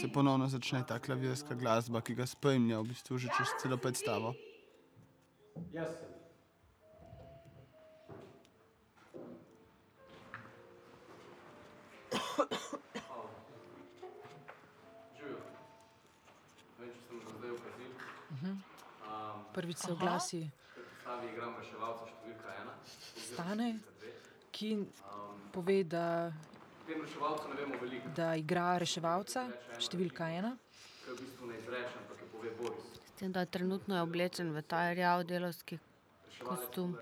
se 0.00 0.08
ponovno 0.12 0.48
začne 0.48 0.82
ta 0.86 0.98
klavirska 0.98 1.54
glasba, 1.54 2.00
ki 2.00 2.14
ga 2.14 2.26
spremlja 2.26 2.82
v 2.82 2.90
bistvu 2.90 3.18
že 3.18 3.30
čez 3.38 3.54
celo 3.62 3.78
predstavo. 3.78 4.34
Jaz 5.72 5.94
sem. 5.94 6.15
Prvič 19.56 19.78
se 19.78 19.92
oglasi. 19.92 20.50
Stane, 23.16 23.78
ki 24.52 24.84
pove, 25.52 25.84
da, 25.84 26.32
da 28.16 28.34
igra 28.36 28.76
reševalca, 28.78 29.46
številka 29.80 30.28
ena. 30.28 30.52
S 33.06 33.16
tem, 33.16 33.32
da 33.32 33.46
trenutno 33.48 33.96
je 33.96 34.04
oblečen 34.04 34.52
v 34.52 34.60
ta 34.60 34.82
rjav 34.92 35.24
delovski 35.24 35.80
kostum. 36.44 36.98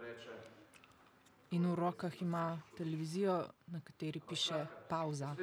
In 1.50 1.66
v 1.66 1.74
rokah 1.74 2.14
ima 2.22 2.54
televizijo, 2.78 3.34
na 3.74 3.82
kateri 3.82 4.22
piše 4.22 4.62
pauza. 4.88 5.34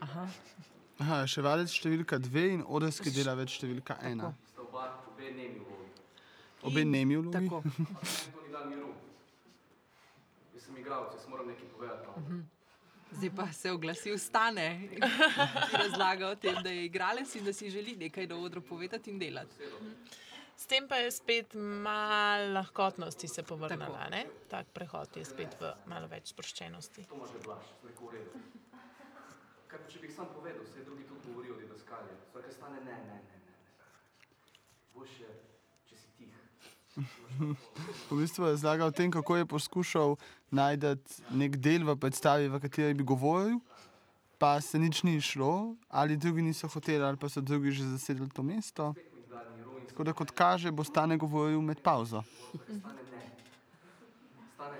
Aha. 0.00 0.28
Aha, 1.02 1.22
reševalec 1.24 1.72
številka 1.74 2.20
dve 2.22 2.44
in 2.54 2.62
odrski 2.62 3.10
delavec 3.10 3.50
številka 3.50 3.98
ena. 4.06 4.30
Sta 4.46 4.62
oba 4.62 4.84
obe 6.64 6.84
nemi 6.84 7.16
vlogi. 7.16 7.32
Tako. 7.32 7.62
Jaz 10.54 10.62
sem 10.66 10.76
igralec, 10.78 11.16
jaz 11.18 11.26
moram 11.28 11.48
nekaj 11.50 11.66
povedati. 11.74 12.06
No. 12.06 12.42
Zdaj 13.14 13.30
pa 13.36 13.46
se 13.52 13.72
oglasi 13.72 14.18
stane 14.18 14.88
in 14.92 15.02
razlaga 15.82 16.28
o 16.28 16.34
tem, 16.34 16.62
da 16.62 16.70
je 16.70 16.84
igralec 16.86 17.34
in 17.34 17.44
da 17.44 17.52
si 17.52 17.70
želi 17.70 17.96
nekaj 17.96 18.26
na 18.26 18.36
odru 18.36 18.62
povedati 18.62 19.10
in 19.10 19.18
delati. 19.18 19.54
S 20.56 20.66
tem 20.66 20.88
pa 20.88 20.96
je 20.96 21.10
spet 21.10 21.54
malo 21.54 22.52
lahkotnosti 22.54 23.28
se 23.28 23.42
povrnila. 23.42 24.08
ne? 24.10 24.26
Tak 24.48 24.66
prehod 24.72 25.16
je 25.16 25.24
spet 25.24 25.56
v 25.60 25.72
malo 25.86 26.06
več 26.06 26.30
sproščenosti. 26.30 27.04
To 27.08 27.16
može 27.16 27.38
blaš, 27.44 27.66
neko 27.84 28.06
v 28.06 28.14
redu. 28.14 28.30
Kaj 29.74 29.80
pa 29.82 29.90
če 29.90 29.98
bi 29.98 30.06
jih 30.06 30.14
sam 30.14 30.28
povedal, 30.30 30.62
se 30.70 30.84
drugi 30.86 31.02
tudi 31.02 31.20
govorijo 31.26 31.54
o 31.54 31.58
didaskali. 31.58 32.12
Vsake 32.28 32.52
stane 32.54 32.80
ne, 32.86 32.98
ne, 33.06 33.16
ne, 33.26 33.38
ne. 33.42 33.54
Boljše, 34.94 35.30
če 35.90 35.96
si 35.98 36.12
tih. 36.18 36.36
V 38.10 38.18
bistvu 38.20 38.46
je 38.46 38.52
razlagal 38.54 38.92
o 38.92 38.94
tem, 38.94 39.10
kako 39.10 39.36
je 39.40 39.46
poskušal 39.50 40.14
najti 40.54 40.94
nek 41.34 41.58
del 41.58 41.82
v 41.88 41.96
predstavi, 41.98 42.46
v 42.52 42.60
kateri 42.62 42.94
bi 42.94 43.02
govoril, 43.02 43.58
pa 44.38 44.60
se 44.62 44.78
nič 44.78 45.02
ni 45.02 45.18
šlo, 45.18 45.74
ali 45.90 46.16
drugi 46.16 46.46
niso 46.46 46.70
hoteli, 46.70 47.02
ali 47.02 47.18
pa 47.18 47.26
so 47.26 47.42
drugi 47.42 47.74
že 47.74 47.88
zasedli 47.96 48.30
to 48.30 48.46
mesto. 48.46 48.92
Tako 49.90 50.04
da, 50.04 50.12
kot 50.12 50.30
kaže, 50.30 50.70
bo 50.70 50.86
stane 50.86 51.18
govoril 51.18 51.58
med 51.60 51.82
pauzo. 51.82 52.22
Stane 52.62 53.02
ne. 53.10 53.26
Stane, 54.54 54.78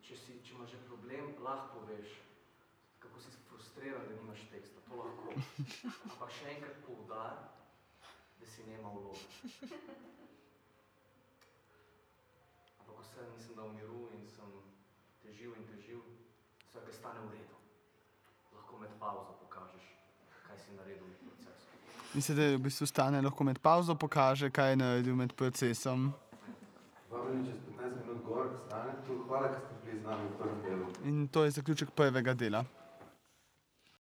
če, 0.00 0.16
si, 0.16 0.40
če 0.44 0.56
imaš 0.56 0.72
že 0.72 0.80
problem, 0.88 1.32
lahko 1.44 1.80
poveš, 1.84 2.16
kako 3.08 3.20
si 3.24 3.32
frustriran, 3.48 4.04
da 4.04 4.14
nimaš 4.20 4.44
teksta. 4.52 4.84
To 4.88 5.00
lahko. 5.00 5.27
Ampak 5.38 6.30
še 6.34 6.50
enkrat 6.56 6.78
poudar, 6.86 7.34
da 8.40 8.46
si 8.46 8.64
nema 8.66 8.90
vloge. 8.90 9.22
Ampak 12.80 12.96
vse 13.04 13.26
nisem 13.34 13.54
dal 13.58 13.70
miru 13.76 14.08
in 14.16 14.26
sem 14.26 14.50
težil 15.22 15.54
in 15.54 15.66
težil, 15.70 16.02
vsake 16.68 16.92
stane 16.92 17.22
v 17.26 17.36
redu. 17.36 17.56
Lahko 18.56 18.80
med 18.82 18.94
pauzo 18.98 19.36
pokažeš, 19.42 19.84
kaj 20.46 20.58
si 20.64 20.74
naredil 20.78 21.06
v 21.06 21.14
procesu. 21.28 21.66
Mislite, 22.14 22.40
da 22.40 22.56
v 22.56 22.64
bistvu 22.66 22.86
stane 22.90 23.22
lahko 23.22 23.46
med 23.46 23.62
pauzo 23.62 23.94
pokaže, 23.94 24.50
kaj 24.50 24.74
je 24.74 24.80
naredil 24.82 25.14
med 25.14 25.36
procesom. 25.38 26.10
Vabljeni 27.10 27.46
čez 27.46 27.62
15 27.78 28.02
minut 28.02 28.24
gor, 28.26 28.50
stane 28.66 28.98
tu. 29.06 29.22
Hvala, 29.28 29.54
ker 29.54 29.62
ste 29.62 29.78
bili 29.84 30.02
z 30.02 30.04
nami 30.04 30.26
v 30.26 30.34
prvem 30.42 30.58
delu. 30.66 30.90
In 31.04 31.28
to 31.28 31.46
je 31.46 31.54
zaključek 31.60 31.94
prvega 31.94 32.34
dela. 32.34 32.64